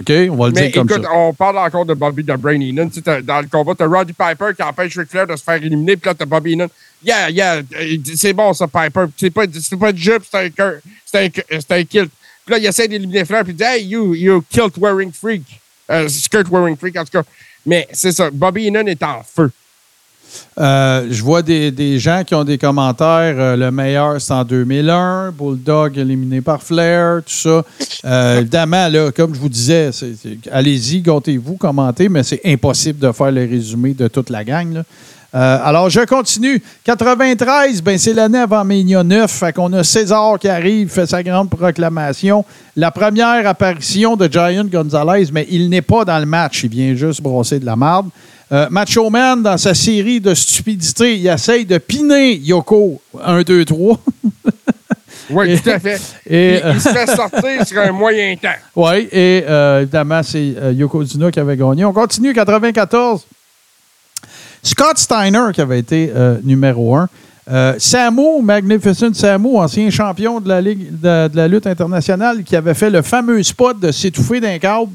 [0.00, 0.10] OK?
[0.30, 1.12] On va le Mais dire comme écoute, ça.
[1.12, 2.88] on parle encore de Bobby the Brain Heenan.
[2.88, 5.56] Tu sais, dans le combat, t'as Roddy Piper qui empêche Ric Flair de se faire
[5.56, 6.68] éliminer, puis là, t'as Bobby Heenan.
[7.04, 9.04] Yeah, yeah, euh, c'est bon, ça, Piper.
[9.16, 11.26] C'est pas, c'est pas du jupe, c'est un, un,
[11.70, 12.10] un kilt.
[12.44, 15.42] Puis là, il essaie d'éliminer Flair, puis il dit, hey, you, you kilt wearing freak.
[15.90, 17.22] Euh, skirt wearing freak, en tout cas.
[17.66, 19.50] Mais c'est ça, Bobby Heenan est en feu.
[20.58, 23.34] Euh, je vois des, gens qui ont des commentaires.
[23.38, 25.32] euh, le meilleur, c'est en 2001.
[25.32, 27.64] Bulldog éliminé par Flair, tout ça.
[28.04, 29.90] Euh, évidemment, comme je vous disais,
[30.50, 34.82] allez-y, gâtez-vous, commentez, mais c'est impossible de faire le résumé de toute la gang.
[35.32, 36.60] alors, je continue.
[36.84, 39.30] 93, ben, c'est l'année avant Mania 9.
[39.30, 42.44] Fait qu'on a César qui arrive, fait sa grande proclamation.
[42.76, 46.64] La première apparition de Giant Gonzalez, mais il n'est pas dans le match.
[46.64, 48.08] Il vient juste brosser de la marde.
[48.52, 53.64] Euh, Macho Man, dans sa série de stupidité, il essaye de piner Yoko 1, 2,
[53.64, 54.00] 3.
[55.30, 56.00] Oui, Et- tout à fait.
[56.28, 58.48] et, il, il se fait sortir sur un moyen temps.
[58.74, 61.84] Oui, et euh, évidemment, c'est euh, Yokozuna qui avait gagné.
[61.84, 63.24] On continue, 94.
[64.62, 67.08] Scott Steiner qui avait été euh, numéro un.
[67.48, 72.56] Euh, Samu, Magnificent Samu, ancien champion de la, Ligue de, de la lutte internationale, qui
[72.56, 74.90] avait fait le fameux spot de s'étouffer d'un câble.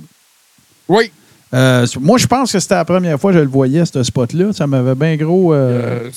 [0.88, 1.12] Oui.
[1.56, 4.52] Euh, moi, je pense que c'était la première fois que je le voyais, ce spot-là.
[4.54, 6.10] Ça m'avait bien gros, euh,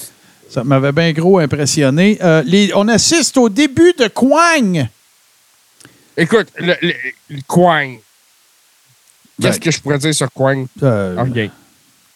[0.50, 2.18] ça m'avait bien gros impressionné.
[2.22, 4.88] Euh, les- on assiste au début de Quang.
[6.16, 6.92] écoute, le, le,
[7.30, 7.96] le Quang.
[9.40, 10.66] Qu'est-ce Ben, que je pourrais dire sur Quang?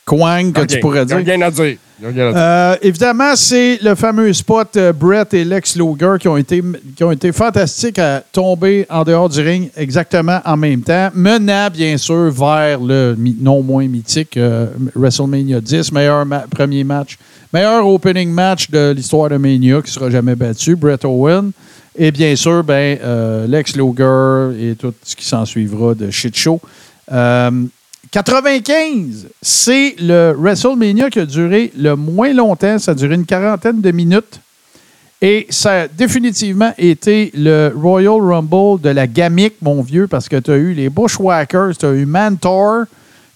[0.04, 1.16] Quang, que tu pourrais dire?
[1.18, 1.76] Rien à dire.
[2.02, 2.32] Rien à dire.
[2.34, 6.60] Euh, évidemment, c'est le fameux spot euh, Brett et Lex Luger qui ont, été,
[6.96, 11.68] qui ont été fantastiques à tomber en dehors du ring exactement en même temps, menant
[11.70, 14.66] bien sûr vers le non moins mythique euh,
[14.96, 17.16] WrestleMania 10, meilleur ma- premier match,
[17.52, 21.52] meilleur opening match de l'histoire de Mania qui sera jamais battu, Brett Owen.
[21.96, 22.98] Et bien sûr, ben,
[23.46, 26.58] Lex Luger et tout ce qui s'en suivra de shit show.
[28.14, 32.78] Euh, 95, c'est le WrestleMania qui a duré le moins longtemps.
[32.78, 34.40] Ça a duré une quarantaine de minutes.
[35.20, 40.36] Et ça a définitivement été le Royal Rumble de la gamique, mon vieux, parce que
[40.36, 42.86] tu as eu les Bushwhackers, tu as eu Mantor,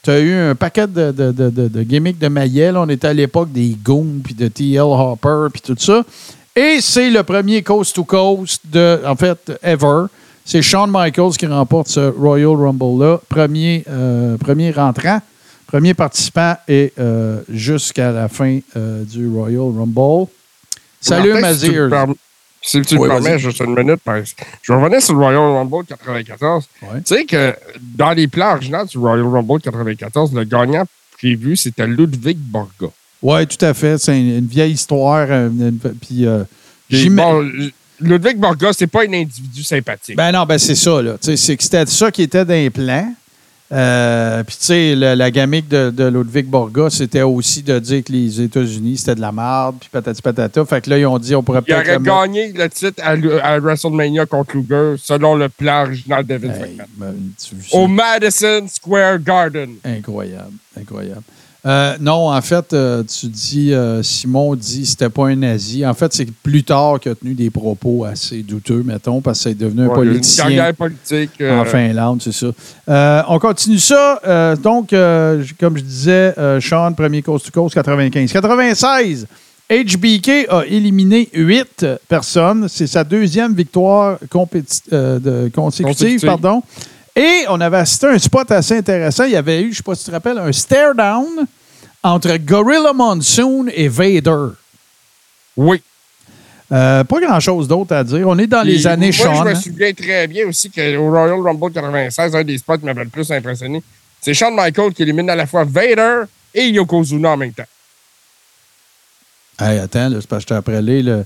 [0.03, 2.81] Tu as eu un paquet de, de, de, gimmicks de là.
[2.81, 4.81] On était à l'époque des Goons, puis de T.L.
[4.81, 6.05] Hopper, puis tout ça.
[6.57, 10.07] Et c'est le premier Coast to Coast de, en fait, ever.
[10.49, 13.21] C'est Shawn Michaels qui remporte ce Royal Rumble-là.
[13.29, 15.21] Premier, euh, premier rentrant,
[15.67, 20.29] premier participant et euh, jusqu'à la fin euh, du Royal Rumble.
[21.01, 21.89] Salut, Martin, si tu me Mazir.
[21.91, 22.15] perm-
[22.63, 25.21] Si tu Oui, me permets, juste une minute, parce que je vais revenir sur le
[25.21, 26.65] Royal Rumble 94.
[26.83, 26.89] Ouais.
[27.05, 30.85] Tu sais que dans les plans originaux du Royal Rumble 94, le gagnant
[31.19, 32.89] prévu, c'était Ludwig Borga.
[33.23, 33.99] Oui, tout à fait.
[33.99, 35.29] C'est une, une vieille histoire.
[35.31, 36.45] une- puis, euh,
[36.89, 37.51] Puis j'ima- bon,
[38.01, 40.17] Ludwig Borga, c'est pas un individu sympathique.
[40.17, 41.17] Ben non, ben c'est ça, là.
[41.21, 43.13] C'est que c'était ça qui était dans les plans.
[43.73, 48.05] Euh, Puis, tu sais, la, la gamique de, de Ludwig Borga, c'était aussi de dire
[48.05, 50.65] que les États-Unis, c'était de la merde, puis patati patata.
[50.65, 51.81] Fait que là, ils ont dit, on pourrait Il peut-être.
[51.81, 53.11] aurait le mettre- gagné le titre à,
[53.43, 56.87] à WrestleMania contre Luger, selon le plan original de Vince Hey, McMahon.
[56.97, 57.15] ben,
[57.73, 59.71] Au Madison Square Garden.
[59.85, 61.23] Incroyable, incroyable.
[61.67, 65.85] Euh, non, en fait, euh, tu dis, euh, Simon dit c'était pas un nazi.
[65.85, 69.51] En fait, c'est plus tard qu'il a tenu des propos assez douteux, mettons, parce que
[69.51, 70.45] c'est devenu un Ouais, Une politicien.
[70.45, 71.31] carrière politique.
[71.43, 73.25] En Finlande, c'est ça.
[73.29, 74.55] On continue ça.
[74.63, 74.91] Donc,
[75.59, 78.33] comme je disais, Sean, premier coast to coast, 95.
[78.33, 79.27] 96,
[79.69, 82.69] HBK a éliminé huit personnes.
[82.69, 85.87] C'est sa deuxième victoire de- consécutive.
[85.87, 86.27] Consécutive.
[86.27, 86.63] Pardon.
[87.17, 89.25] Et on avait assisté à un spot assez intéressant.
[89.25, 91.47] Il y avait eu, je ne sais pas si tu te rappelles, un stare-down
[92.07, 94.49] entre Gorilla Monsoon et Vader.
[95.57, 95.83] Oui.
[96.73, 98.27] Euh, pas grand-chose d'autre à dire.
[98.29, 99.35] On est dans les années moi, Sean.
[99.35, 99.55] je me hein.
[99.55, 103.31] souviens très bien aussi qu'au Royal Rumble 96, un des spots qui m'avait le plus
[103.31, 103.83] impressionné,
[104.21, 106.23] c'est Shawn Michaels qui élimine à la fois Vader
[106.55, 107.65] et Yokozuna en même temps.
[109.61, 111.25] Hey, attends, là, c'est parce que je t'ai appelé le,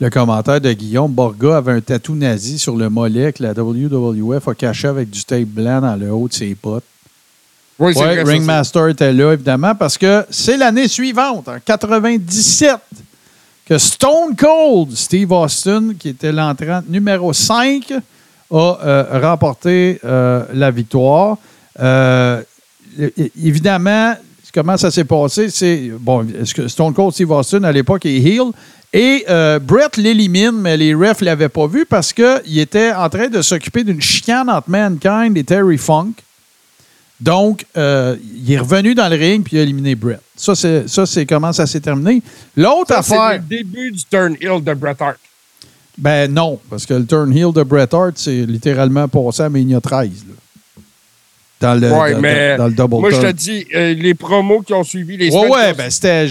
[0.00, 1.12] le commentaire de Guillaume.
[1.12, 5.24] Borga avait un tatou nazi sur le mollet que la WWF a caché avec du
[5.24, 6.84] tape blanc dans le haut de ses potes.
[7.78, 11.56] Oui, c'est Ouais, vrai, ça, Ringmaster était là, évidemment, parce que c'est l'année suivante, en
[11.62, 12.76] 97,
[13.66, 17.92] que Stone Cold, Steve Austin, qui était l'entrant numéro 5,
[18.50, 21.36] a euh, remporté euh, la victoire.
[21.80, 22.42] Euh,
[23.42, 24.14] évidemment,
[24.54, 25.50] comment ça s'est passé?
[25.50, 28.52] C'est bon, est-ce que Stone Cold Steve Austin à l'époque est heel
[28.92, 29.26] et
[29.60, 33.42] Brett l'élimine, mais les refs ne l'avaient pas vu parce qu'il était en train de
[33.42, 36.12] s'occuper d'une chicane entre Mankind et Terry Funk.
[37.20, 40.20] Donc, euh, il est revenu dans le ring puis il a éliminé Brett.
[40.36, 42.22] Ça, c'est ça, c'est comment ça s'est terminé.
[42.56, 43.32] L'autre Ça, c'est affaire.
[43.40, 45.16] le début du turn heel de Bret Hart.
[45.96, 49.80] Ben non, parce que le turn heel de Bret Hart, c'est littéralement passé à Mania
[49.80, 50.10] 13.
[50.28, 50.34] là.
[51.58, 54.12] Dans le, Ouais, dans, mais dans- dans le double moi, je te dis, euh, les
[54.12, 56.28] promos qui ont suivi les Ouais, ouais, ben c'était.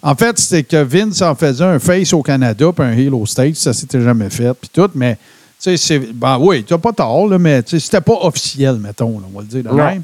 [0.00, 3.26] En fait, c'était que Vince en faisait un face au Canada puis un heel aux
[3.26, 3.56] States.
[3.56, 4.88] Ça s'était jamais fait, puis tout.
[4.94, 5.20] Mais, tu
[5.58, 5.98] sais, c'est.
[6.14, 9.48] Ben oui, tu pas tort, là, mais c'était pas officiel, mettons, là, on va le
[9.48, 9.74] dire Non.
[9.84, 10.02] même.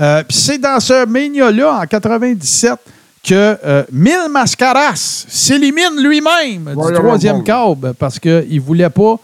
[0.00, 2.72] Euh, puis c'est dans ce Mania-là, en 97,
[3.22, 9.16] que euh, Mil Mascaras s'élimine lui-même du troisième câble parce qu'il ne voulait pas.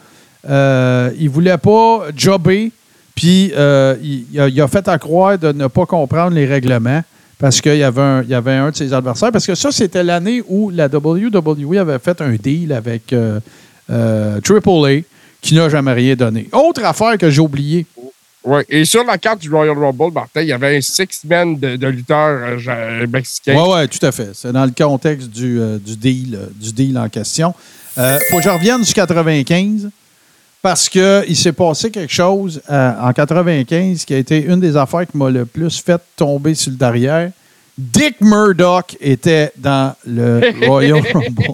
[0.48, 2.72] euh, il voulait pas jobber,
[3.14, 7.02] puis euh, il, il a, fait à croire de ne pas comprendre les règlements
[7.38, 9.32] parce qu'il y, avait un- il y avait un de ses adversaires.
[9.32, 13.40] Parce que ça, c'était l'année où la WWE avait fait un deal avec euh,
[13.90, 15.02] euh, AAA
[15.42, 16.48] qui n'a jamais rien donné.
[16.52, 17.86] Autre affaire que j'ai oubliée.
[18.42, 18.64] Ouais.
[18.70, 21.86] Et sur la carte du Royal Rumble, Martin, il y avait un six-man de, de
[21.88, 23.54] lutteurs euh, ja- mexicains.
[23.54, 24.30] Oui, oui, tout à fait.
[24.34, 27.54] C'est dans le contexte du, euh, du, deal, euh, du deal en question.
[27.98, 29.90] Euh, faut que je revienne sur 95
[30.62, 35.06] parce qu'il s'est passé quelque chose euh, en 95 qui a été une des affaires
[35.06, 37.30] qui m'a le plus fait tomber sur le derrière.
[37.76, 41.44] Dick Murdoch était dans le Royal Rumble.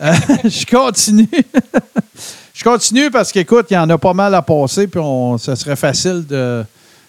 [0.00, 0.12] Euh,
[0.44, 1.28] je continue.
[2.54, 5.56] je continue parce qu'écoute, il y en a pas mal à passer, puis on, ça
[5.56, 6.64] serait facile de.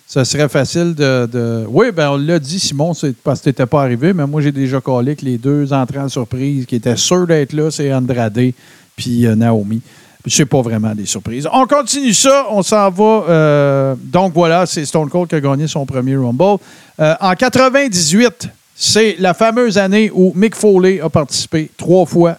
[0.08, 1.66] Ça serait facile de.
[1.68, 4.42] Oui, ben on l'a dit, Simon, c'est parce que tu n'étais pas arrivé, mais moi
[4.42, 8.54] j'ai déjà collé que les deux entrants surprises qui étaient sûrs d'être là, c'est Andrade
[8.96, 9.82] puis euh, Naomi.
[10.28, 11.48] C'est pas vraiment des surprises.
[11.52, 13.24] On continue ça, on s'en va.
[13.30, 16.60] euh, donc voilà, c'est Stone Cold qui a gagné son premier Rumble.
[17.00, 22.38] Euh, en 98, c'est la fameuse année où Mick Foley a participé trois fois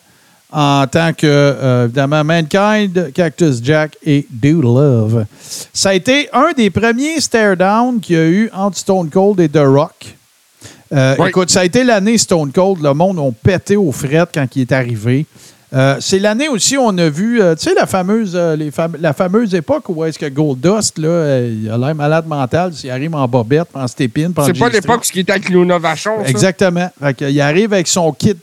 [0.53, 5.25] en tant que, euh, évidemment, Mankind, Cactus Jack et Dude Love.
[5.73, 9.49] Ça a été un des premiers stare-down qu'il y a eu entre Stone Cold et
[9.49, 10.17] The Rock.
[10.93, 11.29] Euh, Oui.
[11.31, 12.81] Écoute, ça a été l'année Stone Cold.
[12.83, 15.27] Le monde a pété aux frettes quand il est arrivé.
[15.75, 19.13] Euh, c'est l'année aussi où on a vu, tu sais, la fameuse, les fam- la
[19.13, 23.27] fameuse époque où est-ce que Goldust, là, il a l'air malade mental, s'il arrive en
[23.27, 26.31] bobette, en stépine, en C'est pas l'époque où il était avec Luna Vachon, ça?
[26.31, 26.89] Exactement.
[27.03, 28.37] Fait il arrive avec son kit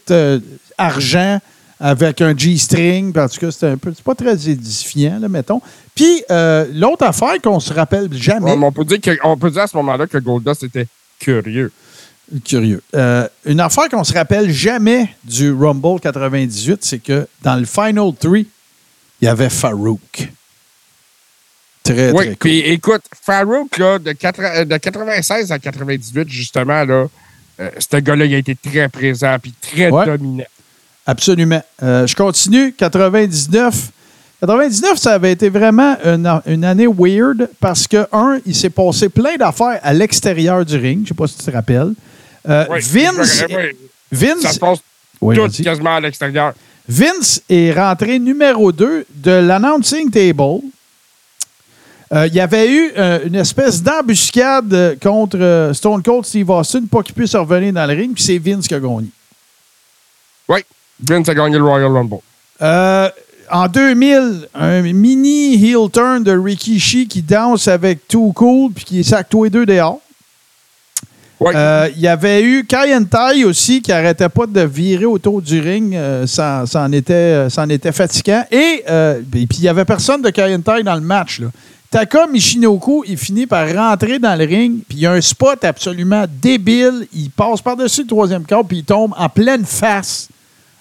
[0.77, 1.39] argent
[1.85, 3.15] avec un G-string.
[3.19, 3.91] En tout cas, c'est un peu.
[3.93, 5.61] C'est pas très édifiant, là, mettons.
[5.93, 8.51] Puis, euh, l'autre affaire qu'on se rappelle jamais.
[8.51, 10.87] Ouais, mais on, peut dire que- on peut dire à ce moment-là que Goldust était
[11.19, 11.71] curieux.
[12.45, 12.81] Curieux.
[12.95, 18.11] Euh, une affaire qu'on se rappelle jamais du Rumble 98, c'est que dans le Final
[18.17, 18.45] 3, il
[19.21, 20.29] y avait Farouk.
[21.83, 22.35] Très, Oui, très cool.
[22.37, 27.07] puis écoute, Farouk, là, de, quatre- euh, de 96 à 98, justement, là,
[27.59, 30.05] euh, ce gars-là, il a été très présent puis très Ouais.
[30.05, 30.45] dominant.
[31.05, 31.61] Absolument.
[31.81, 32.73] Euh, je continue.
[32.73, 33.89] 99.
[34.41, 39.07] 99, ça avait été vraiment une, une année weird parce que, un, il s'est passé
[39.07, 40.97] plein d'affaires à l'extérieur du ring.
[40.99, 41.93] Je ne sais pas si tu te rappelles.
[42.49, 43.43] Euh, Oui, Vince.
[44.11, 44.79] Vince, Ça se passe
[45.21, 45.63] Oui, tout vas-y.
[45.63, 46.53] quasiment à l'extérieur.
[46.89, 50.59] Vince est rentré numéro 2 de l'announcing table.
[52.11, 57.01] Euh, il y avait eu euh, une espèce d'embuscade contre Stone Cold Steve Austin pour
[57.05, 59.07] qu'il puisse revenir dans le ring, puis c'est Vince qui a gagné.
[60.49, 60.59] Oui,
[61.07, 62.19] Vince a gagné le Royal Rumble.
[62.61, 63.09] Euh,
[63.51, 69.03] en 2000, un mini heel turn de Rikishi qui danse avec Too Cool puis qui
[69.03, 69.99] sac tous les deux dehors.
[71.41, 75.93] Euh, Il y avait eu Tai aussi qui n'arrêtait pas de virer autour du ring.
[75.93, 78.45] euh, ça, ça en était, ça en était fatigant.
[78.49, 81.41] Et, euh, et puis il n'y avait personne de Tai dans le match.
[81.41, 81.47] Là.
[81.91, 85.63] Taka Michinoku, il finit par rentrer dans le ring, puis il y a un spot
[85.63, 87.07] absolument débile.
[87.13, 90.29] Il passe par-dessus le troisième corps, puis il tombe en pleine face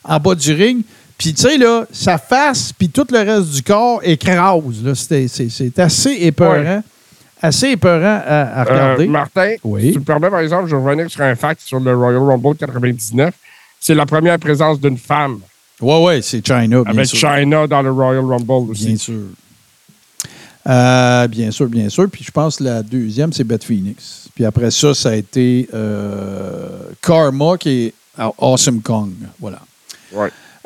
[0.05, 0.83] en bas du ring.
[1.19, 4.63] Puis, tu sais, là, sa face, puis tout le reste du corps écrase.
[4.95, 6.83] C'est assez épeurant.
[7.41, 9.05] Assez épeurant à, à regarder.
[9.07, 9.83] Euh, Martin, Oui.
[9.89, 12.23] si tu me permets, par exemple, je vais revenir sur un fact sur le Royal
[12.23, 13.35] Rumble 99.
[13.81, 15.41] C'est la première présence d'une femme
[15.81, 17.19] Oui, oui, c'est China, bien avec sûr.
[17.19, 18.87] China dans le Royal Rumble aussi.
[18.87, 19.15] Bien sûr.
[20.69, 22.09] Euh, bien sûr, bien sûr.
[22.09, 24.29] Puis je pense que la deuxième, c'est Beth Phoenix.
[24.35, 26.69] Puis après ça, ça a été euh,
[27.01, 29.11] Karma qui est à Awesome Kong.
[29.41, 29.59] Voilà.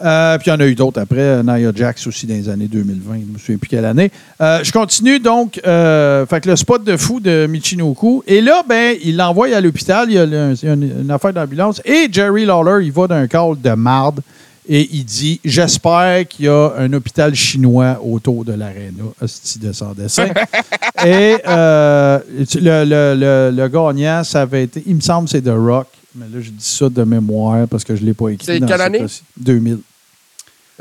[0.05, 1.43] Euh, puis il y en a eu d'autres après.
[1.43, 3.15] Nia Jax aussi dans les années 2020.
[3.15, 4.11] Je ne me souviens plus quelle année.
[4.43, 5.59] Euh, je continue donc.
[5.67, 8.23] Euh, fait que le spot de fou de Michinoku.
[8.27, 10.07] Et là, ben, il l'envoie à l'hôpital.
[10.11, 11.81] Il y a, le- il y a une, une affaire d'ambulance.
[11.87, 14.21] Et Jerry Lawler, il va d'un call de marde.
[14.69, 19.05] Et il dit J'espère qu'il y a un hôpital chinois autour de l'aréna.
[19.21, 20.29] Hostie de sans dessin.
[21.05, 22.19] Et euh,
[22.55, 25.87] le, le, le, le gagnant, ça avait été, il me semble, c'est The Rock.
[26.15, 28.47] Mais là, je dis ça de mémoire parce que je ne l'ai pas écrit.
[28.47, 29.01] C'est quelle année?
[29.01, 29.23] cas-ci.
[29.37, 29.79] 2000.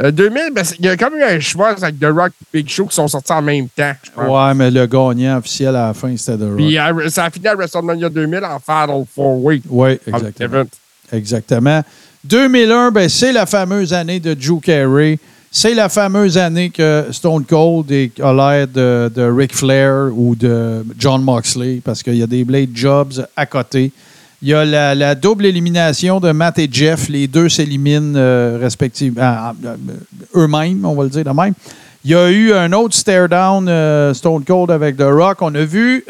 [0.01, 2.69] Euh, 2000, ben, il y a comme eu un choix avec The Rock et Big
[2.69, 3.93] Show qui sont sortis en même temps.
[4.03, 4.27] je pense.
[4.29, 6.55] Ouais, mais le gagnant officiel à la fin, c'était The Rock.
[6.57, 9.61] Puis euh, ça a fini à WrestleMania 2000 en Fatal Four Way.
[9.69, 10.63] Oui, exactement.
[11.11, 11.81] Exactement.
[12.27, 15.19] 2001, ben, c'est la fameuse année de Drew Carey.
[15.51, 17.91] C'est la fameuse année que Stone Cold
[18.21, 22.43] a l'air de, de Ric Flair ou de John Moxley parce qu'il y a des
[22.43, 23.91] Blade Jobs à côté.
[24.41, 27.09] Il y a la, double élimination de Matt et Jeff.
[27.09, 31.53] Les deux s'éliminent euh, respectivement ah, ah, euh, eux-mêmes, on va le dire de même.
[32.03, 35.37] Il y a eu un autre stare-down euh, Stone Cold avec The Rock.
[35.41, 36.03] On a vu,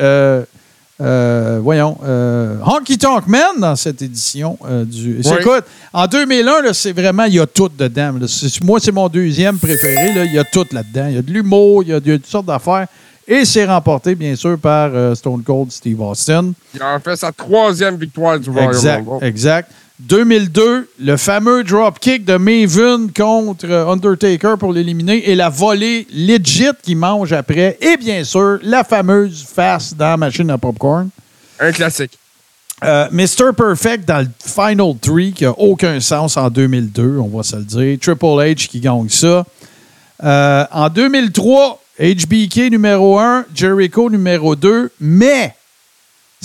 [1.01, 5.21] euh, voyons, euh, Honky Tonk Man dans cette édition euh, du.
[5.25, 5.31] Oui.
[5.39, 8.13] Écoute, en 2001, là, c'est vraiment, il y a tout dedans.
[8.17, 8.27] là.
[8.63, 10.13] Moi, c'est mon deuxième préféré.
[10.25, 11.07] Il y a tout là-dedans.
[11.09, 12.87] Il y a de l'humour, il y a, il y a toutes sortes d'affaires.
[13.27, 16.53] Et c'est remporté, bien sûr, par Stone Cold Steve Austin.
[16.73, 19.25] Il a fait sa troisième victoire du Royal Rumble.
[19.25, 19.71] exact.
[19.99, 26.71] 2002, le fameux dropkick de Maven contre euh, Undertaker pour l'éliminer et la volée legit
[26.83, 27.77] qui mange après.
[27.79, 31.09] Et bien sûr, la fameuse face dans la machine à popcorn.
[31.61, 32.17] Un classique.
[32.83, 33.53] Euh, Mr.
[33.55, 37.63] Perfect dans le Final 3 qui n'a aucun sens en 2002, on va se le
[37.63, 37.97] dire.
[38.01, 39.45] Triple H qui gagne ça.
[40.23, 45.55] Euh, en 2003, HBK numéro 1, Jericho numéro 2, mais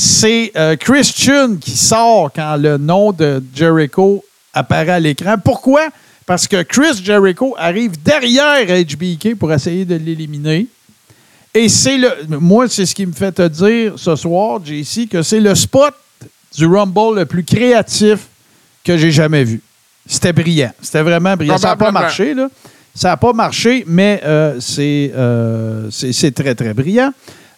[0.00, 4.24] c'est euh, Christian qui sort quand le nom de Jericho
[4.54, 5.34] apparaît à l'écran.
[5.44, 5.88] Pourquoi?
[6.24, 10.68] Parce que Chris Jericho arrive derrière HBK pour essayer de l'éliminer.
[11.52, 12.08] Et c'est le.
[12.28, 15.92] Moi, c'est ce qui me fait te dire ce soir, JC, que c'est le spot
[16.56, 18.20] du Rumble le plus créatif
[18.82, 19.60] que j'ai jamais vu.
[20.06, 20.72] C'était brillant.
[20.80, 21.58] C'était vraiment brillant.
[21.58, 22.48] Ça n'a pas marché, là.
[22.94, 27.12] Ça n'a pas marché, mais euh, c'est euh, c'est très, très brillant.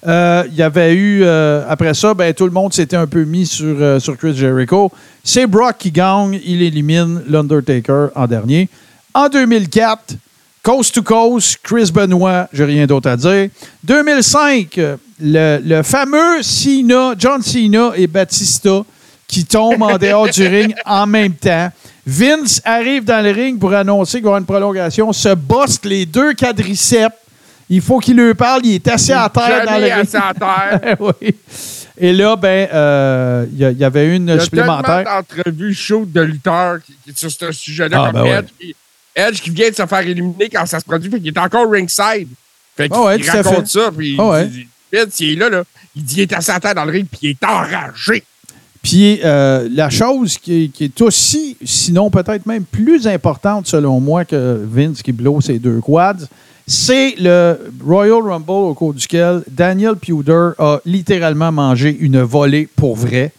[0.07, 3.25] Euh, Il y avait eu, euh, après ça, ben, tout le monde s'était un peu
[3.25, 4.91] mis sur, euh, sur Chris Jericho.
[5.23, 6.41] C'est Brock qui gagne.
[6.45, 8.69] Il élimine l'Undertaker en dernier.
[9.15, 10.15] En 2004,
[10.63, 13.49] Coast to Coast, Chris Benoit, j'ai rien d'autre à dire.
[13.85, 18.83] 2005, euh, le, le fameux Cena, John Cena et Batista
[19.27, 21.71] qui tombent en dehors du ring en même temps.
[22.07, 26.05] Vince arrive dans le ring pour annoncer qu'il y aura une prolongation, se bosse les
[26.07, 27.17] deux quadriceps.
[27.71, 29.93] Il faut qu'il lui parle, il est assis à terre dans le ring.
[29.93, 30.97] assis à terre.
[31.01, 31.35] oui.
[31.99, 35.05] Et là, ben, euh, il y, avait une Il y a supplémentaire.
[35.05, 38.39] d'entrevues chaudes de lutteurs qui, qui- sur ce sujet-là, Ah, comme ben.
[38.39, 38.75] Edge, qui,
[39.15, 41.71] Edge qui vient de se faire éliminer quand ça se produit, fait qu'il est encore
[41.71, 42.29] ringside.
[42.77, 43.79] Fait qu'il Ah ouais, raconte fait.
[43.79, 44.45] ça, puis Ah ouais.
[44.47, 45.63] il dit- Vince, il est là, là.
[45.95, 48.25] Il dit il est assis à terre dans le ring, puis il est enragé.
[48.83, 54.01] Puis euh, la chose qui est, qui est aussi, sinon peut-être même plus importante selon
[54.01, 56.27] moi que Vince qui blow ses deux quads,
[56.67, 62.97] c'est le Royal Rumble au cours duquel Daniel Pewter a littéralement mangé une volée pour
[62.97, 63.33] vrai.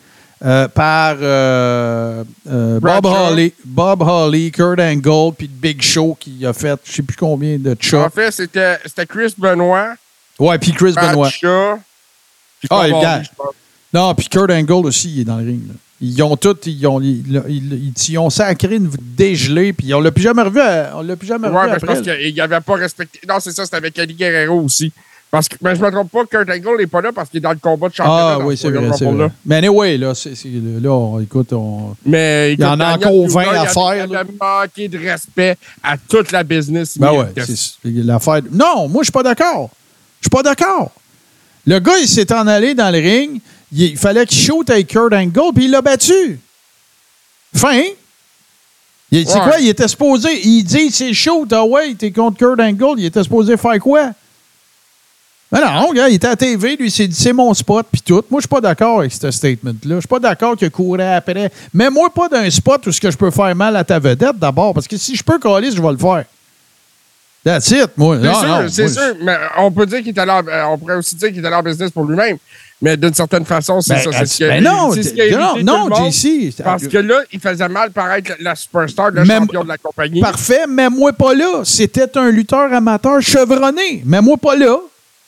[0.46, 3.06] euh, par euh, euh, Bob.
[3.06, 4.04] Holly, Bob
[4.52, 8.14] Kurt Angle, puis Big Show qui a fait je sais plus combien de En chops.
[8.14, 8.78] fait, c'était
[9.08, 9.96] Chris Benoit,
[10.40, 11.30] Ouais, puis Chris Benoit.
[12.70, 12.88] Ah,
[13.38, 13.54] pense.
[13.94, 15.68] Non, puis Kurt Angle aussi, il est dans le ring.
[15.68, 15.74] là.
[16.06, 20.22] Ils ont tous, ils ont, ils, ils- ont sacré une dégelée, puis on l'a plus
[20.24, 20.60] jamais revu.
[20.60, 23.20] à- on l'a plus jamais Ouais, revu mais je pense qu'il n'avait pas respecté.
[23.26, 24.92] Non, c'est ça, c'était avec Eddie Guerrero aussi.
[25.32, 27.38] Parce que, mais je ne me trompe pas, Kurt Angle n'est pas là parce qu'il
[27.38, 28.38] est dans le combat de championnat.
[28.40, 29.30] Ah oui, ce c'est vrai, c'est vrai.
[29.46, 30.14] Mais anyway, là,
[30.82, 31.96] là on, écoute, on...
[32.06, 35.56] Mais Il y en a encore Brugger, 20 à faire, Il avait manqué de respect
[35.82, 36.98] à toute la business.
[37.00, 37.34] Ben ouais,
[37.84, 38.42] l'affaire.
[38.52, 39.72] Non, moi, je suis pas d'accord.
[40.20, 40.92] Je suis pas d'accord.
[41.66, 43.40] Le gars, il s'est en allé dans le ring.
[43.76, 46.40] Il, fallait qu'il shoot avec Kurt Angle, puis il l'a battu.
[47.56, 47.82] Fin.
[49.12, 49.40] C'est Ouais.
[49.44, 49.60] quoi?
[49.60, 50.30] Il était supposé.
[50.48, 51.52] Il dit c'est shoot.
[51.54, 53.00] Ah ouais, t'es contre Kurt Angle.
[53.00, 54.12] Il était supposé faire quoi?
[55.52, 58.02] Ben non, gars, il était à TV, lui, il s'est dit c'est mon spot, puis
[58.02, 58.24] tout.
[58.32, 59.96] Moi, je suis pas d'accord avec ce statement-là.
[59.96, 61.52] Je suis pas d'accord qu'il courait après.
[61.72, 64.38] Mais moi, pas d'un spot où ce que je peux faire mal à ta vedette
[64.40, 66.26] d'abord, parce que si je peux coller, je vais le faire.
[67.44, 68.18] That's it, moi.
[68.20, 69.16] C'est sûr, c'est sûr.
[69.22, 71.46] Mais on peut dire qu'il est allé en- euh, on pourrait aussi dire qu'il est
[71.46, 72.38] allé en business pour lui-même.
[72.84, 74.12] Mais d'une certaine façon, c'est Ben, ça.
[74.12, 76.12] C'est ce qui a, ben non, ce non, non, monde.
[76.12, 79.78] JC, Parce que là, il faisait mal paraître la, superstar, le Même- champion de la
[79.78, 80.20] compagnie.
[80.20, 81.62] Parfait, mais moi pas là.
[81.64, 84.04] C'était un lutteur amateur chevronné.
[84.06, 84.76] Mais moi pas là.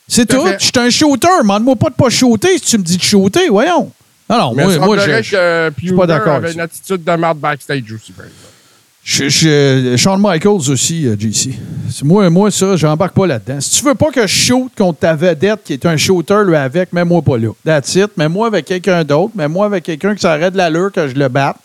[0.06, 0.46] C'est Tout.
[0.58, 1.28] Je suis un shooter.
[1.40, 3.48] Demande-moi pas de pas shooter si tu me dis de shooter.
[3.48, 3.90] Voyons.
[4.28, 7.38] Non, non, Mais moi, moi je, que suis pas d'accord avait une attitude de merde
[7.38, 8.12] backstage aussi.
[8.12, 8.55] par exemple.
[9.08, 11.50] Je, je- Shawn Michaels aussi, euh, JC.
[12.02, 13.60] Moi, moi, ça, j'embarque pas là-dedans.
[13.60, 16.56] Si tu veux pas que je shoot contre ta vedette qui est un shooter, lui,
[16.56, 17.50] avec, mets-moi pas là.
[17.64, 18.16] That's it.
[18.16, 19.30] Mets-moi avec quelqu'un d'autre.
[19.36, 21.56] Mets-moi avec quelqu'un qui s'arrête de l'allure que je le batte.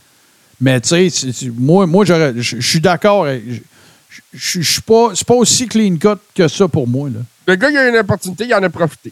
[0.59, 3.25] Mais, tu sais, moi, moi j'aurais- je suis d'accord.
[4.33, 5.09] Je suis pas...
[5.15, 7.21] C'est pas aussi clean cut que ça pour moi, là.
[7.47, 9.11] Le gars, il a une opportunité, il en a profité.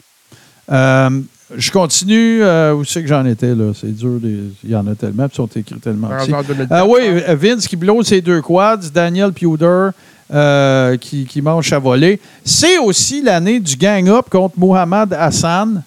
[0.70, 1.10] Euh,
[1.56, 2.42] je continue.
[2.42, 3.72] euh, où c'est que j'en étais, là?
[3.78, 4.18] C'est dur.
[4.20, 6.08] des- Il y en a tellement, puis ils sont écrits tellement.
[6.08, 6.30] Par petits.
[6.30, 7.00] exemple, 2004, Ah oui,
[7.36, 9.88] Vince qui blow ses deux quads, Daniel Pewter
[10.32, 12.20] euh, qui, qui mange à voler.
[12.44, 15.82] C'est aussi l'année du gang-up contre Mohamed Hassan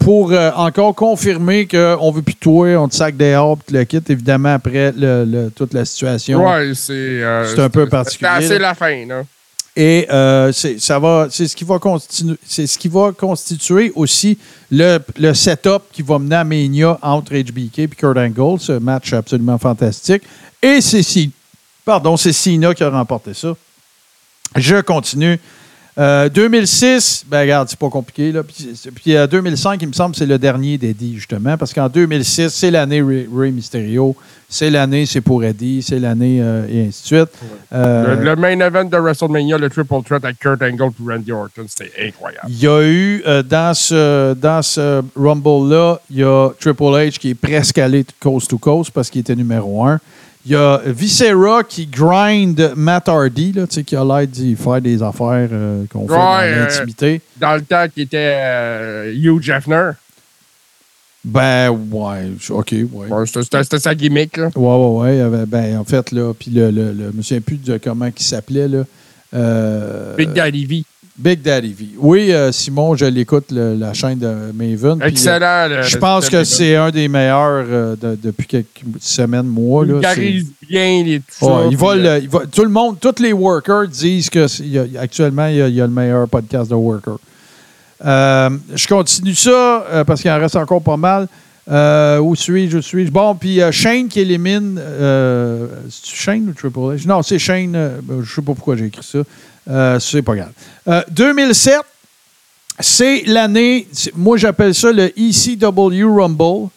[0.00, 4.10] pour encore confirmer qu'on veut plus toi, on te sac dehors, puis tu le quittes,
[4.10, 6.44] évidemment, après le- le- toute la situation.
[6.46, 7.22] Ouais, c'est.
[7.46, 8.58] C'est un peu particulier, là.
[8.58, 9.22] la fin, là.
[9.78, 14.38] Et euh, c'est ce qui va ce qui va constituer aussi
[14.70, 14.98] le,
[15.34, 20.22] setup qui va mener à Mania entre HBK et Kurt Angle, ce match absolument fantastique.
[20.62, 21.02] Et c'est
[22.32, 23.54] Cena qui a remporté ça.
[24.56, 25.38] Je continue.
[25.98, 28.30] Euh, 2006, ben regarde, c'est pas compliqué.
[28.30, 28.42] Là.
[28.42, 32.50] Puis, puis, euh, 2005, il me semble, c'est le dernier d'Eddie, justement, parce qu'en 2006,
[32.50, 34.14] c'est l'année Ray, Ray Mysterio,
[34.48, 37.30] c'est l'année, c'est pour Eddie, c'est l'année, euh, et ainsi de suite.
[37.72, 41.32] Euh, Le, le main event de WrestleMania, le triple threat avec Kurt Angle et Randy
[41.32, 42.46] Orton, c'était incroyable.
[42.48, 47.18] Il y a eu, euh, dans ce, dans ce Rumble-là, il y a Triple H
[47.18, 49.98] qui est presque allé coast to coast parce qu'il était numéro un.
[50.48, 54.54] Il y a Viscera qui grind Matt Hardy, là, tu sais, qui a l'air d'y
[54.54, 57.20] faire des affaires euh, qu'on fait Ouais, dans euh, l'intimité.
[57.36, 59.90] Dans le temps qui était euh, Hugh Jeffner.
[61.24, 63.08] Ben, ouais, OK, ouais.
[63.08, 64.50] Ouais, c'était- sa gimmick, là.
[64.54, 65.46] Ouais, ouais, ouais.
[65.46, 68.22] Ben, en fait, là, puis le, le, le- je me souviens plus de comment il
[68.22, 68.84] s'appelait, là.
[69.34, 70.84] Euh, Big Daddy V.
[71.18, 71.86] Big Daddy V.
[71.98, 74.98] Oui, euh, Simon, je l'écoute, le- la chaîne de Maven.
[74.98, 75.46] puis, Excellent.
[75.46, 79.86] euh, le- je pense que c'est un des meilleurs euh, de- depuis quelques semaines, mois.
[79.86, 83.22] Il Là, c'est- bien les tout Ouais, va le- il va- tout le monde, tous
[83.22, 85.86] les workers disent que c'est- il y a- actuellement, il y, a, il y a
[85.86, 87.18] le meilleur podcast de workers.
[88.04, 91.28] Euh, je continue ça euh, parce qu'il en reste encore pas mal.
[91.68, 92.76] Euh, où suis-je?
[92.76, 93.10] Où suis-je?
[93.10, 94.78] Bon, puis euh, Shane qui élimine.
[94.78, 97.06] Euh, c'est Shane ou Triple H?
[97.08, 97.74] Non, c'est Shane.
[97.74, 99.20] euh, je sais pas pourquoi j'ai écrit ça.
[99.68, 100.52] Euh, c'est pas grave.
[100.88, 101.80] Euh, 2007,
[102.80, 103.88] c'est l'année.
[104.14, 106.68] Moi, j'appelle ça le ECW Rumble.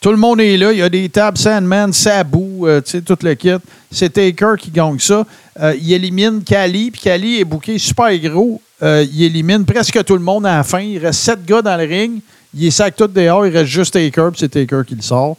[0.00, 0.70] Tout le monde est là.
[0.70, 3.54] Il y a des tables Sandman, Sabu, euh, tu sais, tout le kit.
[3.90, 5.24] C'est Taker qui gagne ça.
[5.58, 8.60] Euh, il élimine Kali, puis Kali est bouqué super gros.
[8.82, 10.80] Euh, il élimine presque tout le monde à la fin.
[10.80, 12.20] Il reste sept gars dans le ring.
[12.54, 13.46] Il sac tout dehors.
[13.46, 15.38] Il reste juste Taker, puis c'est Taker qui le sort.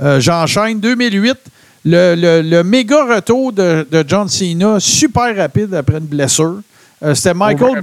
[0.00, 0.78] Euh, J'enchaîne.
[0.78, 1.36] 2008,
[1.84, 6.60] le, le- le méga retour de, de John Cena, super rapide après une blessure.
[7.02, 7.82] Euh, C'était Michael,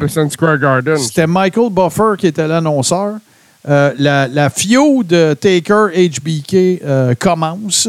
[0.98, 3.15] c'était Michael Buffer qui était l'annonceur.
[3.69, 7.88] Euh, la, la de Taker HBK euh, commence.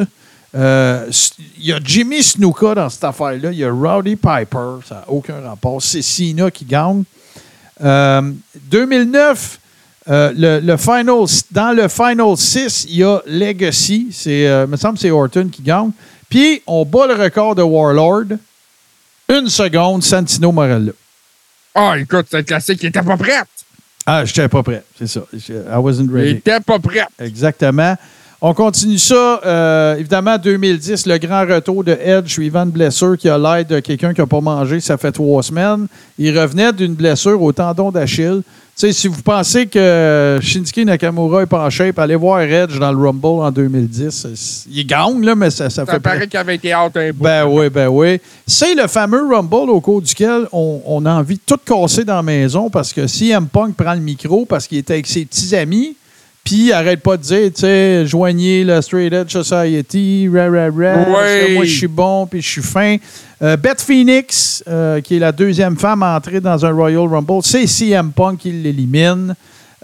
[0.54, 3.50] Il y a Jimmy Snuka dans cette affaire-là.
[3.52, 4.80] Il y a Rowdy Piper.
[4.86, 5.80] Ça n'a aucun rapport.
[5.80, 7.04] C'est Cena qui gagne.
[7.82, 8.20] Euh,
[8.70, 9.58] 2009,
[10.08, 11.04] Euh, le, le final,
[11.52, 14.08] dans le Final 6, il y a Legacy.
[14.12, 15.90] C'est, euh, me semble que c'est Orton qui gagne.
[16.28, 18.36] Puis, on bat le record de Warlord.
[19.28, 20.92] Une seconde, Santino Morella.
[21.74, 23.46] Ah, écoute, c'est un classique qui était pas prête.
[24.04, 25.20] Ah, je n'étais pas prêt, c'est ça.
[25.32, 26.30] Je- I wasn't Il ready.
[26.38, 27.06] était pas prête.
[27.20, 27.96] Exactement.
[28.40, 29.40] On continue ça.
[29.46, 33.78] euh, évidemment, 2010, le grand retour de Edge suivant une blessure qui a l'air de
[33.78, 35.86] quelqu'un qui n'a pas mangé, ça fait trois semaines.
[36.18, 38.42] Il revenait d'une blessure au tendon d'Achille.
[38.74, 42.78] Tu sais, si vous pensez que Shinsuke Nakamura n'est pas en shape, allez voir Edge
[42.78, 44.66] dans le Rumble en 2010.
[44.70, 47.22] Il gagne, là, mais ça, ça Ça fait paraît qu'il avait été out un bout.
[47.22, 48.18] ben oui, ben oui.
[48.46, 52.16] C'est le fameux Rumble au cours duquel on, on a envie de tout casser dans
[52.16, 55.54] la maison parce que CM Punk prend le micro parce qu'il était avec ses petits
[55.54, 55.94] amis,
[56.44, 61.04] puis arrête pas de dire, tu sais, joignez la Straight Edge Society, ra, ra, ra,
[61.04, 62.96] que moi je suis bon, puis je suis fin.
[63.42, 67.42] Euh, Beth Phoenix, euh, qui est la deuxième femme à entrer dans un Royal Rumble,
[67.42, 69.34] c'est CM Punk qui l'élimine.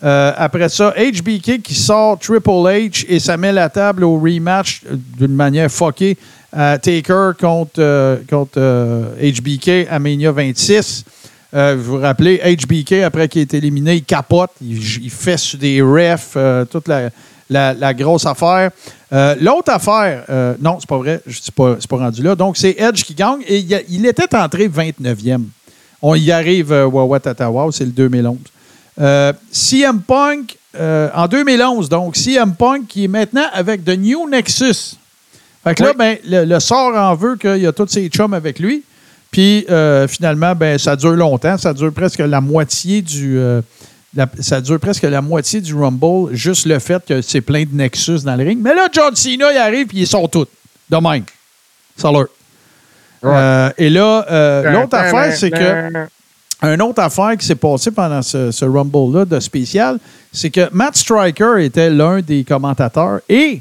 [0.02, 4.82] Euh, après ça, HBK qui sort Triple H et ça met la table au rematch
[5.18, 6.16] d'une manière fuckée
[6.52, 8.60] à Taker contre, contre
[9.20, 11.05] HBK à Mania 26.
[11.54, 15.58] Euh, vous vous rappelez, HBK, après qu'il est éliminé, il capote, il, il fait sur
[15.58, 17.08] des refs, euh, toute la,
[17.48, 18.70] la- la grosse affaire.
[19.12, 20.24] Euh, L'autre affaire,
[20.60, 22.34] non, c'est pas vrai, je suis pas, c'est pas rendu là.
[22.34, 25.44] Donc, c'est Edge qui gagne et il, a- il était entré 29e.
[26.02, 28.36] On y arrive, Wawa Tatawa, c'est le 2011.
[29.00, 34.96] Euh, CM Punk, en 2011, donc, CM Punk qui est maintenant avec The New Nexus.
[35.64, 38.34] Fait que là, ben, le, le sort en veut qu'il y a tous ses chums
[38.34, 38.84] avec lui.
[39.39, 41.56] Puis euh, finalement, ben, ça dure longtemps.
[41.59, 43.39] Ça dure presque la moitié du.
[43.39, 43.60] euh,
[44.12, 47.73] la- ça dure presque la moitié du Rumble, juste le fait que c'est plein de
[47.73, 48.59] Nexus dans le ring.
[48.60, 50.48] Mais là, John Cena, il arrive et ils sont tous.
[50.90, 51.23] De même.
[51.97, 52.27] Salut.
[53.24, 54.27] Euh, et là,
[54.73, 56.06] l'autre affaire, c'est que.
[56.60, 60.01] Une autre affaire qui s'est passée pendant ce, ce Rumble-là de spécial,
[60.32, 63.60] c'est que Matt Striker était l'un des commentateurs et,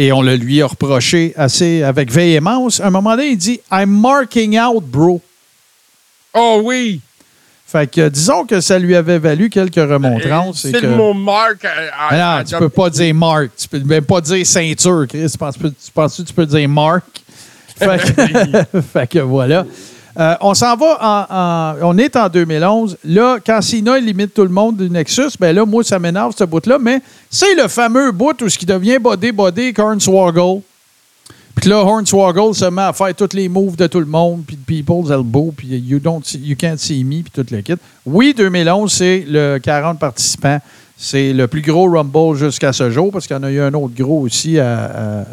[0.00, 2.80] et on le lui a reproché assez avec véhémence.
[2.80, 5.20] À un moment donné, il dit I'm marking out, bro.
[6.34, 7.00] Oh oui!
[7.66, 10.64] Fait que disons que ça lui avait valu quelques remontrances.
[10.64, 11.64] et C'est que- le mot marque.
[11.66, 11.88] euh,
[12.38, 13.50] non, tu peux pas dire marque.
[13.58, 15.28] Tu peux même pas dire ceinture, Chris.
[15.30, 17.04] Tu penses, tu penses que tu peux dire marque?
[17.78, 19.64] Fait que, fait que voilà.
[20.16, 22.96] Euh, on s'en va en, On est en 2011.
[23.04, 26.44] Là, quand Sina limite tout le monde du Nexus, ben là, moi, ça m'énerve, ce
[26.44, 26.78] bout-là.
[26.80, 30.62] Mais c'est le fameux bout où ce qui devient body-body, Hornswoggle.
[31.54, 34.56] Puis là, Hornswoggle se met à faire tous les moves de tout le monde, puis
[34.56, 37.74] People's Elbow, puis you, don't see- you can't see me, puis tout le kit.
[38.06, 40.60] Oui, 2011, c'est le 40 participants.
[40.96, 43.74] C'est le plus gros Rumble jusqu'à ce jour, parce qu'il y en a eu un
[43.74, 45.24] autre gros aussi en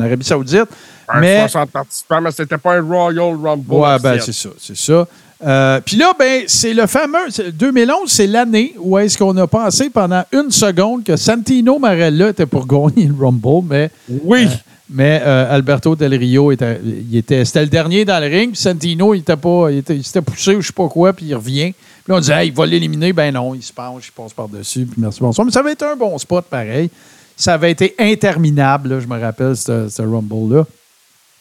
[0.00, 0.68] Arabie Saoudite.
[1.08, 3.72] Un mais 60 participants, mais c'était pas un Royal Rumble.
[3.74, 5.06] Ouais, ben c'est ça, c'est ça.
[5.46, 7.30] Euh, Puis là, ben, c'est le fameux.
[7.30, 12.30] c'est- 2011, c'est l'année où est-ce qu'on a pensé pendant une seconde que Santino Marella
[12.30, 13.90] était pour gagner le Rumble, mais.
[14.24, 14.48] Oui.
[14.90, 18.50] mais euh, Alberto Del Rio était, il était, c'était le dernier dans le ring.
[18.52, 21.12] Puis Santino, il était pas, il, était- il s'était poussé ou je sais pas quoi,
[21.12, 21.72] puis il revient.
[21.72, 23.12] Puis là, on disait, Hey, il va l'éliminer.
[23.12, 24.86] Ben non, il se penche, il passe par-dessus.
[24.86, 25.44] Puis merci, bonsoir.
[25.44, 26.90] Mais ça avait été un bon spot, pareil.
[27.36, 30.64] Ça avait été interminable, là, je me rappelle, ce, ce Rumble-là.
[30.64, 30.68] Ça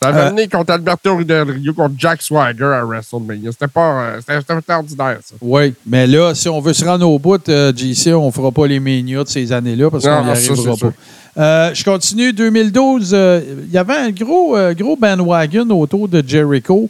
[0.02, 3.52] avait Euh, amené contre Alberto Del Rio contre Jack Swagger à WrestleMania.
[3.52, 4.02] C'était pas.
[4.02, 5.36] euh, C'était ordinaire, ça.
[5.42, 8.52] Oui, mais là, si on veut se rendre au bout, euh, JC, on ne fera
[8.52, 10.94] pas les Mania de ces années-là parce qu'on n'y arrivera pas.
[11.40, 12.34] Euh, je continue.
[12.34, 16.90] 2012, euh, il y avait un gros, euh, gros bandwagon autour de Jericho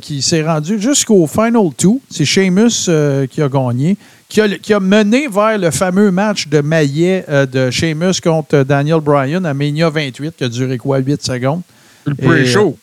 [0.00, 2.00] qui s'est rendu jusqu'au Final Two.
[2.08, 2.88] C'est Sheamus
[3.28, 3.96] qui a gagné,
[4.28, 9.00] qui a, qui a mené vers le fameux match de maillet de Sheamus contre Daniel
[9.00, 11.62] Bryan à Mania 28 qui a duré quoi, 8 secondes?
[12.06, 12.76] Le pre-show.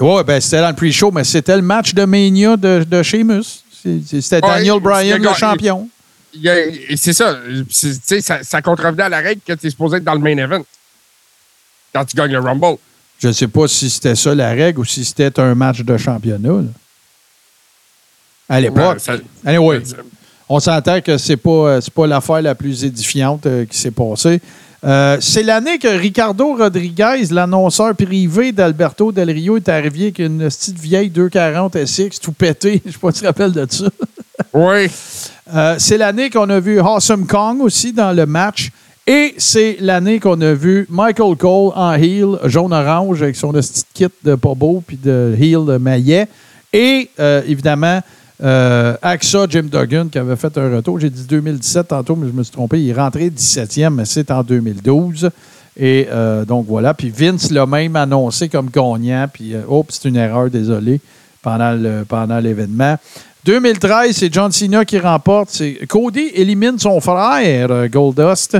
[0.00, 3.62] Oui, ben, c'était dans le pre-show, mais c'était le match de Mania de, de Sheamus.
[3.82, 5.88] C'était Ouais, Daniel Bryan, le champion.
[6.96, 7.36] C'est ça.
[8.20, 10.64] Ça, ça contrevenait à la règle que tu es supposé être dans le main event
[11.94, 12.78] quand tu gagnes le Rumble.
[13.18, 15.96] Je ne sais pas si c'était ça la règle ou si c'était un match de
[15.96, 16.48] championnat.
[16.48, 16.62] là.
[18.48, 18.98] À l'époque.
[19.44, 19.82] Anyway,
[20.48, 23.78] on s'entend que ce n'est pas, euh, c'est pas l'affaire la plus édifiante euh, qui
[23.78, 24.40] s'est passée.
[24.84, 30.48] Euh, c'est l'année que Ricardo Rodriguez, l'annonceur privé d'Alberto Del Rio, est arrivé avec une
[30.48, 32.82] petite vieille 240 SX tout pété.
[32.84, 33.84] Je ne sais pas si tu te rappelles de ça.
[34.52, 34.90] Oui.
[35.54, 38.70] Euh, c'est l'année qu'on a vu Awesome Kong aussi dans le match.
[39.06, 44.06] Et c'est l'année qu'on a vu Michael Cole en heel jaune-orange avec son petit kit
[44.22, 46.28] de pas beau puis de heel de maillet.
[46.72, 48.00] Et euh, évidemment,
[48.42, 50.98] euh, Axa Jim Duggan qui avait fait un retour.
[50.98, 52.80] J'ai dit 2017 tantôt, mais je me suis trompé.
[52.82, 55.30] Il est rentré 17e, mais c'est en 2012.
[55.78, 56.92] Et euh, donc voilà.
[56.94, 59.26] Puis Vince l'a même annoncé comme gagnant.
[59.32, 61.00] Puis, euh, oh, c'est une erreur, désolé.
[61.42, 62.96] pendant le- pendant l'événement.
[63.44, 65.48] 2013, c'est John Cena qui remporte.
[65.50, 68.56] C'est- Cody élimine son frère, euh, Goldust.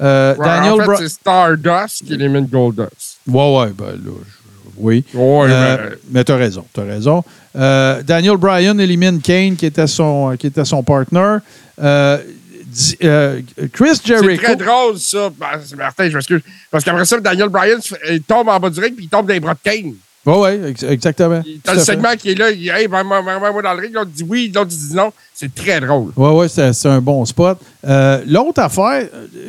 [0.00, 3.18] Euh, Ouais, Daniel en fait, Bra- c'est Stardust qui élimine Goldust.
[3.28, 4.41] Ouais, ouais, ben là, je-
[4.76, 5.04] oui.
[5.14, 7.22] Ouais, Euh, mais t'as raison, t'as raison.
[7.56, 11.36] Euh, Daniel Bryan élimine Kane, qui était son, qui était son partner.
[11.80, 12.18] Euh,
[12.66, 12.96] di-
[13.72, 14.42] Chris C'est Jericho.
[14.44, 15.30] très drôle, ça.
[15.38, 16.40] Ben, c'est Martin, je m'excuse.
[16.70, 17.78] Parce qu'après ça, Daniel Bryan
[18.10, 19.94] il tombe en bas du ring puis il tombe dans les bras de Kane.
[20.24, 21.42] Oui, oui, ex- exactement.
[21.64, 21.84] T'as le fait.
[21.84, 24.68] segment qui est là, il dit Hey, ben, dans le ring, l'autre dit oui, l'autre
[24.70, 25.12] dit non.
[25.34, 26.12] C'est très drôle.
[26.16, 27.58] Oui, oui, c'est un bon spot.
[27.84, 29.08] Euh, L'autre affaire,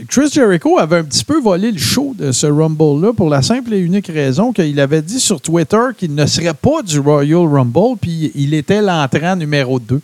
[0.09, 3.71] Chris Jericho avait un petit peu volé le show de ce Rumble-là pour la simple
[3.75, 7.97] et unique raison qu'il avait dit sur Twitter qu'il ne serait pas du Royal Rumble,
[8.01, 10.01] puis il était l'entrant numéro 2.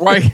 [0.00, 0.22] Ouais.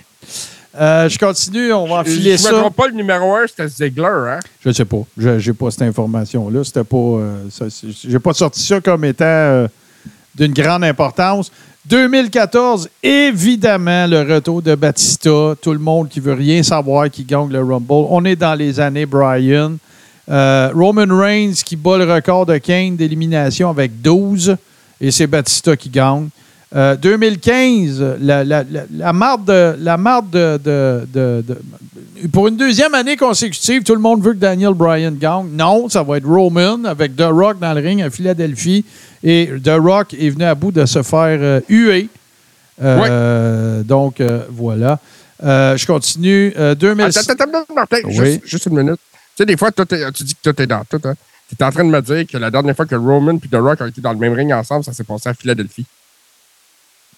[0.79, 2.53] Euh, je continue, on va enfiler Je ne ça.
[2.53, 4.39] me trompe pas, le numéro 1, c'était Ziggler, hein?
[4.65, 5.03] Je sais pas.
[5.19, 6.63] Je n'ai pas cette information-là.
[6.63, 6.97] C'était pas.
[6.97, 7.45] euh,
[8.05, 9.69] J'ai pas sorti ça comme étant euh,
[10.35, 11.51] d'une grande importance.
[11.87, 15.55] 2014, évidemment, le retour de Batista.
[15.61, 18.07] Tout le monde qui veut rien savoir qui gagne le Rumble.
[18.11, 19.73] On est dans les années Brian.
[20.29, 24.57] Roman Reigns qui bat le record de Kane d'élimination avec 12.
[25.01, 26.29] Et c'est Batista qui gagne.
[26.77, 29.77] Euh, 2015, la, la, la, la marde de.
[29.81, 34.35] La marde de, de- de- de- pour une deuxième année consécutive, tout le monde veut
[34.35, 35.49] que Daniel Bryan gagne.
[35.53, 38.85] Non, ça va être Roman avec The Rock dans le ring à Philadelphie.
[39.25, 42.09] Et The Rock est venu à bout de se faire euh, huer.
[42.83, 44.99] Euh, Donc, euh, voilà.
[45.43, 46.53] Euh, je continue.
[46.59, 47.19] Euh, 2006.
[47.31, 48.15] Attends, attends, attends, Martin, Oui.
[48.15, 49.01] juste, juste une minute.
[49.37, 51.01] Tu sais, des fois, toi, tu dis que tout est dans tout.
[51.05, 51.15] Hein?
[51.49, 53.57] Tu es en train de me dire que la dernière fois que Roman et The
[53.57, 55.87] Rock ont été dans le même ring ensemble, ça s'est passé à Philadelphie.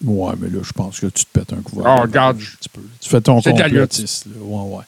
[0.05, 1.97] Ouais, mais là, je pense que tu te pètes un couvert.
[1.99, 2.39] Oh, regarde.
[2.39, 4.27] Tu fais ton complotiste.
[4.27, 4.33] là.
[4.43, 4.85] Ouais, ouais.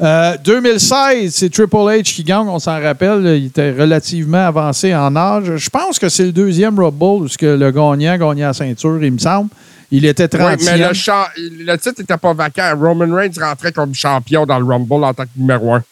[0.00, 3.24] Euh, 2016, c'est Triple H qui gagne, on s'en rappelle.
[3.38, 5.56] Il était relativement avancé en âge.
[5.56, 9.18] Je pense que c'est le deuxième Rumble où le gagnant gagnait la ceinture, il me
[9.18, 9.50] semble.
[9.92, 12.72] Il était 30 Oui, mais le, le titre n'était pas vacant.
[12.80, 15.84] Roman Reigns rentrait comme champion dans le Rumble en tant que numéro 1.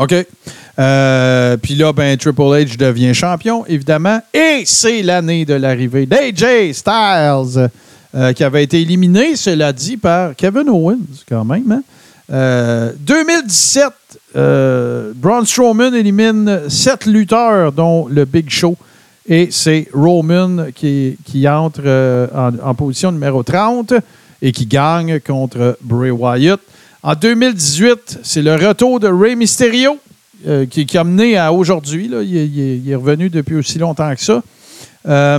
[0.00, 0.14] OK.
[0.78, 4.20] Euh, Puis là, ben, Triple H devient champion, évidemment.
[4.32, 7.68] Et c'est l'année de l'arrivée d'AJ Styles,
[8.14, 10.96] euh, qui avait été éliminé, cela dit, par Kevin Owens,
[11.28, 11.70] quand même.
[11.70, 11.82] hein.
[12.32, 13.84] Euh, 2017,
[14.36, 18.76] euh, Braun Strowman élimine sept lutteurs, dont le Big Show.
[19.28, 21.16] Et c'est Roman qui,
[21.46, 23.92] entre en, en position numéro 30
[24.40, 26.58] et qui gagne contre Bray Wyatt.
[27.02, 29.98] En 2018, c'est le retour de Rey Mysterio
[30.46, 32.08] euh, qui, qui a mené à aujourd'hui.
[32.08, 32.22] là.
[32.22, 34.42] Il, est- il est- il est revenu depuis aussi longtemps que ça.
[35.08, 35.38] Euh,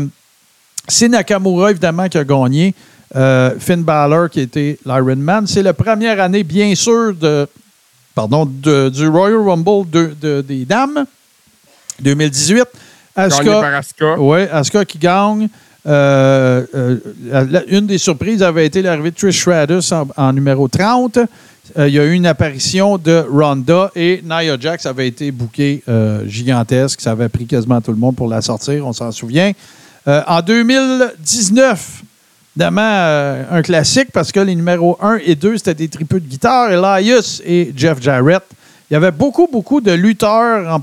[0.87, 2.73] c'est Nakamura, évidemment, qui a gagné.
[3.15, 5.45] Euh, Finn Balor, qui était l'Iron Man.
[5.45, 7.45] C'est la première année, bien sûr, de,
[8.15, 11.05] pardon, de- du Royal Rumble de- de- des dames.
[11.99, 12.63] 2018.
[13.15, 13.33] Gagné
[13.75, 15.47] Asuka, oui, Asuka qui gagne.
[15.87, 21.17] Euh, euh, une des surprises avait été l'arrivée de Trish Stratus en, numéro 30.
[21.77, 25.83] Euh, il y a eu une apparition de Ronda et Nia Jax avait été bouquée
[26.25, 27.01] gigantesque.
[27.01, 29.53] Ça avait pris quasiment tout le monde pour la sortir, on s'en souvient.
[30.05, 32.03] En 2019,
[32.55, 36.71] évidemment, un classique parce que les numéros 1 et 2, c'était des tripeux de guitare,
[36.71, 38.43] Elias et Jeff Jarrett.
[38.89, 40.81] Il y avait beaucoup, beaucoup de lutteurs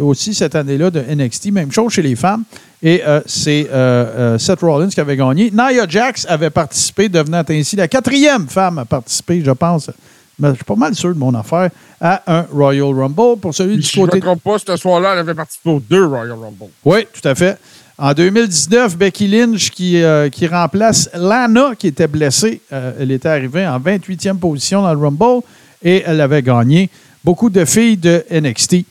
[0.00, 2.42] aussi cette année-là de NXT, même chose chez les femmes.
[2.86, 5.50] Et euh, c'est euh, euh, Seth Rollins qui avait gagné.
[5.50, 9.90] Nia Jax avait participé, devenant ainsi la quatrième femme à participer, je pense,
[10.38, 13.40] mais je suis pas mal sûr de mon affaire, à un Royal Rumble.
[13.40, 15.70] Pour celui du Si je ne côté me trompe pas, ce soir-là, elle avait participé
[15.70, 16.70] aux deux Royal Rumble.
[16.84, 17.58] oui, tout à fait.
[17.96, 22.60] En 2019, Becky Lynch qui, euh, qui remplace Lana qui était blessée.
[22.72, 25.42] Euh, elle était arrivée en 28e position dans le Rumble
[25.82, 26.90] et elle avait gagné.
[27.22, 28.84] Beaucoup de filles de NXT.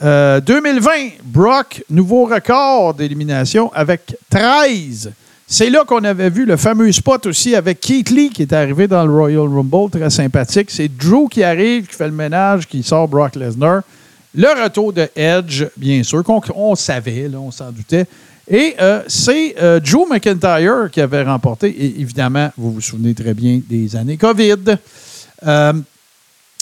[0.00, 0.90] Euh, 2020,
[1.24, 5.12] Brock, nouveau record d'élimination avec 13.
[5.46, 8.86] C'est là qu'on avait vu le fameux spot aussi avec Keith Lee qui est arrivé
[8.86, 10.70] dans le Royal Rumble, très sympathique.
[10.70, 13.82] C'est Drew qui arrive, qui fait le ménage, qui sort Brock Lesnar.
[14.34, 18.06] Le retour de Edge, bien sûr, qu'on on savait, on s'en doutait.
[18.46, 21.68] Et euh, c'est euh, Drew McIntyre qui avait remporté.
[21.68, 24.76] Et évidemment, vous vous souvenez très bien des années COVID.
[25.46, 25.72] Euh,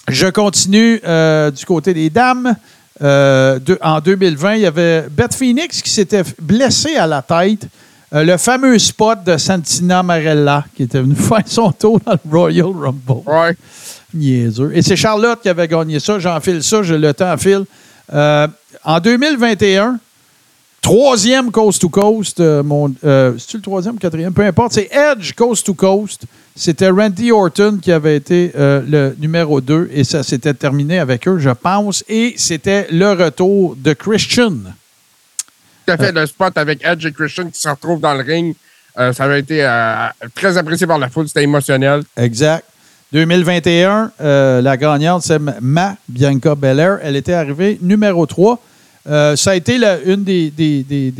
[0.09, 2.57] je continue euh, du côté des dames.
[3.03, 7.67] Euh, de- en 2020, il y avait Beth Phoenix qui s'était blessée à la tête.
[8.15, 12.31] Euh, le fameux spot de Santina Marella qui était venu faire son tour dans le
[12.39, 13.23] Royal Rumble.
[13.27, 13.57] Ouais.
[14.15, 14.71] Niaiseux.
[14.75, 16.19] Et c'est Charlotte qui avait gagné ça.
[16.19, 17.65] J'enfile ça, je le temps file.
[18.15, 18.47] Euh,
[18.85, 19.99] en 2021,
[20.81, 22.41] troisième Coast to Coast.
[22.41, 24.33] mon, C'est-tu le troisième quatrième?
[24.33, 24.73] Peu importe.
[24.73, 26.23] C'est Edge Coast to Coast.
[26.59, 31.29] C'était Randy Orton qui avait été euh, le numéro 2 et ça s'était terminé avec
[31.29, 32.03] eux, je pense.
[32.09, 34.53] Et c'était le retour de Christian.
[35.87, 36.13] tout à fait.
[36.13, 38.55] Le spot avec Edge et Christian qui se retrouvent dans le ring,
[38.99, 41.29] euh, ça avait été euh, très apprécié par la foule.
[41.29, 42.03] C'était émotionnel.
[42.17, 42.65] Exact.
[43.13, 46.99] 2021, euh, la gagnante, c'est Ma Bianca Belair.
[47.03, 48.59] Elle était arrivée numéro 3.
[49.09, 51.13] Euh, ça a été la- une des, des, des,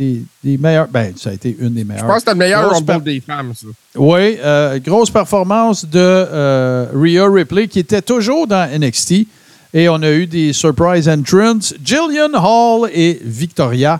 [0.43, 0.87] des, meilleures.
[0.89, 2.03] Ben, ça a été une des meilleures.
[2.03, 3.67] Je pense que c'était le meilleur Grosse per- des femmes, ça.
[3.95, 9.25] Oui, euh, grosse performance de euh, Rhea Ripley qui était toujours dans NXT.
[9.73, 11.59] Et on a eu des surprise entrants.
[11.83, 13.99] Jillian Hall et Victoria.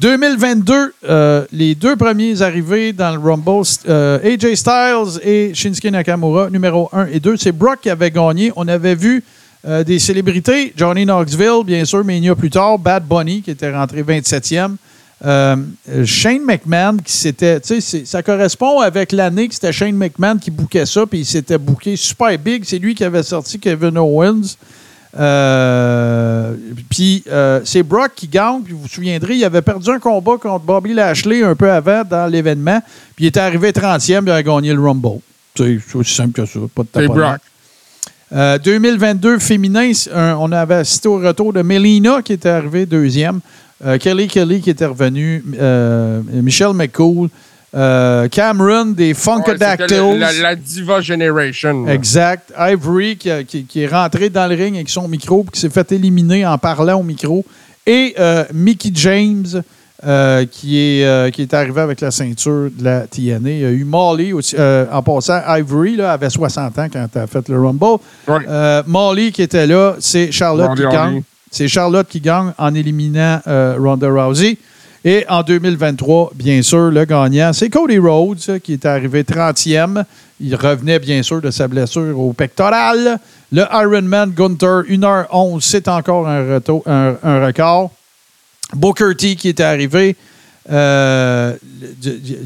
[0.00, 3.62] 2022, euh, les deux premiers arrivés dans le Rumble,
[4.24, 7.36] AJ Styles et Shinsuke Nakamura, numéro 1 et 2.
[7.36, 8.52] C'est Brock qui avait gagné.
[8.56, 9.22] On avait vu
[9.66, 13.40] euh, des célébrités, Johnny Knoxville, bien sûr, mais il y a plus tard, Bad Bunny
[13.40, 14.76] qui était rentré 27e.
[15.24, 15.56] Euh,
[16.04, 17.60] Shane McMahon, qui s'était.
[17.60, 21.24] Tu sais, ça correspond avec l'année que c'était Shane McMahon qui bouquait ça, puis il
[21.24, 22.64] s'était booké super big.
[22.66, 24.56] C'est lui qui avait sorti Kevin Owens.
[25.16, 26.54] Euh,
[26.90, 27.24] puis
[27.64, 28.60] c'est Brock qui gagne.
[28.64, 32.02] Puis vous vous souviendrez, il avait perdu un combat contre Bobby Lashley un peu avant
[32.04, 32.82] dans l'événement.
[33.16, 35.20] Puis il était arrivé 30e, il a gagné le Rumble.
[35.56, 36.60] C'est aussi simple que ça.
[36.74, 37.06] Pas de C'est.
[37.06, 37.40] Brock.
[38.34, 42.84] Euh, 2022 féminin, c'est un- on avait assisté au retour de Melina qui était arrivée
[42.86, 43.40] deuxième.
[43.84, 45.44] Euh, Kelly Kelly qui était revenu.
[45.60, 47.28] euh, Michelle McCool.
[47.76, 50.18] euh, Cameron des Funkadactyls.
[50.18, 51.88] la, la, la Diva Generation.
[51.88, 52.52] Exact.
[52.56, 55.60] Ivory qui, a- qui- qui est rentré dans le ring avec son micro puis qui
[55.60, 57.44] s'est fait éliminer en parlant au micro.
[57.84, 59.62] Et euh, Mickey James
[60.06, 63.50] euh, qui, est, euh, qui est arrivé avec la ceinture de la TNA.
[63.50, 64.54] Il y a eu Molly aussi.
[64.58, 67.98] euh, en passant, Ivory là, avait 60 ans quand elle a fait le Rumble.
[68.28, 68.82] Ouais.
[68.86, 71.22] Molly qui était là, c'est Charlotte qui gagne.
[71.50, 74.58] C'est Charlotte qui gagne en éliminant Ronda Rousey.
[75.06, 80.02] Et en 2023, bien sûr, le gagnant, c'est Cody Rhodes qui est arrivé 30e.
[80.40, 83.18] Il revenait bien sûr de sa blessure au pectoral.
[83.52, 87.90] Le Ironman Gunther, 1h11, c'est encore un, reto- un- un record.
[88.72, 90.16] Booker T qui était arrivé.
[90.70, 91.54] Euh,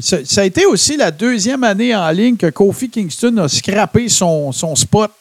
[0.01, 4.09] ça, ça a été aussi la deuxième année en ligne que Kofi Kingston a scrappé
[4.09, 5.11] son, son spot.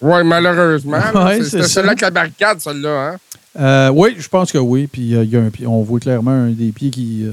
[0.00, 0.98] Oui, malheureusement.
[1.14, 3.12] Ouais, C'est- celle-là avec la barricade, celle-là.
[3.12, 3.16] Hein?
[3.58, 4.86] Euh, oui, je pense que oui.
[4.86, 7.22] Puis euh, y a un on voit clairement un des pieds qui.
[7.24, 7.30] euh,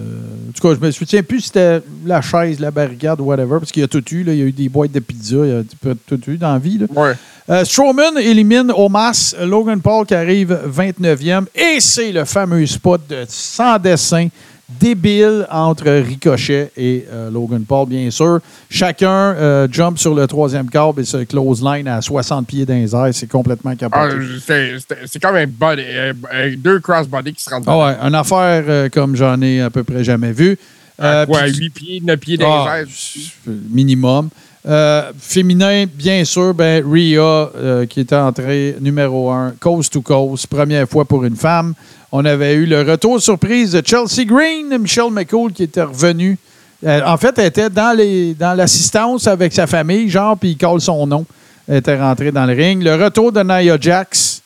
[0.50, 3.60] en tout cas, je me souviens plus si c'était la chaise, la barricade ou whatever,
[3.60, 4.24] parce qu'il y a tout eu.
[4.24, 4.34] là.
[4.34, 5.64] Il y a eu des boîtes de pizza, il y a
[6.08, 6.78] tout- eu dans la vie.
[6.80, 6.86] là.
[6.96, 7.66] Ouais.
[7.66, 11.46] Strowman élimine Omas, Logan Paul qui arrive 29e.
[11.54, 14.30] Et c'est le fameux spot de sans dessin
[14.70, 18.40] débile entre Ricochet et euh, Logan Paul, bien sûr.
[18.70, 22.74] Chacun euh, jump sur le troisième câble et se close line à 60 pieds dans
[22.74, 23.10] les airs.
[23.14, 24.16] C'est complètement Ah, capoté.
[24.46, 26.14] c'est- comme un body, euh,
[26.58, 30.04] deux crossbody qui se rendent Ah ouais, une affaire comme j'en ai à peu près
[30.04, 30.58] jamais vu.
[31.02, 33.54] Euh, quoi, puis- 8 pieds, 9 pieds dans Ah, les airs.
[33.70, 34.30] minimum.
[34.66, 37.20] Euh, féminin, bien sûr, ben, Rhea,
[37.58, 41.74] euh, qui est entrée numéro un, coast to coast, première fois pour une femme.
[42.16, 46.38] On avait eu le retour surprise de Chelsea Green, Michelle McCool, qui était revenue.
[46.86, 50.58] Euh, en fait, elle était dans les dans l'assistance avec sa famille, genre, puis il
[50.58, 51.26] colle son nom.
[51.68, 52.84] Elle était rentrée dans le ring.
[52.84, 54.44] Le retour de Nia Jax.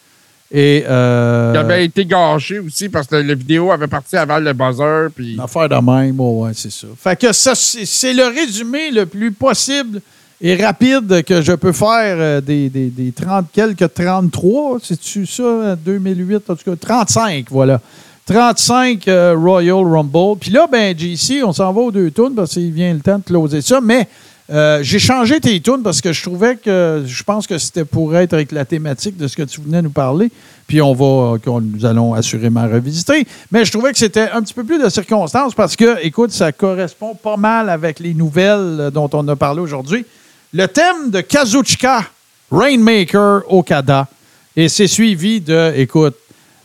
[0.49, 0.85] Et.
[0.88, 5.10] euh, Il avait été gâché aussi parce que la vidéo avait parti avant le buzzer.
[5.14, 5.34] Puis...
[5.34, 6.88] Une affaire de même, ouais, ouais, c'est ça.
[6.98, 9.99] Fait que ça, c'est c'est le résumé le plus possible
[10.39, 15.43] et rapide que je peux faire euh, des, des, des 30 quelques 33, c'est-tu ça,
[15.43, 17.81] euh, 2008, en tout cas, 35, voilà.
[18.27, 20.38] 35 euh, Royal Rumble.
[20.39, 23.18] Puis là, ben, JC, on s'en va aux deux tunes parce qu'il vient le temps
[23.18, 24.07] de closer ça, mais
[24.49, 28.15] euh, j'ai changé tes tunes parce que je trouvais que je pense que c'était pour
[28.15, 30.30] être avec la thématique de ce que tu venais nous parler.
[30.68, 33.26] Puis on va, nous allons assurément revisiter.
[33.51, 36.51] Mais je trouvais que c'était un petit peu plus de circonstances parce que, écoute, ça
[36.51, 40.05] correspond pas mal avec les nouvelles dont on a parlé aujourd'hui.
[40.53, 42.05] Le thème de Kazuchika,
[42.51, 44.07] Rainmaker Okada.
[44.55, 46.15] Et c'est suivi de, écoute,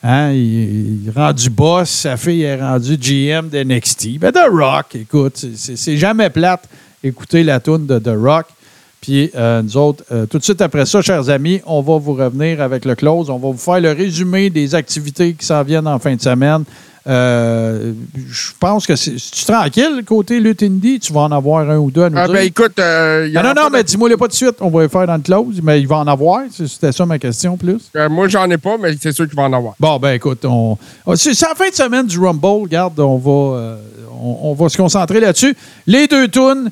[0.02, 4.18] hein, il, est rendu boss, sa fille est rendue GM de NXT.
[4.18, 6.68] Ben, The Rock, écoute, c'est- jamais plate
[7.04, 8.46] écouter la tune de The Rock.
[9.00, 12.14] Puis euh, nous autres, euh, tout de suite après ça, chers amis, on va vous
[12.14, 13.28] revenir avec le close.
[13.30, 16.62] On va vous faire le résumé des activités qui s'en viennent en fin de semaine.
[17.08, 17.92] Euh,
[18.28, 21.00] je pense que c'est c'est-tu tranquille côté lutte indie.
[21.00, 22.34] Tu vas en avoir un ou deux à nous Ah, dire?
[22.34, 24.56] ben écoute, euh, y Ah non, non, mais de- dis-moi les pas de suite.
[24.60, 26.42] On va les faire dans le close, mais il va en avoir.
[26.50, 27.90] C'était ça ma question plus.
[27.96, 29.74] euh, moi, j'en ai pas, mais c'est sûr qu'il va en avoir.
[29.80, 30.78] Bon, ben écoute, on,
[31.16, 32.46] c'est la fin de semaine du Rumble.
[32.62, 33.76] Regarde, on va, euh,
[34.22, 35.56] on, on va se concentrer là-dessus.
[35.88, 36.70] Les deux tunes,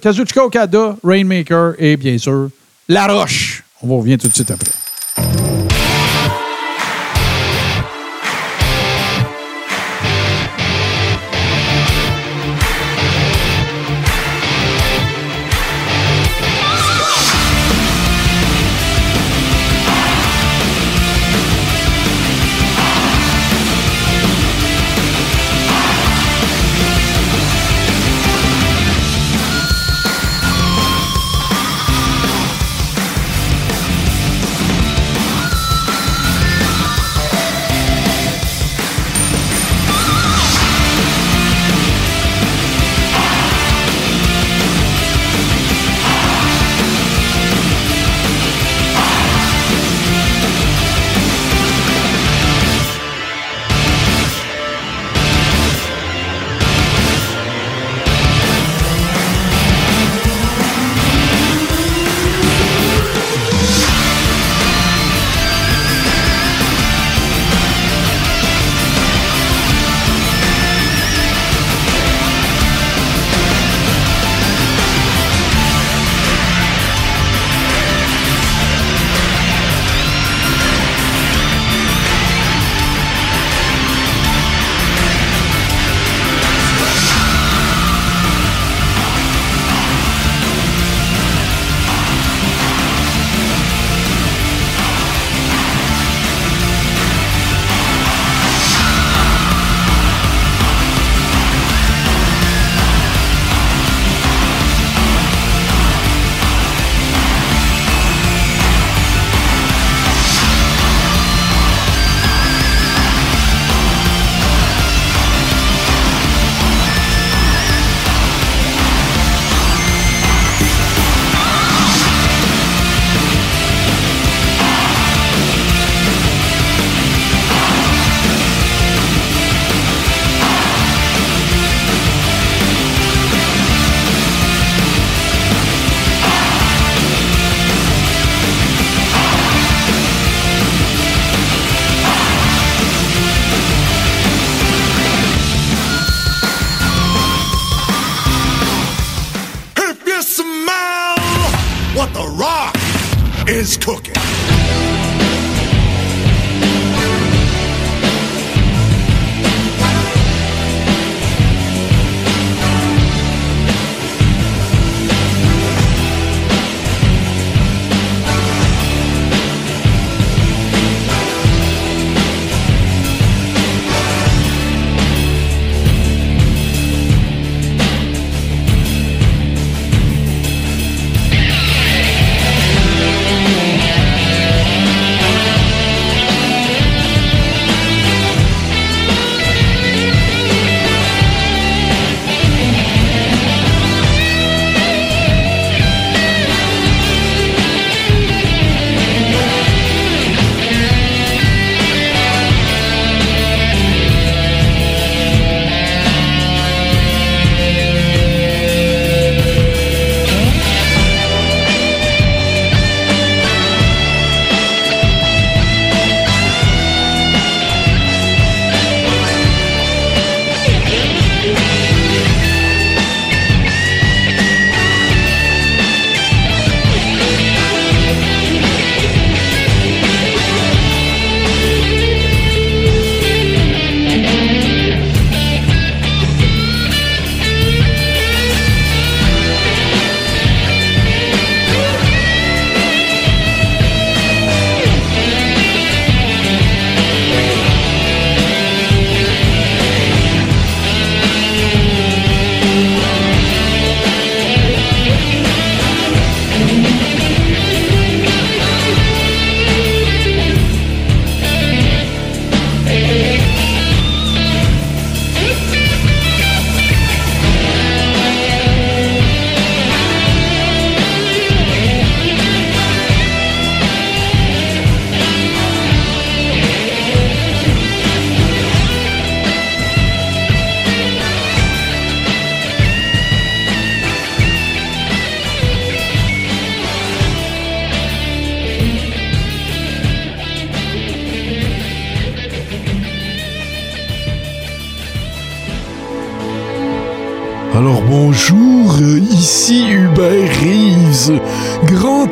[0.00, 2.48] Kazuchika Okada, Rainmaker et bien sûr
[2.88, 3.62] La Roche.
[3.82, 4.70] On va revenir tout de suite après.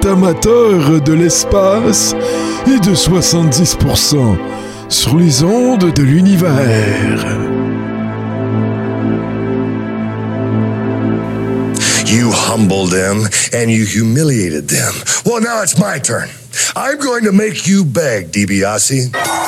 [0.07, 2.15] Amateur de l'espace
[2.67, 4.37] et de 70%
[4.89, 7.25] sur les ondes de l'univers.
[12.07, 14.93] You humbled them and you humiliated them.
[15.25, 16.29] Well, now it's my turn.
[16.75, 19.40] I'm going to make you beg, DiBiase.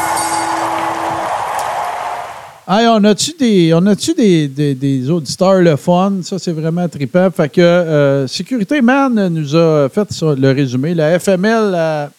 [2.69, 6.13] Hey, on a-tu des, on a-tu des, des, des auditeurs le fun?
[6.23, 7.29] Ça, c'est vraiment trippant.
[7.31, 10.95] Fait que euh, Sécurité Man nous a fait ça, le résumé.
[10.95, 12.11] La FML à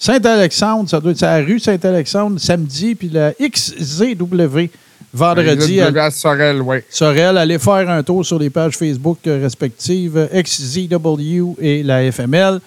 [0.00, 4.68] Saint-Alexandre, ça doit être à la rue Saint-Alexandre samedi, puis la XZW
[5.12, 5.80] vendredi.
[5.80, 6.78] à Sorel, oui.
[6.88, 12.60] Sorel, allez faire un tour sur les pages Facebook euh, respectives, XZW et la FML.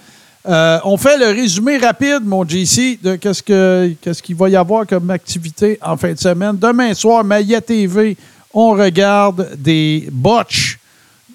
[0.45, 4.57] Euh, on fait le résumé rapide, mon JC, de qu'est-ce que qu'est-ce qu'il va y
[4.57, 6.57] avoir comme activité en fin de semaine.
[6.57, 8.17] Demain soir, Maya TV,
[8.53, 10.79] on regarde des botches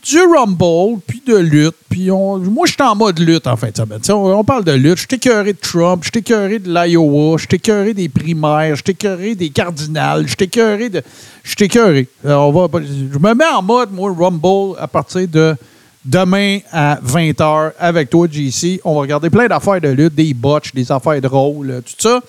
[0.05, 1.75] du Rumble, puis de lutte.
[1.89, 4.01] Puis on, moi, je suis en mode lutte en fin de semaine.
[4.11, 4.99] On, parle de lutte.
[4.99, 9.49] Je suis de Trump, je suis de l'Iowa, je suis des primaires, je suis des
[9.51, 11.03] cardinals, je suis de.
[11.43, 12.09] Je suis.
[12.27, 12.69] Euh,
[13.13, 15.57] je me mets en mode, moi, Rumble, à partir de
[16.05, 18.81] demain à 20h avec toi, JC.
[18.85, 22.21] On va regarder plein d'affaires de lutte, des botches, des affaires drôles, euh, tout ça.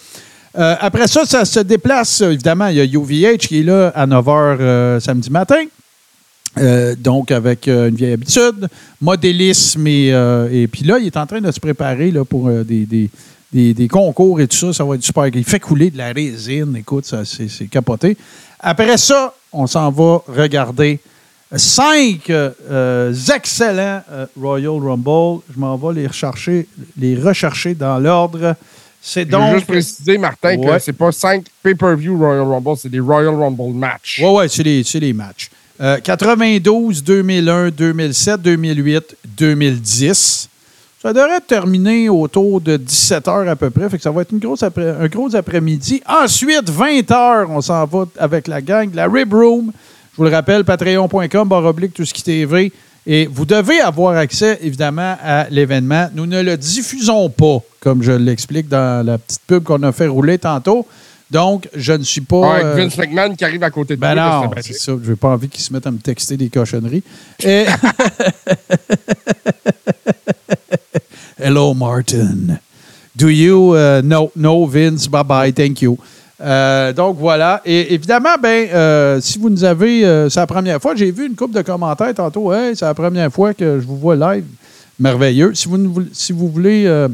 [0.57, 2.67] Euh, après ça, ça se déplace, évidemment.
[2.67, 5.63] Il y a UVH qui est là à 9h euh, samedi matin.
[6.97, 8.67] Donc, avec une vieille habitude,
[8.99, 10.07] modélisme, et,
[10.51, 14.57] et puis là, il est en train de se préparer pour des, concours et tout
[14.57, 14.73] ça.
[14.73, 15.27] Ça va être super.
[15.27, 16.75] Il fait couler de la résine.
[16.75, 18.17] Écoute, c'est capoté.
[18.59, 20.99] Après ça, on s'en va regarder
[21.55, 25.41] cinq euh, excellents euh, Royal Rumble.
[25.53, 26.67] Je m'en vais les rechercher,
[26.97, 28.55] les rechercher dans l'ordre.
[29.01, 29.55] C'est Je veux donc.
[29.55, 30.73] juste préciser, Martin, Ouais.
[30.77, 34.19] que c'est pas 5 pay-per-view Royal Rumble, c'est des Royal Rumble match.
[34.21, 35.49] Oui, oui, c'est les, les matchs.
[35.81, 40.49] Euh, 92, 2001, 2007, 2008, 2010.
[41.01, 43.89] Ça devrait terminer autour de 17 heures à peu près.
[43.89, 46.01] Fait que ça va être une grosse après- un gros après-midi.
[46.05, 49.71] Ensuite, 20 heures, on s'en va avec la gang de la Rib Room.
[50.19, 52.73] Je vous le rappelle, patreon.com, barre oblique, tout ce qui TV.
[53.07, 56.09] Et vous devez avoir accès, évidemment, à l'événement.
[56.13, 60.07] Nous ne le diffusons pas, comme je l'explique dans la petite pub qu'on a fait
[60.07, 60.85] rouler tantôt.
[61.31, 62.55] Donc, je ne suis pas.
[62.55, 64.91] Avec euh, Vince McMahon qui arrive à côté de ben non, c'est ça.
[65.01, 67.03] Je n'ai pas envie qu'ils se mettent à me texter des cochonneries.
[67.41, 67.63] Et,
[71.39, 72.59] hello, Martin.
[73.15, 73.73] Do you?
[73.73, 75.07] Uh, no, no, Vince?
[75.07, 75.53] Bye bye.
[75.53, 75.97] Thank you.
[76.41, 77.61] Euh, donc voilà.
[77.65, 81.27] Et évidemment, ben, euh, si vous nous avez, euh, c'est la première fois, j'ai vu
[81.27, 82.51] une coupe de commentaires tantôt.
[82.75, 84.45] C'est la première fois que je vous vois live.
[84.99, 85.53] Merveilleux.
[85.53, 87.07] Si vous, si vous voulez,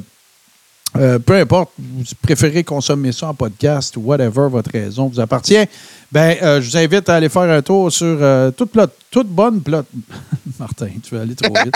[0.93, 5.65] peu importe, vous préférez consommer ça en podcast ou whatever, votre raison vous appartient,
[6.11, 8.17] ben, je vous invite à aller faire un tour sur
[8.57, 9.85] toute, plot- toute bonne plot.
[10.59, 11.73] Martin, tu vas aller trop vite.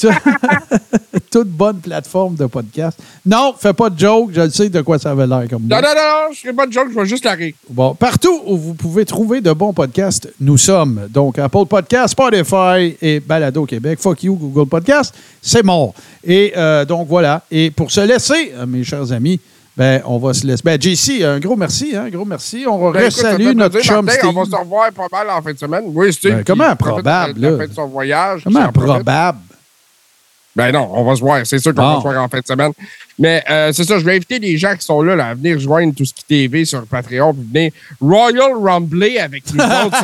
[1.30, 3.00] Toute bonne plateforme de podcast.
[3.26, 5.80] Non, fais pas de joke, je sais de quoi ça avait l'air comme moi.
[5.80, 7.54] Non, non, non, je ferai pas de joke, je vais juste la rire.
[7.68, 11.08] Bon, partout où vous pouvez trouver de bons podcasts, nous sommes.
[11.10, 13.98] Donc, Apple Podcast, Spotify et Balado Québec.
[14.00, 15.12] Fuck you, Google Podcast.
[15.42, 15.94] C'est mort.
[16.22, 17.42] Et euh, donc, voilà.
[17.50, 19.40] Et pour se laisser, euh, mes chers amis,
[19.78, 20.62] ben, on va se laisser.
[20.64, 22.64] Ben, JC, un gros merci, hein, un gros merci.
[22.66, 24.36] On Ben, salue notre plaisir, chum Martin, Steve.
[24.36, 25.84] On va se revoir pas mal en fin de semaine.
[25.86, 26.34] Oui, Steve.
[26.38, 27.58] Ben, comment improbable, de la là?
[27.58, 28.40] fin de son voyage.
[28.42, 29.38] Comment improbable?
[30.56, 31.46] Ben non, on va se voir.
[31.46, 32.72] C'est sûr qu'on va se voir en fin de semaine.
[33.20, 35.54] Mais euh, c'est ça, je vais inviter les gens qui sont là, là, à venir
[35.54, 40.02] rejoindre tout ce qui TV sur Patreon, puis venir Royal Rumbler avec nous autres.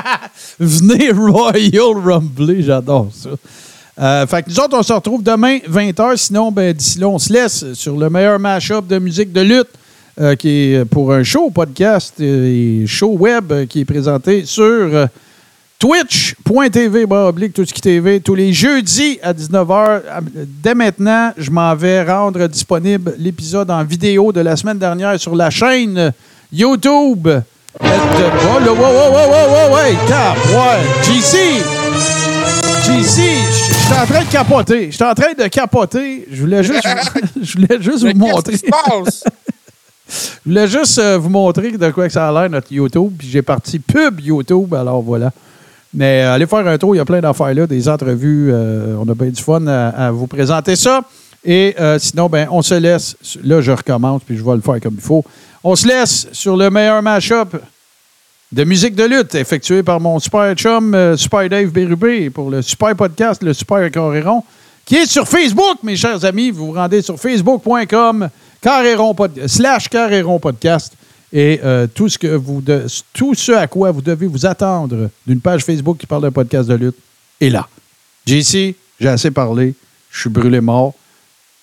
[0.60, 3.30] Venez Royal Rumbly, j'adore ça.
[3.98, 6.16] Euh, fait que nous autres, on se retrouve demain, 20h.
[6.16, 9.70] Sinon, ben, d'ici là, on se laisse sur le meilleur mash-up de musique de lutte,
[10.20, 14.64] euh, qui est pour un show podcast euh, et show web qui est présenté sur
[14.64, 15.06] euh,
[15.78, 17.06] twitch.tv,
[18.20, 20.00] tous les jeudis à 19h.
[20.62, 25.36] Dès maintenant, je m'en vais rendre disponible l'épisode en vidéo de la semaine dernière sur
[25.36, 26.12] la chaîne
[26.50, 27.28] YouTube.
[27.78, 27.84] Oh,
[32.92, 34.86] je suis en train de capoter.
[34.90, 36.26] Je suis en train de capoter.
[36.30, 36.86] Je voulais juste,
[37.42, 38.52] je voulais juste vous qu'est-ce montrer.
[38.52, 39.24] qui se passe?
[40.08, 43.10] Je voulais juste euh, vous montrer de quoi que ça a l'air, notre YouTube.
[43.18, 45.32] Puis j'ai parti pub YouTube, alors voilà.
[45.92, 48.50] Mais euh, allez faire un tour, il y a plein d'affaires là, des entrevues.
[48.52, 51.00] euh, on a bien du fun à, à vous présenter ça.
[51.44, 53.16] Et euh, sinon, ben, on se laisse.
[53.42, 55.24] Là, je recommence, puis je vais le faire comme il faut.
[55.64, 57.56] On se laisse sur le meilleur mash-up
[58.52, 62.62] de musique de lutte effectué par mon super chum, euh, Super Dave Bérubé, pour le
[62.62, 64.44] super podcast, le Super Coréron,
[64.84, 66.50] qui est sur Facebook, mes chers amis.
[66.50, 68.28] Vous vous rendez sur facebook.com
[69.46, 70.92] slash Carréron Podcast.
[71.32, 76.22] Et euh, tout ce à quoi vous devez vous attendre d'une page Facebook qui parle
[76.22, 76.96] d'un podcast de lutte
[77.40, 77.66] est là.
[78.26, 79.74] JC, j'ai assez parlé.
[80.10, 80.94] Je suis brûlé mort.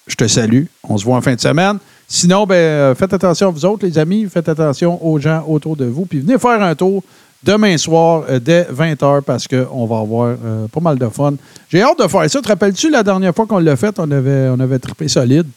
[0.05, 0.65] Je te salue.
[0.83, 1.79] On se voit en fin de semaine.
[2.15, 4.27] Sinon, ben, euh, faites attention à vous autres, les amis.
[4.31, 6.05] Faites attention aux gens autour de vous.
[6.05, 7.01] Puis venez faire un tour
[7.41, 11.33] demain soir euh, dès 20h parce qu'on va avoir euh, pas mal de fun.
[11.71, 12.39] J'ai hâte de faire ça.
[12.39, 15.47] Te rappelles-tu la dernière fois qu'on l'a fait, on avait, on avait trippé solide?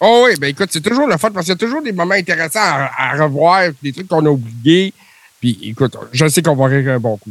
[0.00, 2.14] Oh oui, ben écoute, c'est toujours le fun parce qu'il y a toujours des moments
[2.14, 4.92] intéressants à, à revoir, des trucs qu'on a oubliés.
[5.40, 7.30] Puis écoute, je sais qu'on va rire un bon coup.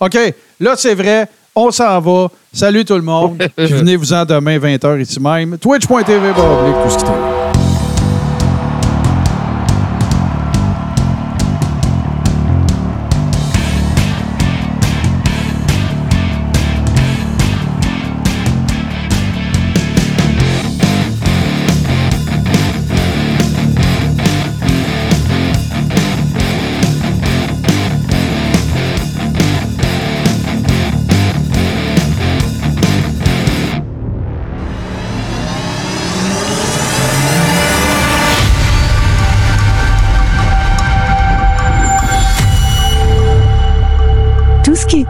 [0.00, 0.16] OK,
[0.58, 1.28] là, c'est vrai.
[1.54, 2.28] On s'en va.
[2.50, 3.46] Salut tout le monde.
[3.56, 5.58] Puis venez-vous-en demain, 20h ici même.
[5.58, 7.29] Twitch.tv, oblique, tout ce qui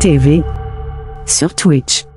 [0.01, 0.43] TV
[1.27, 2.10] sur Twitch.